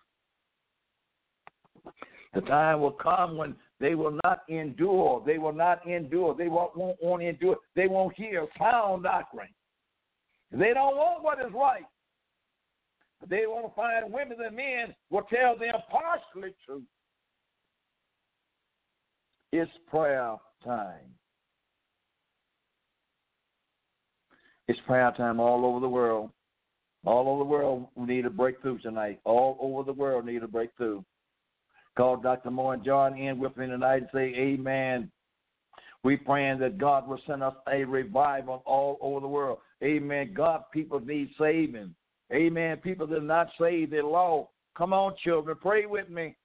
The 2.33 2.41
time 2.41 2.81
will 2.81 2.91
come 2.91 3.37
when 3.37 3.55
they 3.79 3.95
will 3.95 4.17
not 4.23 4.43
endure. 4.49 5.23
They 5.25 5.37
will 5.37 5.53
not 5.53 5.85
endure. 5.87 6.35
They 6.35 6.47
won't, 6.47 6.71
won't 6.75 7.23
endure. 7.23 7.57
They 7.75 7.87
won't 7.87 8.15
hear 8.15 8.47
sound 8.59 9.03
doctrine. 9.03 9.49
They 10.51 10.73
don't 10.73 10.95
want 10.95 11.23
what 11.23 11.39
is 11.39 11.53
right. 11.53 11.85
They 13.29 13.45
want 13.47 13.67
to 13.67 13.75
find 13.75 14.13
women 14.13 14.37
and 14.45 14.55
men 14.55 14.95
will 15.09 15.23
tell 15.23 15.57
them 15.57 15.73
partially 15.89 16.53
truth. 16.65 16.83
It's 19.51 19.71
prayer 19.89 20.35
time. 20.63 21.15
It's 24.67 24.79
prayer 24.87 25.11
time 25.15 25.39
all 25.39 25.65
over 25.65 25.79
the 25.79 25.89
world. 25.89 26.31
All 27.05 27.29
over 27.29 27.39
the 27.39 27.49
world 27.49 27.87
need 27.95 28.25
a 28.25 28.29
breakthrough 28.29 28.79
tonight. 28.79 29.19
All 29.25 29.57
over 29.61 29.83
the 29.83 29.93
world 29.93 30.25
need 30.25 30.41
a 30.43 30.47
breakthrough. 30.47 31.03
Call 31.95 32.17
Dr. 32.17 32.51
Moore 32.51 32.73
and 32.73 32.83
John 32.83 33.17
in 33.17 33.37
with 33.39 33.55
me 33.57 33.67
tonight 33.67 34.01
and 34.01 34.09
say, 34.13 34.33
Amen. 34.35 35.11
We 36.03 36.17
praying 36.17 36.59
that 36.59 36.77
God 36.77 37.07
will 37.07 37.19
send 37.25 37.41
us 37.41 37.55
a 37.71 37.83
revival 37.83 38.61
all 38.65 38.97
over 39.01 39.19
the 39.19 39.27
world. 39.27 39.59
Amen. 39.83 40.33
God, 40.35 40.63
people 40.71 40.99
need 40.99 41.29
saving. 41.39 41.95
Amen. 42.33 42.77
People 42.77 43.07
that 43.07 43.17
are 43.17 43.21
not 43.21 43.49
saved, 43.59 43.91
they're 43.91 44.03
lost. 44.03 44.49
Come 44.77 44.93
on, 44.93 45.15
children, 45.23 45.57
pray 45.61 45.85
with 45.85 46.09
me. 46.09 46.35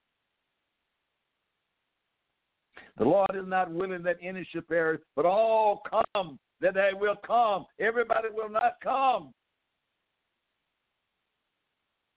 The 2.97 3.03
Lord 3.03 3.31
is 3.35 3.47
not 3.47 3.71
willing 3.71 4.03
that 4.03 4.17
any 4.21 4.47
should 4.51 4.67
perish, 4.67 5.01
but 5.15 5.25
all 5.25 5.81
come, 6.13 6.39
that 6.61 6.75
they 6.75 6.91
will 6.97 7.15
come. 7.25 7.65
Everybody 7.79 8.27
will 8.33 8.49
not 8.49 8.75
come, 8.83 9.33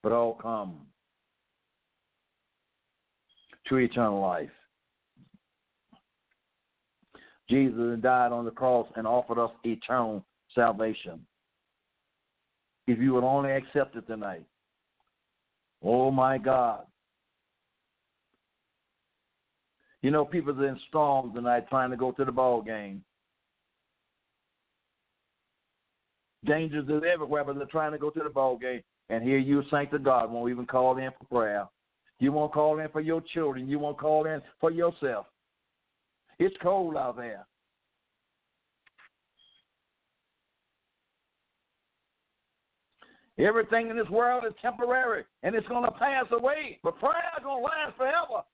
but 0.03 0.13
all 0.13 0.35
come 0.35 0.77
to 3.69 3.77
eternal 3.77 4.21
life. 4.21 4.51
Jesus 7.49 8.01
died 8.01 8.33
on 8.33 8.45
the 8.45 8.51
cross 8.51 8.87
and 8.97 9.07
offered 9.07 9.39
us 9.39 9.51
eternal 9.65 10.25
salvation. 10.55 11.21
If 12.87 12.99
you 12.99 13.15
would 13.15 13.25
only 13.25 13.53
accept 13.53 13.97
it 13.97 14.07
tonight. 14.07 14.45
Oh 15.83 16.11
my 16.11 16.39
God. 16.39 16.85
You 20.03 20.11
know, 20.11 20.25
people 20.25 20.59
are 20.59 20.69
in 20.69 20.79
storms 20.89 21.35
tonight 21.35 21.67
trying 21.69 21.91
to 21.91 21.97
go 21.97 22.13
to 22.13 22.25
the 22.25 22.33
ball 22.33 22.61
game. 22.61 23.03
Dangers 26.47 26.89
is 26.89 27.03
everywhere, 27.11 27.45
but 27.45 27.57
they're 27.57 27.67
trying 27.67 27.93
to 27.93 27.99
go 27.99 28.11
to 28.11 28.21
the 28.23 28.31
ball 28.31 28.57
game. 28.57 28.83
And 29.09 29.23
here 29.23 29.39
you, 29.39 29.63
saint 29.71 29.93
of 29.93 30.03
God, 30.03 30.31
won't 30.31 30.51
even 30.51 30.67
call 30.67 30.97
in 30.99 31.11
for 31.19 31.25
prayer. 31.27 31.67
You 32.21 32.33
won't 32.33 32.53
call 32.53 32.79
in 32.79 32.89
for 32.89 33.01
your 33.01 33.23
children. 33.33 33.69
You 33.69 33.79
won't 33.79 33.99
call 33.99 34.27
in 34.27 34.41
for 34.61 34.71
yourself. 34.71 35.27
It's 36.39 36.57
cold 36.63 36.97
out 36.97 37.17
there. 37.17 37.47
Everything 43.39 43.91
in 43.91 43.97
this 43.97 44.09
world 44.11 44.45
is 44.47 44.55
temporary 44.63 45.25
and 45.43 45.57
it's 45.57 45.67
going 45.67 45.85
to 45.85 45.91
pass 45.91 46.25
away, 46.31 46.79
but 46.85 46.99
prayer 47.01 47.33
is 47.37 47.43
going 47.43 47.63
to 47.63 47.65
last 47.65 47.97
forever. 47.97 48.45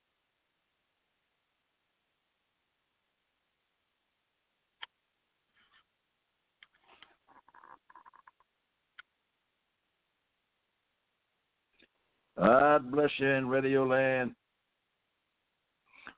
God 12.41 12.91
bless 12.91 13.11
you 13.19 13.29
in 13.29 13.49
radio 13.49 13.85
land. 13.85 14.35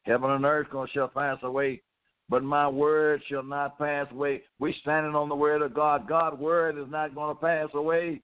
Heaven 0.05 0.31
and 0.31 0.45
earth 0.45 0.69
shall 0.93 1.09
pass 1.09 1.39
away, 1.43 1.83
but 2.29 2.45
my 2.45 2.69
word 2.69 3.23
shall 3.29 3.43
not 3.43 3.77
pass 3.77 4.07
away. 4.13 4.43
We 4.61 4.75
standing 4.83 5.17
on 5.17 5.29
the 5.29 5.35
word 5.35 5.63
of 5.63 5.75
God. 5.75 6.09
God's 6.09 6.39
word 6.39 6.79
is 6.79 6.91
not 6.91 7.17
going 7.17 7.35
to 7.35 7.41
pass 7.41 7.69
away. 7.75 8.21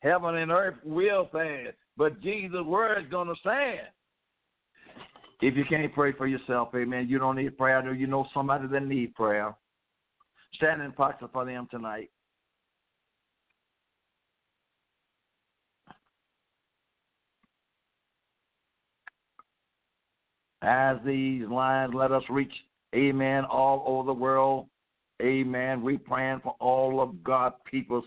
Heaven 0.00 0.36
and 0.36 0.50
earth 0.50 0.74
will 0.84 1.24
pass, 1.26 1.72
but 1.96 2.20
Jesus' 2.20 2.64
word 2.66 3.04
is 3.04 3.10
going 3.10 3.28
to 3.28 3.36
stand. 3.40 3.86
If 5.40 5.56
you 5.56 5.64
can't 5.64 5.94
pray 5.94 6.12
for 6.12 6.26
yourself, 6.26 6.70
amen, 6.74 7.06
you 7.08 7.18
don't 7.18 7.36
need 7.36 7.56
prayer. 7.56 7.94
You 7.94 8.06
know 8.08 8.26
somebody 8.34 8.66
that 8.68 8.86
need 8.86 9.14
prayer. 9.14 9.54
Stand 10.54 10.82
in 10.82 10.92
proxy 10.92 11.26
for 11.32 11.44
them 11.44 11.68
tonight. 11.70 12.10
As 20.64 20.98
these 21.04 21.46
lines 21.46 21.92
let 21.94 22.12
us 22.12 22.22
reach, 22.28 22.52
amen, 22.94 23.44
all 23.44 23.84
over 23.86 24.06
the 24.06 24.14
world. 24.14 24.66
Amen. 25.22 25.82
We 25.82 25.96
praying 25.96 26.40
for 26.42 26.56
all 26.58 27.00
of 27.00 27.22
God 27.22 27.52
peoples 27.70 28.04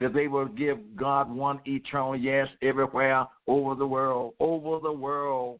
that 0.00 0.14
they 0.14 0.28
will 0.28 0.46
give 0.46 0.78
God 0.96 1.30
one 1.30 1.60
eternal 1.66 2.16
yes 2.16 2.46
everywhere 2.62 3.26
over 3.46 3.74
the 3.74 3.86
world, 3.86 4.34
over 4.38 4.78
the 4.80 4.92
world. 4.92 5.58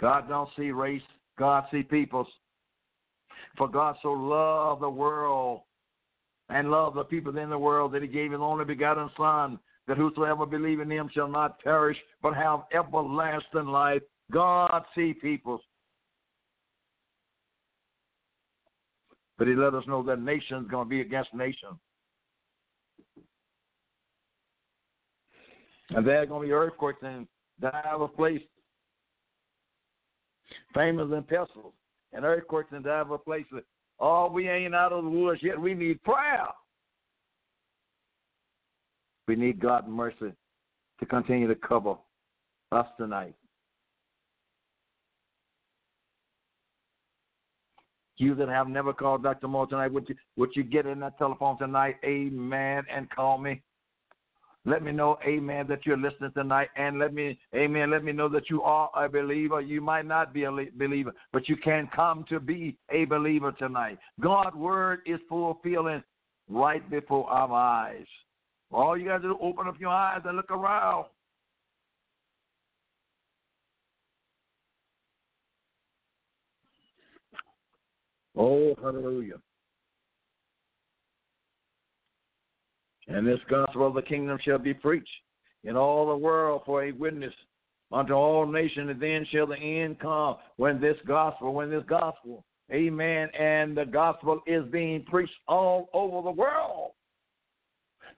God 0.00 0.28
don't 0.28 0.50
see 0.56 0.72
race, 0.72 1.02
God 1.38 1.64
see 1.70 1.82
peoples. 1.82 2.26
For 3.56 3.68
God 3.68 3.96
so 4.02 4.12
loved 4.12 4.82
the 4.82 4.90
world 4.90 5.60
and 6.48 6.70
loved 6.70 6.96
the 6.96 7.04
people 7.04 7.36
in 7.38 7.48
the 7.48 7.58
world 7.58 7.92
that 7.92 8.02
he 8.02 8.08
gave 8.08 8.32
his 8.32 8.40
only 8.40 8.64
begotten 8.64 9.08
Son, 9.16 9.58
that 9.86 9.96
whosoever 9.96 10.46
believe 10.46 10.80
in 10.80 10.90
him 10.90 11.08
shall 11.12 11.28
not 11.28 11.60
perish, 11.62 11.96
but 12.22 12.34
have 12.34 12.62
everlasting 12.72 13.66
life. 13.66 14.02
God 14.32 14.84
see 14.94 15.14
people. 15.14 15.60
But 19.38 19.48
he 19.48 19.54
let 19.54 19.74
us 19.74 19.84
know 19.86 20.02
that 20.02 20.20
nation's 20.20 20.68
going 20.70 20.86
to 20.86 20.90
be 20.90 21.00
against 21.00 21.34
nation. 21.34 21.78
And 25.90 26.06
there's 26.06 26.28
going 26.28 26.42
to 26.42 26.48
be 26.48 26.52
earthquakes 26.52 27.02
in 27.02 27.28
diverse 27.60 28.10
places. 28.16 28.48
Famous 30.74 31.08
and 31.12 31.26
pestilence. 31.26 31.74
And 32.12 32.24
earthquakes 32.24 32.72
in 32.72 32.82
diverse 32.82 33.20
places. 33.24 33.62
Oh, 34.00 34.30
we 34.30 34.48
ain't 34.48 34.74
out 34.74 34.92
of 34.92 35.04
the 35.04 35.10
woods 35.10 35.40
yet. 35.42 35.60
We 35.60 35.74
need 35.74 36.02
prayer. 36.02 36.48
We 39.28 39.36
need 39.36 39.60
God's 39.60 39.88
mercy 39.88 40.32
to 41.00 41.06
continue 41.06 41.48
to 41.48 41.54
cover 41.54 41.96
us 42.72 42.86
tonight. 42.96 43.34
You 48.18 48.34
that 48.36 48.48
have 48.48 48.68
never 48.68 48.92
called 48.92 49.22
Dr. 49.22 49.48
Moore 49.48 49.66
tonight, 49.66 49.92
would 49.92 50.08
you, 50.08 50.14
would 50.36 50.50
you 50.54 50.62
get 50.62 50.86
in 50.86 51.00
that 51.00 51.18
telephone 51.18 51.58
tonight, 51.58 51.96
amen, 52.04 52.84
and 52.90 53.10
call 53.10 53.36
me? 53.36 53.60
Let 54.64 54.82
me 54.82 54.90
know, 54.90 55.18
amen, 55.24 55.66
that 55.68 55.86
you're 55.86 55.96
listening 55.96 56.32
tonight. 56.32 56.68
And 56.76 56.98
let 56.98 57.14
me, 57.14 57.38
amen, 57.54 57.90
let 57.90 58.02
me 58.02 58.12
know 58.12 58.28
that 58.30 58.50
you 58.50 58.62
are 58.62 58.90
a 58.96 59.08
believer. 59.08 59.60
You 59.60 59.80
might 59.80 60.06
not 60.06 60.32
be 60.32 60.44
a 60.44 60.50
believer, 60.50 61.12
but 61.32 61.48
you 61.48 61.56
can 61.56 61.88
come 61.94 62.24
to 62.30 62.40
be 62.40 62.76
a 62.90 63.04
believer 63.04 63.52
tonight. 63.52 63.98
God's 64.18 64.56
word 64.56 65.00
is 65.06 65.20
fulfilling 65.28 66.02
right 66.48 66.88
before 66.90 67.30
our 67.30 67.52
eyes. 67.52 68.06
All 68.72 68.96
you 68.96 69.06
got 69.06 69.18
to 69.18 69.28
do 69.28 69.38
open 69.40 69.68
up 69.68 69.80
your 69.80 69.90
eyes 69.90 70.22
and 70.24 70.36
look 70.36 70.50
around. 70.50 71.06
Oh, 78.36 78.74
hallelujah. 78.82 79.36
And 83.08 83.26
this 83.26 83.38
gospel 83.48 83.86
of 83.86 83.94
the 83.94 84.02
kingdom 84.02 84.38
shall 84.44 84.58
be 84.58 84.74
preached 84.74 85.08
in 85.64 85.76
all 85.76 86.08
the 86.08 86.16
world 86.16 86.62
for 86.66 86.84
a 86.84 86.92
witness 86.92 87.32
unto 87.92 88.12
all 88.12 88.46
nations, 88.46 88.90
and 88.90 89.00
then 89.00 89.26
shall 89.30 89.46
the 89.46 89.56
end 89.56 89.98
come 90.00 90.36
when 90.56 90.80
this 90.80 90.96
gospel, 91.06 91.54
when 91.54 91.70
this 91.70 91.84
gospel, 91.88 92.44
amen, 92.72 93.28
and 93.38 93.76
the 93.76 93.84
gospel 93.84 94.40
is 94.46 94.64
being 94.70 95.02
preached 95.04 95.32
all 95.46 95.88
over 95.94 96.22
the 96.22 96.30
world. 96.30 96.90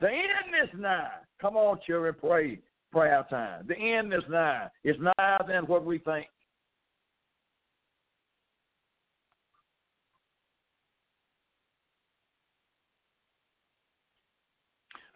The 0.01 0.09
end 0.09 0.55
is 0.63 0.81
nigh. 0.81 1.11
Come 1.41 1.57
on, 1.57 1.79
children, 1.87 2.15
pray. 2.21 2.61
Prayer 2.91 3.27
time. 3.29 3.67
The 3.69 3.77
end 3.77 4.15
is 4.15 4.23
nigh. 4.31 4.69
It's 4.83 4.99
nigher 4.99 5.39
than 5.47 5.65
what 5.65 5.85
we 5.85 5.99
think. 5.99 6.27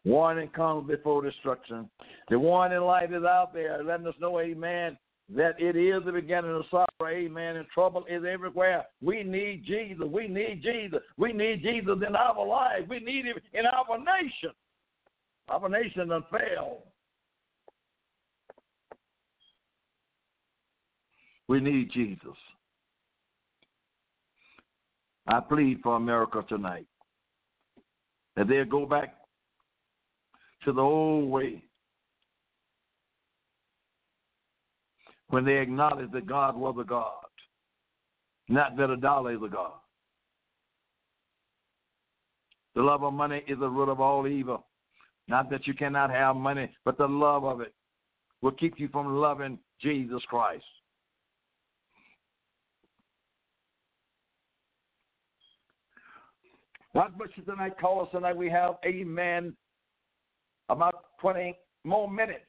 Warning 0.05 0.49
comes 0.49 0.89
before 0.89 1.23
destruction. 1.25 1.89
The 2.29 2.39
warning 2.39 2.81
light 2.81 3.13
is 3.13 3.23
out 3.23 3.55
there, 3.55 3.83
letting 3.85 4.07
us 4.07 4.15
know, 4.21 4.41
amen. 4.41 4.99
that 5.35 5.55
it 5.59 5.77
is 5.77 6.05
the 6.05 6.13
beginning 6.13 6.51
of 6.51 6.65
sorrow, 6.71 7.11
amen, 7.11 7.57
and 7.57 7.67
trouble 7.69 8.05
is 8.09 8.23
everywhere. 8.31 8.85
We 9.01 9.23
need 9.23 9.65
Jesus. 9.65 10.07
We 10.07 10.29
need 10.29 10.63
Jesus. 10.63 11.01
We 11.17 11.33
need 11.33 11.63
Jesus 11.63 11.99
in 12.07 12.15
our 12.15 12.47
life. 12.47 12.83
We 12.89 12.99
need 12.99 13.25
him 13.25 13.37
in 13.55 13.65
our 13.67 13.99
nation. 13.99 14.51
Our 15.49 15.69
nation 15.69 16.09
that 16.09 16.23
failed. 16.31 16.83
We 21.49 21.61
need 21.61 21.91
Jesus. 21.93 22.37
I 25.27 25.41
plead 25.41 25.81
for 25.83 25.97
America 25.97 26.45
tonight 26.49 26.87
that 28.37 28.49
they'll 28.49 28.65
go 28.65 28.87
back 28.87 29.15
to 30.65 30.73
the 30.73 30.81
old 30.81 31.29
way 31.31 31.63
when 35.29 35.45
they 35.45 35.59
acknowledge 35.59 36.11
that 36.13 36.27
God 36.27 36.57
was 36.57 36.77
a 36.81 36.85
God, 36.85 37.25
not 38.49 38.77
that 38.77 38.91
a 38.91 38.97
dollar 38.97 39.33
is 39.33 39.41
a 39.45 39.49
God. 39.49 39.73
The 42.75 42.83
love 42.83 43.03
of 43.03 43.13
money 43.13 43.43
is 43.47 43.59
the 43.59 43.69
root 43.69 43.89
of 43.91 44.01
all 44.01 44.27
evil. 44.27 44.67
Not 45.33 45.49
that 45.49 45.67
you 45.67 45.73
cannot 45.73 46.11
have 46.11 46.37
money, 46.37 46.71
but 46.85 46.99
the 46.99 47.07
love 47.07 47.43
of 47.43 47.63
it 47.63 47.73
will 48.43 48.51
keep 48.51 48.79
you 48.79 48.89
from 48.89 49.17
loving 49.17 49.59
Jesus 49.81 50.21
Christ. 50.29 50.63
God 56.93 57.17
bless 57.17 57.31
you 57.37 57.45
tonight. 57.45 57.79
Call 57.81 58.03
us 58.03 58.09
tonight. 58.13 58.37
We 58.37 58.51
have, 58.51 58.75
amen, 58.85 59.57
about 60.69 61.07
20 61.23 61.57
more 61.85 62.11
minutes. 62.11 62.45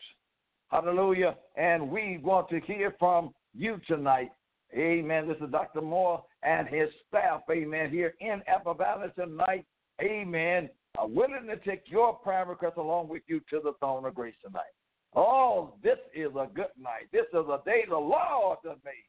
Hallelujah. 0.69 1.37
And 1.55 1.89
we 1.89 2.19
want 2.21 2.49
to 2.49 2.59
hear 2.59 2.93
from 2.99 3.33
you 3.55 3.79
tonight. 3.87 4.31
Amen. 4.75 5.29
This 5.29 5.37
is 5.37 5.49
Dr. 5.53 5.79
Moore 5.79 6.21
and 6.43 6.67
his 6.67 6.89
staff, 7.07 7.43
amen, 7.49 7.91
here 7.91 8.13
in 8.19 8.41
Apple 8.45 8.73
Valley 8.73 9.07
tonight. 9.17 9.63
Amen. 10.01 10.69
Are 10.97 11.07
willing 11.07 11.47
to 11.47 11.57
take 11.57 11.83
your 11.85 12.13
prayer 12.13 12.45
request 12.45 12.77
along 12.77 13.07
with 13.07 13.23
you 13.27 13.39
to 13.49 13.59
the 13.63 13.73
throne 13.79 14.05
of 14.05 14.13
grace 14.13 14.35
tonight. 14.45 14.73
Oh, 15.15 15.73
this 15.83 15.97
is 16.13 16.29
a 16.29 16.47
good 16.53 16.73
night. 16.79 17.07
This 17.11 17.25
is 17.33 17.45
a 17.47 17.59
day 17.65 17.83
the 17.87 17.95
Lord 17.95 18.59
has 18.65 18.77
made. 18.85 19.03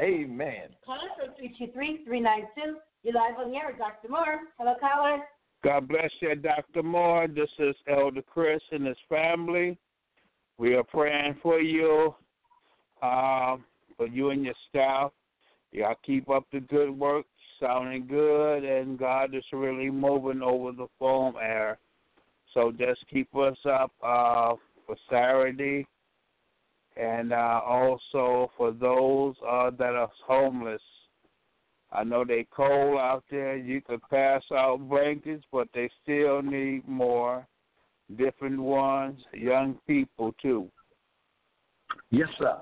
Amen. 0.00 0.70
Caller 0.84 1.08
from 1.16 1.34
323-392. 1.40 2.74
You're 3.04 3.14
live 3.14 3.38
on 3.38 3.50
the 3.50 3.56
air 3.56 3.66
with 3.68 3.78
Dr. 3.78 4.08
Moore. 4.08 4.40
Hello, 4.58 4.74
caller. 4.80 5.20
God 5.62 5.88
bless 5.88 6.10
you, 6.20 6.34
Dr. 6.34 6.82
Moore. 6.82 7.28
This 7.28 7.48
is 7.58 7.76
Elder 7.88 8.22
Chris 8.22 8.60
and 8.72 8.86
his 8.86 8.96
family. 9.08 9.78
We 10.58 10.74
are 10.74 10.84
praying 10.84 11.36
for 11.42 11.60
you, 11.60 12.14
uh, 13.02 13.56
for 13.96 14.06
you 14.08 14.30
and 14.30 14.44
your 14.44 14.54
staff. 14.68 15.12
Y'all 15.72 15.94
keep 16.04 16.28
up 16.28 16.44
the 16.52 16.60
good 16.60 16.90
work, 16.90 17.26
sounding 17.60 18.06
good, 18.06 18.64
and 18.64 18.98
God 18.98 19.34
is 19.34 19.44
really 19.52 19.90
moving 19.90 20.42
over 20.42 20.72
the 20.72 20.86
foam 20.98 21.34
air. 21.40 21.78
So 22.52 22.72
just 22.72 23.00
keep 23.10 23.34
us 23.34 23.56
up 23.64 23.90
uh, 24.02 24.54
for 24.86 24.96
Saturday, 25.10 25.86
and 26.96 27.32
uh, 27.32 27.60
also 27.66 28.50
for 28.56 28.72
those 28.72 29.34
uh, 29.46 29.70
that 29.78 29.94
are 29.94 30.10
homeless. 30.26 30.82
I 31.92 32.04
know 32.04 32.24
they 32.24 32.46
cold 32.50 32.98
out 32.98 33.24
there. 33.30 33.56
You 33.56 33.80
could 33.80 34.02
pass 34.10 34.42
out 34.52 34.88
blankets, 34.88 35.44
but 35.52 35.68
they 35.74 35.88
still 36.02 36.42
need 36.42 36.86
more 36.88 37.46
different 38.16 38.60
ones, 38.60 39.20
young 39.32 39.78
people 39.86 40.34
too. 40.42 40.68
Yes, 42.10 42.28
sir. 42.38 42.58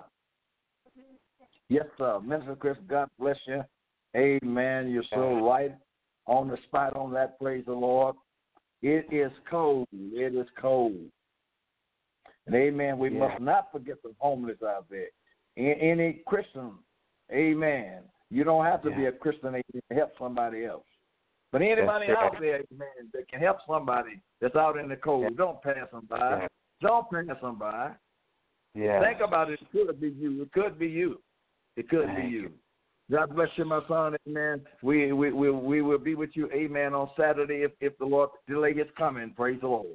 Yes, 1.68 1.86
sir. 1.96 2.20
Minister 2.20 2.54
Chris, 2.56 2.76
God 2.88 3.08
bless 3.18 3.36
you. 3.46 3.62
Amen. 4.16 4.90
You're 4.90 5.04
so 5.10 5.46
right 5.46 5.74
on 6.26 6.48
the 6.48 6.56
spot 6.64 6.96
on 6.96 7.12
that. 7.12 7.38
Praise 7.38 7.64
the 7.66 7.72
Lord. 7.72 8.16
It 8.82 9.06
is 9.12 9.32
cold. 9.50 9.88
It 9.92 10.34
is 10.34 10.46
cold. 10.60 11.10
And 12.46 12.54
amen. 12.54 12.98
We 12.98 13.10
Yeah. 13.10 13.28
must 13.28 13.40
not 13.40 13.70
forget 13.72 14.02
the 14.02 14.14
homeless 14.18 14.62
out 14.62 14.88
there. 14.88 15.08
Any 15.56 16.14
Christian, 16.26 16.72
amen. 17.30 18.02
You 18.30 18.44
don't 18.44 18.64
have 18.64 18.82
to 18.82 18.90
be 18.90 19.06
a 19.06 19.12
Christian 19.12 19.52
to 19.52 19.94
help 19.94 20.16
somebody 20.18 20.64
else. 20.64 20.86
But 21.50 21.60
anybody 21.60 22.06
That's 22.06 22.18
out 22.18 22.40
there, 22.40 22.62
amen, 22.72 23.10
that 23.12 23.28
can 23.28 23.40
help 23.40 23.58
somebody 23.66 24.20
that's 24.40 24.56
out 24.56 24.78
in 24.78 24.88
the 24.88 24.96
cold, 24.96 25.36
don't 25.36 25.60
pass 25.62 25.90
them 25.90 26.06
by. 26.06 26.18
Yeah. 26.18 26.48
Don't 26.80 27.10
pass 27.10 27.40
them 27.42 27.56
by. 27.56 27.94
Yeah. 28.74 29.00
Think 29.00 29.20
about 29.20 29.50
it. 29.50 29.60
It 29.60 29.70
could 29.70 30.00
be 30.00 30.08
you. 30.08 30.42
It 30.42 30.52
could 30.52 30.78
be 30.78 30.88
you. 30.88 31.22
It 31.76 31.90
could 31.90 32.08
be 32.08 32.14
Thank 32.14 32.32
you. 32.32 32.52
God 33.12 33.34
bless 33.34 33.50
you, 33.56 33.66
my 33.66 33.80
son. 33.88 34.16
Amen. 34.26 34.62
We 34.82 35.12
we 35.12 35.30
we 35.32 35.50
we 35.50 35.82
will 35.82 35.98
be 35.98 36.14
with 36.14 36.30
you. 36.32 36.50
Amen. 36.50 36.94
On 36.94 37.10
Saturday, 37.14 37.62
if 37.62 37.72
if 37.80 37.96
the 37.98 38.06
Lord 38.06 38.30
delay 38.48 38.72
his 38.72 38.86
coming. 38.96 39.34
Praise 39.36 39.60
the 39.60 39.68
Lord. 39.68 39.86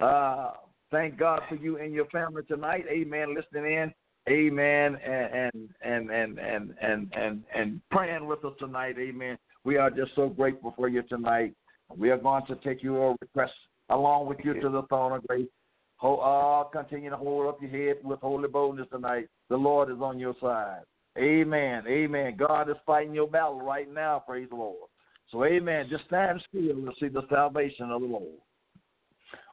Uh, 0.00 0.52
thank 0.90 1.18
God 1.18 1.42
for 1.50 1.56
you 1.56 1.76
and 1.76 1.92
your 1.92 2.06
family 2.06 2.42
tonight. 2.48 2.86
Amen. 2.90 3.34
Listening 3.34 3.70
in. 3.70 3.94
Amen. 4.30 4.96
And 4.96 5.52
and 5.52 5.70
and 5.82 6.10
and 6.10 6.38
and 6.38 6.74
and 6.80 7.12
and, 7.12 7.42
and 7.54 7.80
praying 7.90 8.26
with 8.26 8.42
us 8.46 8.54
tonight. 8.58 8.96
Amen. 8.98 9.36
We 9.64 9.76
are 9.76 9.90
just 9.90 10.14
so 10.16 10.30
grateful 10.30 10.72
for 10.74 10.88
you 10.88 11.02
tonight. 11.02 11.52
We 11.94 12.08
are 12.08 12.16
going 12.16 12.46
to 12.46 12.54
take 12.56 12.82
your 12.82 13.14
request 13.20 13.52
along 13.90 14.26
with 14.26 14.38
you 14.42 14.54
to 14.54 14.70
the 14.70 14.82
throne 14.84 15.12
of 15.12 15.26
grace. 15.26 15.48
Hold, 15.96 16.20
uh, 16.22 16.68
continue 16.70 17.10
to 17.10 17.16
hold 17.16 17.48
up 17.48 17.60
your 17.60 17.70
head 17.70 17.96
with 18.02 18.20
holy 18.20 18.48
boldness 18.48 18.86
tonight. 18.90 19.28
The 19.50 19.56
Lord 19.56 19.90
is 19.90 19.98
on 20.00 20.18
your 20.18 20.34
side. 20.40 20.82
Amen. 21.18 21.84
Amen. 21.88 22.36
God 22.36 22.70
is 22.70 22.76
fighting 22.86 23.14
your 23.14 23.28
battle 23.28 23.60
right 23.60 23.92
now. 23.92 24.22
Praise 24.26 24.48
the 24.50 24.56
Lord. 24.56 24.88
So, 25.30 25.44
amen. 25.44 25.88
Just 25.90 26.04
stand 26.06 26.42
still 26.48 26.70
and 26.70 26.92
see 27.00 27.08
the 27.08 27.22
salvation 27.28 27.90
of 27.90 28.00
the 28.00 28.06
Lord. 28.06 28.38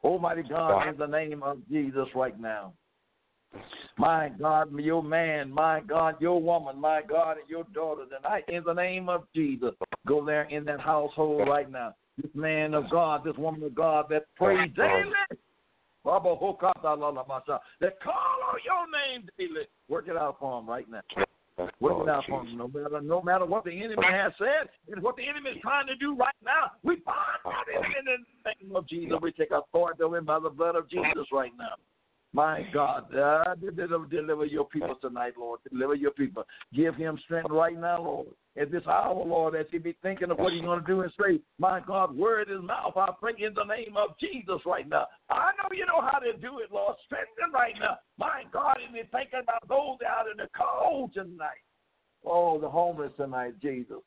Almighty 0.02 0.42
God, 0.48 0.88
in 0.88 0.96
the 0.96 1.06
name 1.06 1.42
of 1.42 1.58
Jesus 1.68 2.06
right 2.14 2.38
now. 2.40 2.72
My 3.98 4.30
God, 4.38 4.72
your 4.78 5.02
man, 5.02 5.50
my 5.50 5.80
God, 5.80 6.16
your 6.20 6.40
woman, 6.40 6.78
my 6.78 7.00
God, 7.02 7.38
and 7.38 7.48
your 7.48 7.64
daughter 7.74 8.04
tonight, 8.04 8.44
in 8.48 8.62
the 8.64 8.72
name 8.72 9.08
of 9.08 9.24
Jesus, 9.34 9.74
go 10.06 10.24
there 10.24 10.42
in 10.44 10.64
that 10.66 10.80
household 10.80 11.48
right 11.48 11.70
now. 11.70 11.94
This 12.22 12.30
man 12.34 12.74
of 12.74 12.90
God, 12.90 13.24
this 13.24 13.36
woman 13.36 13.62
of 13.62 13.74
God 13.74 14.06
that 14.10 14.24
prays 14.36 14.70
daily. 14.76 15.12
Baba 16.04 16.36
Hokata 16.36 16.96
Lala 16.96 17.24
Masha, 17.26 17.60
That 17.80 18.00
call 18.00 18.14
on 18.14 18.58
your 18.64 18.86
name 19.18 19.28
daily. 19.38 19.66
Work 19.88 20.08
it 20.08 20.16
out 20.16 20.36
for 20.38 20.58
him 20.60 20.68
right 20.68 20.88
now. 20.88 21.00
Work 21.80 22.02
it 22.02 22.08
out 22.08 22.24
for 22.28 22.44
him. 22.44 22.58
No 22.58 22.68
matter, 22.68 23.00
no 23.00 23.22
matter 23.22 23.46
what 23.46 23.64
the 23.64 23.70
enemy 23.70 24.02
has 24.10 24.32
said 24.38 24.68
and 24.92 25.02
what 25.02 25.16
the 25.16 25.26
enemy 25.26 25.50
is 25.50 25.56
trying 25.62 25.86
to 25.86 25.96
do 25.96 26.14
right 26.14 26.34
now, 26.44 26.72
we 26.82 26.96
bind 26.96 27.16
that 27.44 27.64
enemy 27.74 27.94
in 27.98 28.04
the 28.44 28.66
name 28.66 28.76
of 28.76 28.86
Jesus. 28.86 29.16
We 29.22 29.32
take 29.32 29.50
authority 29.50 30.02
over 30.02 30.18
him 30.18 30.26
by 30.26 30.38
the 30.38 30.50
blood 30.50 30.76
of 30.76 30.90
Jesus 30.90 31.26
right 31.32 31.52
now. 31.58 31.76
My 32.36 32.68
God, 32.70 33.14
uh, 33.16 33.54
deliver, 33.54 34.44
your 34.44 34.66
people 34.66 34.94
tonight, 35.00 35.32
Lord. 35.38 35.60
Deliver 35.72 35.94
your 35.94 36.10
people. 36.10 36.44
Give 36.74 36.94
him 36.94 37.18
strength 37.24 37.48
right 37.50 37.80
now, 37.80 38.02
Lord. 38.02 38.26
At 38.60 38.70
this 38.70 38.82
hour, 38.86 39.24
Lord, 39.24 39.54
as 39.54 39.64
he 39.70 39.78
be 39.78 39.96
thinking 40.02 40.30
of 40.30 40.38
what 40.38 40.52
he's 40.52 40.60
going 40.60 40.82
to 40.82 40.86
do 40.86 41.00
and 41.00 41.10
say, 41.18 41.40
my 41.58 41.80
God, 41.80 42.14
word 42.14 42.48
his 42.48 42.60
mouth. 42.60 42.92
I 42.94 43.08
pray 43.18 43.32
in 43.38 43.54
the 43.54 43.64
name 43.64 43.96
of 43.96 44.18
Jesus 44.20 44.60
right 44.66 44.86
now. 44.86 45.06
I 45.30 45.52
know 45.56 45.74
you 45.74 45.86
know 45.86 46.02
how 46.02 46.18
to 46.18 46.34
do 46.34 46.58
it, 46.58 46.70
Lord. 46.70 46.96
Strengthen 47.06 47.54
right 47.54 47.72
now. 47.80 47.96
My 48.18 48.42
God, 48.52 48.80
and 48.84 48.92
be 48.92 49.08
thinking 49.10 49.40
about 49.42 49.66
those 49.66 50.06
out 50.06 50.26
in 50.30 50.36
the 50.36 50.50
cold 50.54 51.14
tonight. 51.14 51.64
Oh, 52.22 52.60
the 52.60 52.68
homeless 52.68 53.12
tonight, 53.16 53.54
Jesus. 53.62 54.02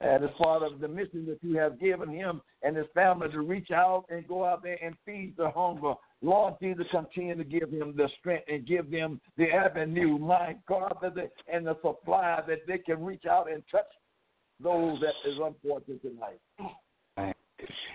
And 0.00 0.24
as 0.24 0.30
part 0.38 0.62
of 0.62 0.80
the 0.80 0.88
mission 0.88 1.26
that 1.26 1.38
you 1.42 1.56
have 1.58 1.80
given 1.80 2.08
him 2.08 2.40
and 2.62 2.76
his 2.76 2.86
family 2.94 3.28
to 3.30 3.40
reach 3.40 3.70
out 3.70 4.04
and 4.10 4.26
go 4.26 4.44
out 4.44 4.62
there 4.62 4.78
and 4.82 4.94
feed 5.04 5.34
the 5.36 5.50
hunger. 5.50 5.94
Lord 6.22 6.54
Jesus, 6.60 6.86
continue 6.90 7.36
to 7.36 7.44
give 7.44 7.70
them 7.70 7.94
the 7.96 8.08
strength 8.18 8.44
and 8.48 8.66
give 8.66 8.90
them 8.90 9.20
the 9.36 9.50
avenue, 9.50 10.18
my 10.18 10.56
God, 10.68 10.96
and 11.52 11.66
the 11.66 11.76
supply 11.82 12.40
that 12.48 12.66
they 12.66 12.78
can 12.78 13.04
reach 13.04 13.24
out 13.30 13.50
and 13.50 13.62
touch 13.70 13.84
those 14.62 14.98
that 15.00 15.30
is 15.30 15.38
unfortunate 15.42 16.00
tonight. 16.02 16.40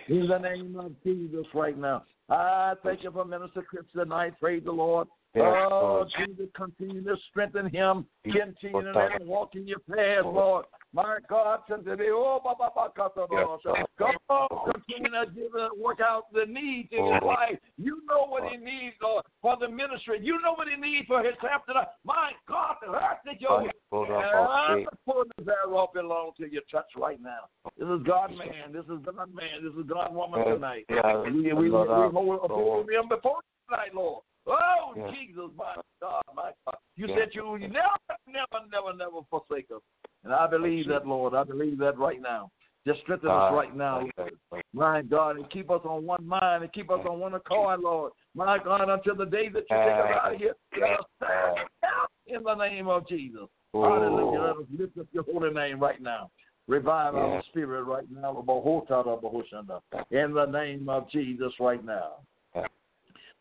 In 0.08 0.28
the 0.28 0.38
name 0.38 0.76
of 0.80 0.94
Jesus 1.04 1.46
right 1.54 1.78
now. 1.78 2.04
I 2.30 2.74
thank 2.84 3.04
you 3.04 3.12
for 3.12 3.26
Minister 3.26 3.62
Chris 3.62 3.84
tonight. 3.94 4.34
Praise 4.40 4.64
the 4.64 4.72
Lord. 4.72 5.08
Yes, 5.34 5.46
oh, 5.46 5.70
Lord. 5.72 6.08
Jesus, 6.20 6.48
continue 6.54 7.04
to 7.04 7.16
strengthen 7.30 7.70
him. 7.70 8.06
Continue 8.26 8.82
to 8.82 8.92
let 8.92 9.22
him 9.22 9.28
walk 9.28 9.56
in 9.56 9.66
your 9.66 9.80
path, 9.80 10.26
Lord. 10.26 10.66
My 10.94 11.20
God, 11.30 11.62
today, 11.70 12.12
oh, 12.12 12.42
ba, 12.44 12.52
ba, 12.60 12.68
ba, 12.76 12.90
ka, 12.94 13.08
ta, 13.08 13.26
Yes, 13.32 13.76
God, 13.98 14.50
continue 14.66 15.10
to 15.10 15.26
give, 15.34 15.56
uh, 15.56 15.70
work 15.80 16.00
out 16.02 16.24
the 16.34 16.46
needs 16.46 16.90
in 16.92 17.14
his 17.14 17.24
life. 17.24 17.58
You 17.78 18.02
know 18.10 18.28
what 18.28 18.52
he 18.52 18.58
needs, 18.58 18.96
Lord, 19.02 19.24
for 19.42 19.56
the 19.58 19.70
ministry. 19.70 20.20
You 20.22 20.42
know 20.42 20.54
what 20.56 20.68
he 20.68 20.76
needs 20.76 21.08
for 21.08 21.24
his 21.24 21.36
tonight. 21.40 21.88
My 22.04 22.32
God, 22.50 22.76
the 22.82 22.92
earth 22.92 23.24
that 23.24 23.40
your 23.40 23.62
uh, 23.62 23.72
Lord. 23.94 24.86
the 24.92 24.98
fullness 25.06 25.32
thereof 25.46 25.90
belongs 25.94 26.36
to 26.40 26.52
your 26.52 26.64
touch 26.70 26.92
right 26.98 27.22
now. 27.22 27.48
This 27.78 27.88
is 27.88 28.06
God 28.06 28.32
man. 28.32 28.74
This 28.74 28.84
is 28.84 29.00
God 29.06 29.34
man. 29.34 29.64
This 29.64 29.74
is 29.80 29.90
God 29.90 30.14
woman 30.14 30.44
tonight. 30.46 30.86
yeah, 30.90 31.22
we 31.24 31.32
we, 31.32 31.54
we, 31.54 31.70
we 31.70 31.70
hold, 31.70 32.40
hold 32.44 32.88
them 32.88 33.08
before 33.08 33.40
tonight, 33.70 33.96
Lord. 33.96 34.24
Oh, 34.48 34.94
Yes. 34.96 35.14
Jesus, 35.14 35.52
my 35.56 35.76
God, 36.02 36.24
my 36.36 36.52
God. 36.66 36.78
You 36.96 37.08
Yes. 37.08 37.20
said 37.20 37.36
you 37.36 37.48
would 37.48 37.62
never, 37.62 37.98
never, 38.28 38.66
never, 38.72 38.94
never 38.94 39.22
forsake 39.30 39.70
us. 39.72 39.82
And 40.24 40.34
I 40.34 40.48
believe 40.48 40.88
that, 40.88 41.08
Lord. 41.08 41.34
I 41.34 41.44
believe 41.44 41.78
that 41.80 41.98
right 41.98 42.22
now. 42.22 42.52
Just 42.86 43.02
strengthen 43.02 43.30
us 43.30 43.52
right 43.52 43.76
now, 43.76 44.10
Lord. 44.18 44.34
My 44.74 45.02
God, 45.04 45.38
and 45.38 45.50
keep 45.50 45.70
us 45.70 45.82
on 45.86 46.06
one 46.06 46.26
mind 46.26 46.64
and 46.64 46.74
keep 46.74 46.90
us 46.90 47.06
on 47.08 47.20
one 47.20 47.36
accord, 47.36 47.82
Lord. 47.82 48.14
My 48.34 48.58
God, 48.58 48.90
until 48.90 49.16
the 49.16 49.26
day 49.26 49.50
that 49.50 49.66
you 49.70 49.78
take 49.78 49.94
us 49.94 50.12
out 50.24 50.34
of 50.34 50.40
here, 50.40 50.56
let 50.80 51.00
us 51.00 51.06
stand 51.18 51.68
out 51.86 52.10
in 52.26 52.44
the 52.44 52.56
name 52.56 52.88
of 52.88 53.08
Jesus. 53.08 53.48
Hallelujah. 53.74 54.42
Let 54.42 54.58
us 54.58 54.66
lift 54.78 54.98
up 54.98 55.08
your 55.12 55.24
holy 55.24 55.54
name 55.54 55.80
right 55.80 56.02
now. 56.02 56.32
Revive 56.68 57.16
our 57.16 57.44
spirit 57.50 57.84
right 57.84 58.06
now. 58.10 58.44
In 60.12 60.34
the 60.34 60.46
name 60.46 60.90
of 60.90 61.10
Jesus 61.12 61.54
right 61.60 61.84
now. 61.84 62.14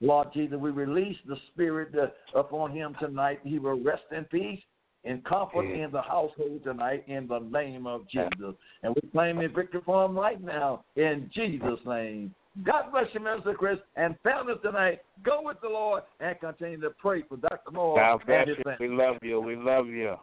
Lord 0.00 0.28
Jesus, 0.32 0.58
we 0.58 0.70
release 0.70 1.16
the 1.26 1.36
spirit 1.52 1.94
upon 2.34 2.72
him 2.72 2.96
tonight. 2.98 3.40
He 3.44 3.58
will 3.58 3.80
rest 3.80 4.02
in 4.16 4.24
peace 4.24 4.60
and 5.04 5.24
comfort 5.24 5.66
in 5.66 5.90
the 5.90 6.02
household 6.02 6.62
tonight 6.64 7.04
in 7.06 7.26
the 7.26 7.38
name 7.38 7.86
of 7.86 8.08
Jesus. 8.08 8.54
And 8.82 8.94
we 8.94 9.10
claim 9.10 9.40
a 9.40 9.48
victory 9.48 9.80
for 9.84 10.06
him 10.06 10.18
right 10.18 10.42
now 10.42 10.84
in 10.96 11.30
Jesus' 11.34 11.80
name. 11.86 12.34
God 12.64 12.90
bless 12.90 13.06
you, 13.12 13.20
Minister 13.20 13.54
Chris, 13.54 13.78
and 13.96 14.16
families 14.22 14.58
tonight. 14.62 15.00
Go 15.24 15.40
with 15.42 15.58
the 15.62 15.68
Lord 15.68 16.02
and 16.18 16.38
continue 16.40 16.80
to 16.80 16.90
pray 16.90 17.22
for 17.22 17.36
Dr. 17.36 17.70
Moore 17.70 17.96
God 17.96 18.26
bless 18.26 18.48
you. 18.48 18.56
family. 18.64 18.88
We 18.88 18.88
love 18.88 19.16
you. 19.22 19.40
We 19.40 19.56
love 19.56 19.86
you. 19.86 20.16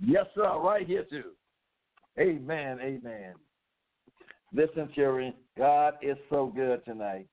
Yes, 0.00 0.26
sir. 0.34 0.58
Right 0.58 0.86
here 0.86 1.04
too. 1.08 1.32
Amen. 2.18 2.78
Amen. 2.80 3.34
Listen, 4.54 4.88
children, 4.94 5.34
God 5.58 5.94
is 6.00 6.16
so 6.30 6.52
good 6.54 6.84
tonight. 6.84 7.26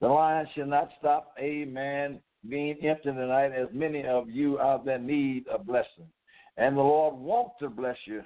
The 0.00 0.08
line 0.08 0.46
shall 0.54 0.66
not 0.66 0.90
stop, 0.98 1.34
a 1.38 1.64
man 1.66 2.20
being 2.48 2.78
empty 2.82 3.10
tonight 3.10 3.52
as 3.52 3.68
many 3.72 4.04
of 4.04 4.30
you 4.30 4.58
out 4.58 4.84
there 4.84 4.98
need 4.98 5.44
a 5.52 5.58
blessing. 5.58 6.08
And 6.56 6.76
the 6.76 6.82
Lord 6.82 7.16
wants 7.16 7.56
to 7.60 7.68
bless 7.68 7.96
you, 8.06 8.22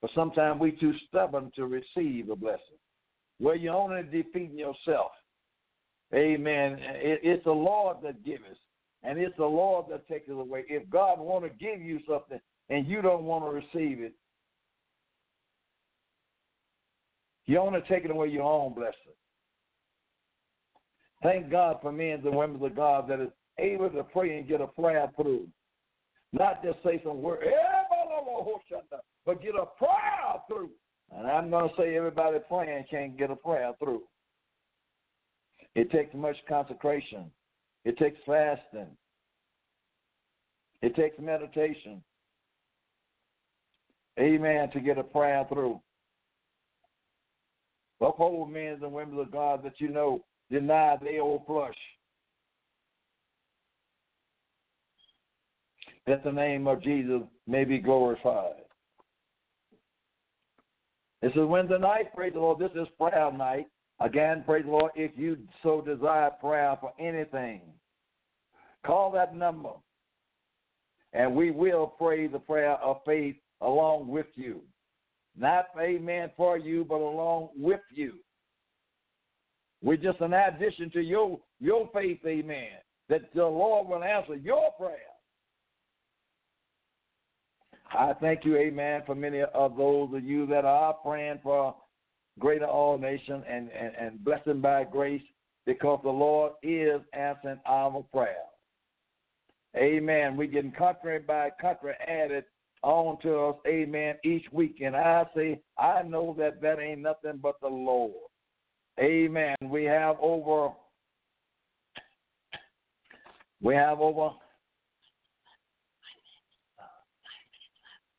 but 0.00 0.10
sometimes 0.14 0.60
we 0.60 0.72
too 0.72 0.94
stubborn 1.08 1.52
to 1.56 1.66
receive 1.66 2.30
a 2.30 2.36
blessing. 2.36 2.78
Well, 3.38 3.56
you're 3.56 3.74
only 3.74 4.02
defeating 4.02 4.58
yourself. 4.58 5.12
Amen. 6.14 6.78
It's 6.80 7.44
the 7.44 7.52
Lord 7.52 7.98
that 8.02 8.24
gives, 8.24 8.42
and 9.02 9.18
it's 9.18 9.36
the 9.36 9.44
Lord 9.44 9.86
that 9.90 10.08
takes 10.08 10.28
it 10.28 10.32
away. 10.32 10.64
If 10.68 10.88
God 10.90 11.18
want 11.18 11.44
to 11.44 11.50
give 11.50 11.80
you 11.80 12.00
something 12.08 12.40
and 12.68 12.86
you 12.86 13.02
don't 13.02 13.24
want 13.24 13.44
to 13.44 13.50
receive 13.50 14.00
it, 14.00 14.14
you're 17.46 17.60
only 17.60 17.80
taking 17.88 18.10
away 18.10 18.28
your 18.28 18.44
own 18.44 18.74
blessing. 18.74 19.14
Thank 21.22 21.50
God 21.50 21.78
for 21.82 21.92
men 21.92 22.22
and 22.24 22.34
women 22.34 22.62
of 22.62 22.76
God 22.76 23.08
that 23.08 23.20
is 23.20 23.30
able 23.58 23.90
to 23.90 24.02
pray 24.04 24.38
and 24.38 24.48
get 24.48 24.60
a 24.60 24.66
prayer 24.66 25.10
through. 25.16 25.46
Not 26.32 26.62
just 26.64 26.78
say 26.84 27.00
some 27.04 27.20
word, 27.20 27.44
but 29.26 29.42
get 29.42 29.54
a 29.54 29.66
prayer 29.78 30.40
through. 30.48 30.70
And 31.14 31.26
I'm 31.26 31.50
going 31.50 31.68
to 31.68 31.74
say 31.76 31.96
everybody 31.96 32.38
praying 32.48 32.84
can't 32.90 33.18
get 33.18 33.30
a 33.30 33.36
prayer 33.36 33.72
through. 33.78 34.02
It 35.74 35.90
takes 35.90 36.14
much 36.14 36.36
consecration. 36.48 37.30
It 37.84 37.98
takes 37.98 38.18
fasting. 38.26 38.86
It 40.82 40.94
takes 40.94 41.18
meditation. 41.18 42.02
Amen. 44.18 44.70
To 44.70 44.80
get 44.80 44.98
a 44.98 45.02
prayer 45.02 45.44
through. 45.48 45.80
Uphold 48.00 48.50
men 48.50 48.78
and 48.82 48.92
women 48.92 49.18
of 49.18 49.30
God 49.30 49.62
that 49.64 49.78
you 49.78 49.88
know 49.88 50.24
deny 50.50 50.96
their 51.02 51.22
old 51.22 51.46
flesh. 51.46 51.74
That 56.06 56.24
the 56.24 56.32
name 56.32 56.66
of 56.66 56.82
Jesus 56.82 57.22
may 57.46 57.64
be 57.64 57.78
glorified. 57.78 58.54
This 61.22 61.32
is 61.32 61.46
Wednesday 61.46 61.78
night, 61.78 62.14
praise 62.14 62.32
the 62.32 62.40
Lord. 62.40 62.58
This 62.58 62.70
is 62.74 62.88
prayer 62.98 63.30
night. 63.30 63.66
Again, 64.00 64.42
praise 64.46 64.64
the 64.64 64.70
Lord. 64.70 64.92
If 64.96 65.12
you 65.16 65.36
so 65.62 65.82
desire 65.82 66.30
prayer 66.40 66.76
for 66.80 66.92
anything, 66.98 67.60
call 68.86 69.10
that 69.12 69.36
number. 69.36 69.72
And 71.12 71.34
we 71.34 71.50
will 71.50 71.86
pray 71.98 72.26
the 72.26 72.38
prayer 72.38 72.76
of 72.76 73.00
faith 73.04 73.36
along 73.60 74.08
with 74.08 74.26
you. 74.34 74.62
Not, 75.36 75.66
amen, 75.78 76.30
for 76.36 76.56
you, 76.56 76.84
but 76.88 76.96
along 76.96 77.50
with 77.56 77.80
you. 77.92 78.14
We're 79.82 79.96
just 79.96 80.20
an 80.20 80.34
addition 80.34 80.90
to 80.90 81.00
your 81.00 81.38
your 81.60 81.88
faith, 81.92 82.20
amen. 82.26 82.68
That 83.08 83.32
the 83.34 83.44
Lord 83.44 83.88
will 83.88 84.04
answer 84.04 84.36
your 84.36 84.70
prayer. 84.72 84.96
I 87.92 88.12
thank 88.20 88.44
you, 88.44 88.56
amen, 88.56 89.02
for 89.04 89.14
many 89.14 89.42
of 89.42 89.76
those 89.76 90.14
of 90.14 90.22
you 90.22 90.46
that 90.46 90.64
are 90.64 90.94
praying 90.94 91.40
for 91.42 91.74
greater 92.38 92.66
all 92.66 92.96
nation 92.98 93.42
and, 93.48 93.68
and, 93.70 93.94
and 93.96 94.24
blessing 94.24 94.60
by 94.60 94.84
grace 94.84 95.22
because 95.66 96.00
the 96.04 96.10
Lord 96.10 96.52
is 96.62 97.00
answering 97.12 97.60
our 97.66 98.04
prayer. 98.12 98.44
Amen. 99.76 100.36
We're 100.36 100.46
getting 100.46 100.72
country 100.72 101.18
by 101.18 101.50
country 101.60 101.92
added 102.06 102.44
on 102.82 103.18
to 103.22 103.38
us, 103.38 103.56
amen, 103.66 104.16
each 104.24 104.46
week. 104.52 104.80
And 104.84 104.96
I 104.96 105.24
say, 105.36 105.60
I 105.78 106.02
know 106.02 106.34
that 106.38 106.62
that 106.62 106.80
ain't 106.80 107.02
nothing 107.02 107.38
but 107.42 107.60
the 107.60 107.68
Lord. 107.68 108.29
Amen. 108.98 109.56
We 109.62 109.84
have 109.84 110.16
over, 110.20 110.70
we 113.62 113.74
have 113.74 114.00
over, 114.00 114.30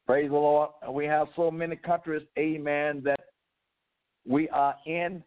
praise 0.07 0.29
the 0.29 0.35
Lord, 0.35 0.69
we 0.89 1.05
have 1.05 1.27
so 1.35 1.51
many 1.51 1.75
countries, 1.75 2.23
amen, 2.37 3.01
that 3.03 3.19
we 4.27 4.49
are 4.49 4.75
in. 4.85 5.23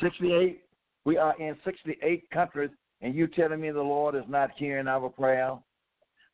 68. 0.00 0.60
We 1.04 1.16
are 1.16 1.34
in 1.38 1.56
68 1.64 2.30
countries, 2.30 2.70
and 3.00 3.14
you 3.14 3.26
telling 3.26 3.60
me 3.60 3.70
the 3.70 3.82
Lord 3.82 4.14
is 4.14 4.24
not 4.28 4.50
hearing 4.56 4.88
our 4.88 5.08
prayer? 5.08 5.58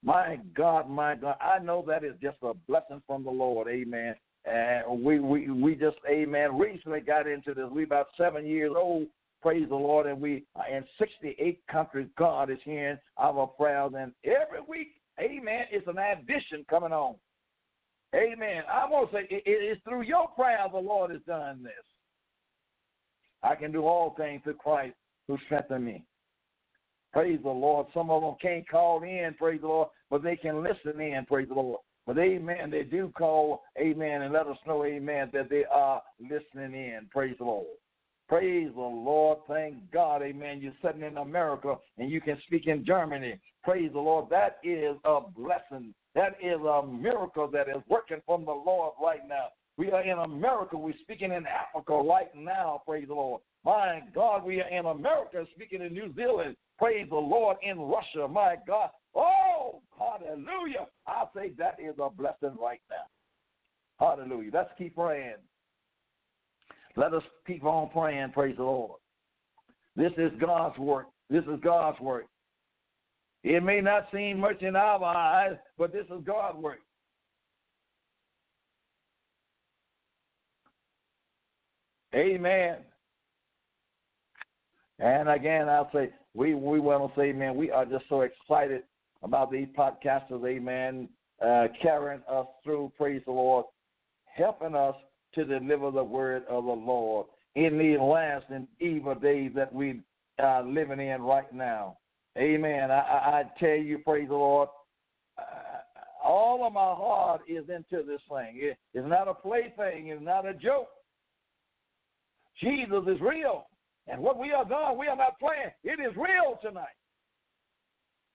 My 0.02 0.38
God, 0.54 0.88
my 0.88 1.14
God, 1.14 1.36
I 1.40 1.58
know 1.58 1.84
that 1.86 2.04
is 2.04 2.14
just 2.22 2.38
a 2.42 2.54
blessing 2.68 3.02
from 3.06 3.24
the 3.24 3.30
Lord. 3.30 3.68
Amen. 3.68 4.14
And 4.44 5.02
we 5.02 5.20
we 5.20 5.50
we 5.50 5.74
just, 5.74 5.98
amen, 6.08 6.58
recently 6.58 7.00
got 7.00 7.26
into 7.26 7.52
this. 7.54 7.66
We 7.70 7.84
about 7.84 8.06
seven 8.16 8.46
years 8.46 8.72
old. 8.76 9.06
Praise 9.42 9.68
the 9.68 9.74
Lord, 9.74 10.06
and 10.06 10.20
we 10.20 10.44
are 10.54 10.68
in 10.68 10.84
68 10.98 11.60
countries. 11.70 12.08
God 12.18 12.50
is 12.50 12.58
hearing 12.62 12.98
our 13.16 13.46
prayers, 13.46 13.92
and 13.96 14.12
every 14.24 14.60
week, 14.68 14.88
amen, 15.18 15.64
it's 15.70 15.88
an 15.88 15.96
addition 15.96 16.64
coming 16.68 16.92
on. 16.92 17.14
Amen. 18.14 18.62
I 18.70 18.88
want 18.88 19.10
to 19.10 19.16
say 19.16 19.26
it, 19.30 19.42
it 19.46 19.64
is 19.64 19.78
through 19.84 20.02
your 20.02 20.28
prayer 20.28 20.58
the 20.70 20.78
Lord 20.78 21.10
has 21.10 21.20
done 21.26 21.62
this. 21.62 21.72
I 23.42 23.54
can 23.54 23.72
do 23.72 23.86
all 23.86 24.14
things 24.16 24.42
through 24.44 24.54
Christ 24.54 24.94
who 25.26 25.38
strengthened 25.46 25.84
me. 25.84 26.04
Praise 27.12 27.38
the 27.42 27.50
Lord. 27.50 27.86
Some 27.94 28.10
of 28.10 28.22
them 28.22 28.34
can't 28.40 28.68
call 28.68 29.02
in, 29.02 29.34
praise 29.38 29.60
the 29.60 29.68
Lord, 29.68 29.88
but 30.10 30.22
they 30.22 30.36
can 30.36 30.62
listen 30.62 31.00
in, 31.00 31.24
praise 31.26 31.48
the 31.48 31.54
Lord. 31.54 31.80
But 32.10 32.18
amen, 32.18 32.72
they 32.72 32.82
do 32.82 33.12
call, 33.16 33.62
amen, 33.78 34.22
and 34.22 34.32
let 34.32 34.48
us 34.48 34.56
know, 34.66 34.84
amen, 34.84 35.30
that 35.32 35.48
they 35.48 35.64
are 35.70 36.02
listening 36.20 36.74
in. 36.74 37.06
Praise 37.08 37.36
the 37.38 37.44
Lord. 37.44 37.68
Praise 38.28 38.68
the 38.74 38.80
Lord. 38.80 39.38
Thank 39.46 39.76
God, 39.92 40.20
amen. 40.20 40.58
You're 40.60 40.72
sitting 40.84 41.02
in 41.02 41.18
America 41.18 41.76
and 41.98 42.10
you 42.10 42.20
can 42.20 42.36
speak 42.48 42.66
in 42.66 42.84
Germany. 42.84 43.38
Praise 43.62 43.92
the 43.92 44.00
Lord. 44.00 44.28
That 44.28 44.58
is 44.64 44.96
a 45.04 45.20
blessing. 45.20 45.94
That 46.16 46.36
is 46.42 46.58
a 46.58 46.84
miracle 46.84 47.48
that 47.52 47.68
is 47.68 47.80
working 47.88 48.20
from 48.26 48.44
the 48.44 48.50
Lord 48.50 48.94
right 49.00 49.28
now. 49.28 49.46
We 49.76 49.92
are 49.92 50.02
in 50.02 50.18
America. 50.18 50.76
We're 50.76 50.94
speaking 51.02 51.30
in 51.30 51.44
Africa 51.46 51.94
right 51.94 52.34
now. 52.34 52.82
Praise 52.84 53.06
the 53.06 53.14
Lord. 53.14 53.40
My 53.64 54.00
God, 54.12 54.44
we 54.44 54.60
are 54.60 54.68
in 54.68 54.86
America 54.86 55.46
speaking 55.54 55.82
in 55.82 55.92
New 55.92 56.12
Zealand. 56.16 56.56
Praise 56.76 57.06
the 57.08 57.14
Lord 57.14 57.58
in 57.62 57.78
Russia. 57.78 58.26
My 58.26 58.56
God. 58.66 58.90
Oh, 59.14 59.80
hallelujah. 60.00 60.86
I 61.06 61.24
say 61.36 61.52
that 61.58 61.76
is 61.78 61.94
a 62.02 62.10
blessing 62.10 62.56
right 62.60 62.80
now. 62.90 63.06
Hallelujah. 63.98 64.50
Let's 64.52 64.70
keep 64.78 64.96
praying. 64.96 65.34
Let 66.96 67.14
us 67.14 67.22
keep 67.46 67.64
on 67.64 67.90
praying. 67.90 68.32
Praise 68.32 68.56
the 68.56 68.64
Lord. 68.64 68.98
This 69.96 70.12
is 70.16 70.32
God's 70.40 70.78
work. 70.78 71.06
This 71.28 71.44
is 71.44 71.60
God's 71.62 72.00
work. 72.00 72.24
It 73.44 73.62
may 73.62 73.80
not 73.80 74.08
seem 74.12 74.40
much 74.40 74.62
in 74.62 74.76
our 74.76 75.02
eyes, 75.04 75.56
but 75.78 75.92
this 75.92 76.06
is 76.06 76.24
God's 76.24 76.58
work. 76.58 76.80
Amen. 82.14 82.78
And 84.98 85.28
again, 85.28 85.68
I'll 85.68 85.90
say 85.92 86.10
we 86.34 86.54
we 86.54 86.80
want 86.80 87.14
to 87.14 87.20
say, 87.20 87.32
man, 87.32 87.56
we 87.56 87.70
are 87.70 87.86
just 87.86 88.04
so 88.08 88.22
excited 88.22 88.82
about 89.22 89.50
these 89.50 89.68
podcasters, 89.76 90.46
amen, 90.46 91.08
uh, 91.44 91.68
carrying 91.80 92.22
us 92.30 92.46
through, 92.64 92.92
praise 92.96 93.22
the 93.26 93.32
Lord, 93.32 93.66
helping 94.24 94.74
us 94.74 94.94
to 95.34 95.44
deliver 95.44 95.90
the 95.90 96.04
word 96.04 96.44
of 96.48 96.64
the 96.64 96.70
Lord. 96.70 97.26
in 97.56 97.78
these 97.78 97.98
last 97.98 98.46
and 98.50 98.66
evil 98.80 99.14
days 99.14 99.50
that 99.54 99.72
we 99.72 100.00
are 100.38 100.62
living 100.62 101.00
in 101.00 101.22
right 101.22 101.52
now. 101.52 101.96
Amen. 102.38 102.90
I, 102.90 103.00
I, 103.00 103.40
I 103.40 103.44
tell 103.58 103.76
you, 103.76 103.98
praise 103.98 104.28
the 104.28 104.34
Lord. 104.34 104.68
Uh, 105.36 105.42
all 106.24 106.64
of 106.64 106.72
my 106.72 106.80
heart 106.80 107.42
is 107.48 107.64
into 107.68 108.04
this 108.06 108.20
thing. 108.28 108.54
It, 108.54 108.78
it's 108.94 109.08
not 109.08 109.26
a 109.26 109.34
plaything. 109.34 110.08
It's 110.08 110.22
not 110.22 110.46
a 110.46 110.54
joke. 110.54 110.88
Jesus 112.62 113.02
is 113.08 113.20
real. 113.20 113.66
And 114.06 114.20
what 114.20 114.38
we 114.38 114.52
are 114.52 114.64
doing, 114.64 114.98
we 114.98 115.08
are 115.08 115.16
not 115.16 115.38
playing. 115.40 115.70
It 115.82 116.00
is 116.00 116.16
real 116.16 116.58
tonight. 116.62 116.86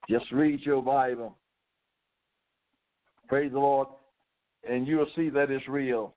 Just 0.09 0.31
read 0.31 0.61
your 0.61 0.81
Bible. 0.81 1.37
Praise 3.27 3.51
the 3.51 3.59
Lord. 3.59 3.87
And 4.69 4.87
you'll 4.87 5.07
see 5.15 5.29
that 5.29 5.51
it's 5.51 5.67
real. 5.67 6.15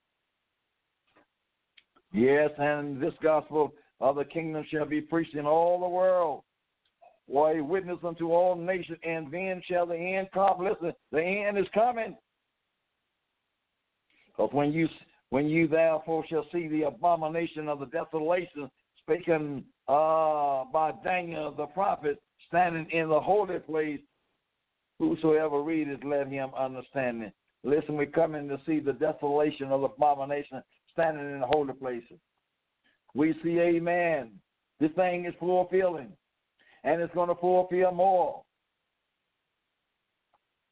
Yes, 2.12 2.50
and 2.58 3.00
this 3.00 3.12
gospel 3.22 3.72
of 4.00 4.16
the 4.16 4.24
kingdom 4.24 4.64
shall 4.70 4.86
be 4.86 5.00
preached 5.00 5.34
in 5.34 5.46
all 5.46 5.80
the 5.80 5.88
world 5.88 6.42
for 7.30 7.52
a 7.52 7.62
witness 7.62 7.98
unto 8.02 8.32
all 8.32 8.56
nations, 8.56 8.98
and 9.02 9.30
then 9.30 9.60
shall 9.66 9.86
the 9.86 9.96
end 9.96 10.28
come. 10.32 10.64
Listen, 10.64 10.92
the 11.12 11.22
end 11.22 11.58
is 11.58 11.66
coming. 11.74 12.16
Because 14.26 14.50
when 14.52 14.72
you 14.72 14.88
when 15.30 15.46
you 15.46 15.68
therefore 15.68 16.24
shall 16.28 16.46
see 16.52 16.68
the 16.68 16.84
abomination 16.84 17.68
of 17.68 17.80
the 17.80 17.86
desolation 17.86 18.70
spoken 19.00 19.64
uh, 19.88 20.64
by 20.72 20.92
Daniel 21.04 21.52
the 21.52 21.66
prophet 21.66 22.18
standing 22.48 22.86
in 22.90 23.08
the 23.08 23.20
holy 23.20 23.58
place, 23.58 24.00
whosoever 24.98 25.62
readeth, 25.62 26.04
let 26.04 26.28
him 26.28 26.50
understand 26.58 27.22
it. 27.22 27.32
Listen, 27.64 27.96
we're 27.96 28.06
coming 28.06 28.48
to 28.48 28.60
see 28.66 28.80
the 28.80 28.92
desolation 28.92 29.68
of 29.68 29.80
the 29.80 29.88
abomination 29.88 30.62
standing 30.92 31.32
in 31.32 31.40
the 31.40 31.46
holy 31.46 31.74
places. 31.74 32.18
We 33.14 33.34
see, 33.42 33.58
amen, 33.58 34.32
this 34.80 34.92
thing 34.92 35.24
is 35.24 35.34
fulfilling 35.40 36.12
and 36.84 37.00
it's 37.00 37.14
going 37.14 37.28
to 37.28 37.34
fulfill 37.34 37.92
more. 37.92 38.42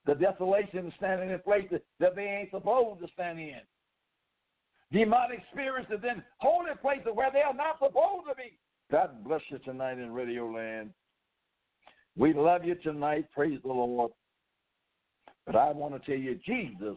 The 0.06 0.14
desolation 0.14 0.86
is 0.86 0.92
standing 0.96 1.30
in 1.30 1.38
places 1.40 1.80
that 1.98 2.14
they 2.14 2.22
ain't 2.22 2.50
supposed 2.50 3.00
to 3.00 3.08
stand 3.12 3.40
in. 3.40 3.60
Demonic 4.92 5.40
spirits 5.52 5.88
is 5.90 6.04
in 6.04 6.22
holy 6.38 6.70
places 6.80 7.08
where 7.12 7.30
they 7.32 7.40
are 7.40 7.54
not 7.54 7.78
supposed 7.78 8.28
to 8.28 8.36
be. 8.36 8.56
God 8.90 9.24
bless 9.24 9.40
you 9.48 9.58
tonight 9.58 9.98
in 9.98 10.12
Radio 10.12 10.48
Land. 10.48 10.90
We 12.16 12.32
love 12.32 12.64
you 12.64 12.74
tonight. 12.76 13.26
Praise 13.34 13.58
the 13.62 13.68
Lord. 13.68 14.12
But 15.44 15.56
I 15.56 15.70
want 15.70 15.94
to 15.94 16.10
tell 16.10 16.18
you, 16.18 16.38
Jesus 16.46 16.96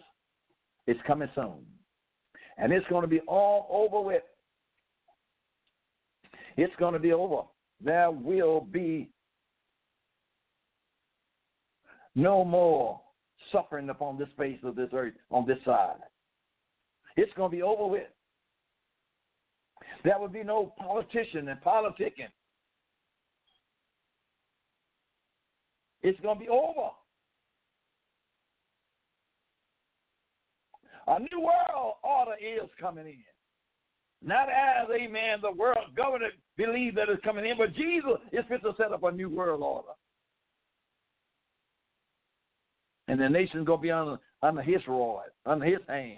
is 0.87 0.97
coming 1.05 1.29
soon. 1.35 1.65
And 2.57 2.73
it's 2.73 2.87
going 2.87 3.03
to 3.03 3.07
be 3.07 3.19
all 3.21 3.67
over 3.69 4.05
with. 4.05 4.23
It's 6.57 6.75
going 6.77 6.93
to 6.93 6.99
be 6.99 7.13
over 7.13 7.43
there 7.81 8.11
will 8.11 8.61
be 8.61 9.09
no 12.15 12.43
more 12.43 12.99
suffering 13.51 13.89
upon 13.89 14.17
this 14.17 14.27
face 14.37 14.59
of 14.63 14.75
this 14.75 14.89
earth 14.93 15.13
on 15.31 15.47
this 15.47 15.57
side. 15.65 15.99
It's 17.15 17.31
going 17.35 17.51
to 17.51 17.57
be 17.57 17.63
over 17.63 17.87
with. 17.87 18.07
There 20.03 20.19
will 20.19 20.27
be 20.27 20.43
no 20.43 20.73
politician 20.77 21.47
and 21.49 21.59
politicking. 21.61 22.29
It's 26.01 26.19
going 26.21 26.37
to 26.37 26.43
be 26.43 26.49
over. 26.49 26.89
A 31.07 31.19
new 31.19 31.41
world 31.41 31.95
order 32.03 32.35
is 32.39 32.69
coming 32.79 33.07
in. 33.07 33.23
Not 34.21 34.49
as, 34.49 34.87
amen, 34.93 35.39
the 35.41 35.51
world 35.51 35.95
government 35.95 36.33
believes 36.57 36.95
that 36.95 37.09
it's 37.09 37.23
coming 37.23 37.45
in, 37.45 37.57
but 37.57 37.73
Jesus 37.73 38.19
is 38.31 38.43
fit 38.49 38.61
to 38.63 38.73
set 38.77 38.91
up 38.91 39.03
a 39.03 39.11
new 39.11 39.29
world 39.29 39.61
order. 39.63 39.87
And 43.07 43.19
the 43.19 43.29
nation's 43.29 43.65
going 43.65 43.79
to 43.79 43.81
be 43.81 43.91
under, 43.91 44.17
under 44.43 44.61
his 44.61 44.81
rod, 44.87 45.23
under 45.45 45.65
his 45.65 45.79
hand. 45.87 46.17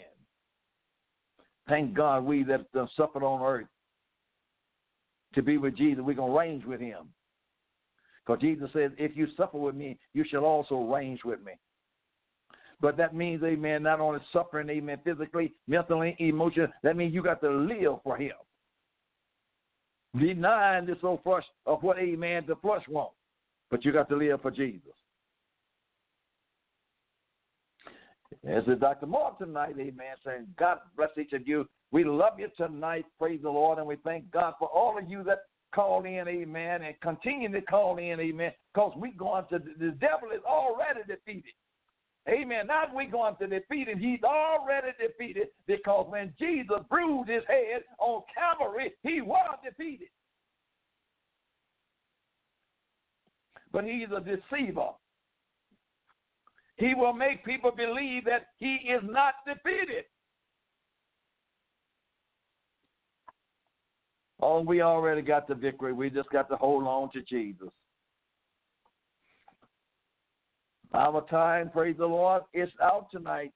Thank 1.69 1.93
God 1.93 2.25
we 2.25 2.43
that 2.43 2.65
uh, 2.77 2.85
suffered 2.97 3.23
on 3.23 3.41
earth 3.41 3.67
to 5.35 5.41
be 5.41 5.57
with 5.57 5.77
Jesus, 5.77 6.03
we're 6.05 6.15
going 6.15 6.33
to 6.33 6.37
range 6.37 6.65
with 6.65 6.81
him. 6.81 7.07
Because 8.25 8.41
Jesus 8.41 8.69
said, 8.73 8.93
if 8.97 9.15
you 9.15 9.27
suffer 9.35 9.57
with 9.57 9.75
me, 9.75 9.97
you 10.13 10.23
shall 10.29 10.45
also 10.45 10.75
range 10.81 11.21
with 11.25 11.43
me. 11.43 11.53
But 12.79 12.97
that 12.97 13.15
means, 13.15 13.43
amen, 13.43 13.83
not 13.83 13.99
only 13.99 14.19
suffering, 14.33 14.69
amen, 14.69 14.99
physically, 15.03 15.53
mentally, 15.67 16.15
emotionally, 16.19 16.71
that 16.83 16.97
means 16.97 17.13
you 17.13 17.21
got 17.21 17.41
to 17.41 17.49
live 17.49 17.97
for 18.03 18.17
him. 18.17 18.33
Denying 20.19 20.85
this 20.85 20.97
old 21.03 21.23
flesh 21.23 21.43
of 21.65 21.83
what, 21.83 21.97
amen, 21.99 22.43
the 22.47 22.55
flesh 22.55 22.83
wants. 22.89 23.15
But 23.69 23.85
you 23.85 23.91
got 23.91 24.09
to 24.09 24.15
live 24.15 24.41
for 24.41 24.51
Jesus. 24.51 24.81
As 28.47 28.65
the 28.65 28.75
Dr. 28.75 29.05
Moore 29.05 29.35
tonight, 29.37 29.75
amen, 29.79 30.15
saying, 30.25 30.47
God 30.57 30.79
bless 30.97 31.09
each 31.19 31.33
of 31.33 31.47
you. 31.47 31.67
We 31.91 32.03
love 32.03 32.39
you 32.39 32.47
tonight, 32.57 33.05
praise 33.19 33.41
the 33.43 33.49
Lord, 33.49 33.77
and 33.77 33.85
we 33.85 33.97
thank 33.97 34.29
God 34.31 34.55
for 34.57 34.67
all 34.69 34.97
of 34.97 35.09
you 35.09 35.23
that 35.23 35.39
called 35.73 36.05
in, 36.05 36.27
amen, 36.27 36.81
and 36.83 36.99
continue 37.01 37.51
to 37.51 37.61
call 37.61 37.97
in, 37.97 38.19
amen, 38.19 38.51
because 38.73 38.93
we 38.97 39.11
going 39.11 39.45
to, 39.49 39.59
the 39.59 39.91
devil 39.99 40.29
is 40.33 40.43
already 40.45 41.01
defeated. 41.07 41.53
Amen. 42.29 42.67
Not 42.67 42.93
we 42.93 43.07
going 43.07 43.35
to 43.37 43.47
defeat 43.47 43.87
him. 43.87 43.97
He's 43.97 44.21
already 44.23 44.89
defeated 44.99 45.47
because 45.65 46.05
when 46.07 46.33
Jesus 46.39 46.77
bruised 46.89 47.29
his 47.29 47.41
head 47.47 47.81
on 47.97 48.21
Calvary, 48.35 48.93
he 49.01 49.21
was 49.21 49.57
defeated. 49.63 50.09
But 53.73 53.85
he's 53.85 54.09
a 54.15 54.19
deceiver. 54.19 54.89
He 56.77 56.93
will 56.93 57.13
make 57.13 57.43
people 57.45 57.71
believe 57.71 58.25
that 58.25 58.47
he 58.59 58.75
is 58.75 59.01
not 59.03 59.35
defeated. 59.47 60.05
Oh, 64.41 64.61
we 64.61 64.81
already 64.81 65.21
got 65.21 65.47
the 65.47 65.55
victory. 65.55 65.93
We 65.93 66.09
just 66.09 66.29
got 66.29 66.49
to 66.49 66.55
hold 66.55 66.85
on 66.85 67.11
to 67.11 67.21
Jesus. 67.21 67.69
Our 70.93 71.25
time, 71.29 71.69
praise 71.69 71.95
the 71.97 72.05
Lord, 72.05 72.43
is 72.53 72.69
out 72.81 73.07
tonight. 73.11 73.51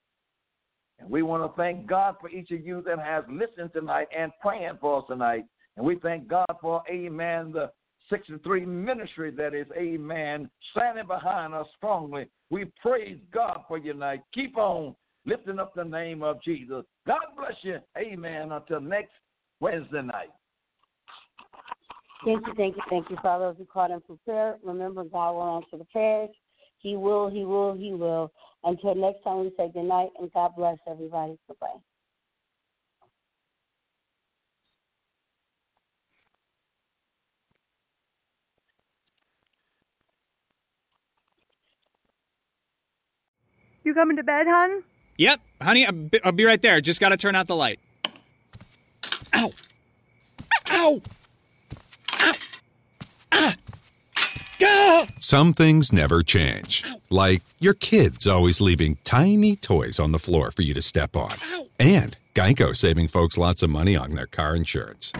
And 1.00 1.10
we 1.10 1.24
want 1.24 1.44
to 1.44 1.58
thank 1.58 1.88
God 1.88 2.16
for 2.22 2.30
each 2.30 2.52
of 2.52 2.66
you 2.66 2.82
that 2.86 3.00
has 3.00 3.24
listened 3.30 3.72
tonight 3.74 4.08
and 4.18 4.32
praying 4.42 4.78
for 4.80 5.00
us 5.00 5.06
tonight. 5.10 5.46
And 5.76 5.86
we 5.86 5.98
thank 6.00 6.28
God 6.28 6.56
for, 6.62 6.82
amen, 6.90 7.52
the 7.52 7.72
63 8.10 8.66
ministry 8.66 9.32
that 9.32 9.54
is, 9.54 9.68
amen, 9.78 10.50
standing 10.72 11.08
behind 11.08 11.54
us 11.54 11.68
strongly. 11.76 12.28
We 12.50 12.72
praise 12.82 13.18
God 13.34 13.62
for 13.68 13.78
you 13.78 13.94
tonight. 13.94 14.22
Keep 14.34 14.58
on 14.58 14.96
lifting 15.26 15.60
up 15.60 15.74
the 15.76 15.84
name 15.84 16.24
of 16.24 16.42
Jesus. 16.44 16.86
God 17.06 17.20
bless 17.36 17.56
you. 17.64 17.80
Amen. 17.98 18.52
Until 18.52 18.80
next 18.80 19.12
Wednesday 19.60 20.04
night. 20.04 20.30
Thank 22.24 22.48
you, 22.48 22.54
thank 22.56 22.76
you, 22.76 22.82
thank 22.90 23.10
you 23.10 23.18
Father. 23.22 23.48
those 23.48 23.58
who 23.58 23.66
called 23.66 23.92
in 23.92 24.02
for 24.08 24.18
prayer. 24.26 24.56
Remember, 24.64 25.04
God 25.04 25.34
will 25.34 25.58
answer 25.58 25.78
the 25.78 25.86
prayers. 25.86 26.30
He 26.80 26.96
will, 26.96 27.30
he 27.30 27.46
will, 27.46 27.74
he 27.76 27.94
will. 27.94 28.32
Until 28.64 28.96
next 28.96 29.24
time, 29.24 29.40
we 29.42 29.52
say 29.58 29.70
good 29.74 29.84
night 29.84 30.10
and 30.20 30.32
God 30.34 30.52
bless 30.56 30.78
everybody. 30.88 31.38
Bye 31.48 31.56
bye. 31.60 31.68
You 43.84 43.94
coming 43.94 44.18
to 44.18 44.24
bed, 44.24 44.48
hon? 44.48 44.84
Yep, 45.18 45.40
honey, 45.62 45.86
I'll 45.86 45.92
be, 45.92 46.24
I'll 46.24 46.32
be 46.32 46.44
right 46.44 46.62
there. 46.62 46.82
Just 46.82 47.00
got 47.00 47.10
to 47.10 47.18
turn 47.18 47.36
out 47.36 47.48
the 47.48 47.56
light. 47.56 47.80
Ow! 49.34 49.52
Ow! 50.72 51.02
Some 55.20 55.54
things 55.54 55.92
never 55.92 56.24
change. 56.24 56.84
Like 57.10 57.42
your 57.60 57.74
kids 57.74 58.28
always 58.28 58.62
leaving 58.62 58.98
tiny 59.04 59.56
toys 59.56 60.00
on 60.00 60.12
the 60.12 60.20
floor 60.20 60.52
for 60.52 60.62
you 60.62 60.74
to 60.74 60.82
step 60.82 61.16
on. 61.16 61.34
And 61.80 62.18
Geico 62.34 62.76
saving 62.76 63.08
folks 63.10 63.38
lots 63.38 63.64
of 63.64 63.70
money 63.70 63.96
on 63.96 64.12
their 64.12 64.28
car 64.28 64.56
insurance. 64.56 65.12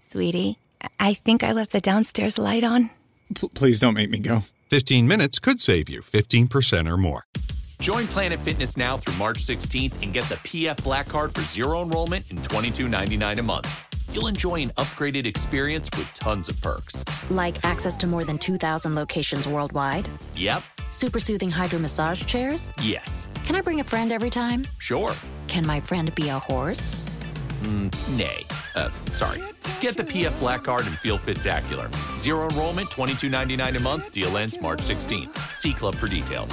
Sweetie, 0.00 0.58
I 0.98 1.14
think 1.14 1.42
I 1.42 1.52
left 1.52 1.72
the 1.72 1.80
downstairs 1.80 2.38
light 2.38 2.64
on. 2.64 2.90
P- 3.34 3.48
please 3.54 3.80
don't 3.80 3.94
make 3.94 4.10
me 4.10 4.18
go. 4.18 4.42
15 4.70 5.06
minutes 5.08 5.38
could 5.38 5.60
save 5.60 5.88
you 5.88 6.00
15% 6.00 6.90
or 6.90 6.96
more. 6.96 7.24
Join 7.80 8.06
Planet 8.08 8.40
Fitness 8.40 8.76
now 8.76 8.96
through 8.96 9.14
March 9.14 9.38
16th 9.38 10.02
and 10.02 10.12
get 10.12 10.24
the 10.24 10.34
PF 10.36 10.82
Black 10.82 11.08
Card 11.08 11.32
for 11.34 11.42
zero 11.42 11.82
enrollment 11.82 12.28
and 12.30 12.40
$22.99 12.40 13.38
a 13.38 13.42
month. 13.42 13.87
You'll 14.10 14.26
enjoy 14.26 14.62
an 14.62 14.70
upgraded 14.70 15.26
experience 15.26 15.90
with 15.96 16.12
tons 16.14 16.48
of 16.48 16.60
perks. 16.60 17.04
Like 17.30 17.64
access 17.64 17.96
to 17.98 18.06
more 18.06 18.24
than 18.24 18.38
2,000 18.38 18.94
locations 18.94 19.46
worldwide? 19.46 20.08
Yep. 20.34 20.62
Super 20.90 21.20
soothing 21.20 21.50
hydro 21.50 21.78
massage 21.78 22.24
chairs? 22.24 22.70
Yes. 22.82 23.28
Can 23.44 23.54
I 23.56 23.60
bring 23.60 23.80
a 23.80 23.84
friend 23.84 24.10
every 24.10 24.30
time? 24.30 24.64
Sure. 24.78 25.12
Can 25.46 25.66
my 25.66 25.80
friend 25.80 26.14
be 26.14 26.28
a 26.30 26.38
horse? 26.38 27.18
Mm, 27.62 28.16
nay. 28.16 28.44
Uh, 28.74 28.90
sorry. 29.12 29.42
Get 29.80 29.96
the 29.96 30.04
PF 30.04 30.38
Black 30.38 30.64
Card 30.64 30.86
and 30.86 30.96
feel 30.96 31.18
fit-tacular. 31.18 31.90
Zero 32.16 32.48
enrollment, 32.48 32.88
$22.99 32.90 33.76
a 33.76 33.80
month. 33.80 34.10
Deal 34.12 34.36
ends 34.38 34.60
March 34.60 34.80
16th. 34.80 35.36
See 35.54 35.72
Club 35.72 35.94
for 35.96 36.08
details. 36.08 36.50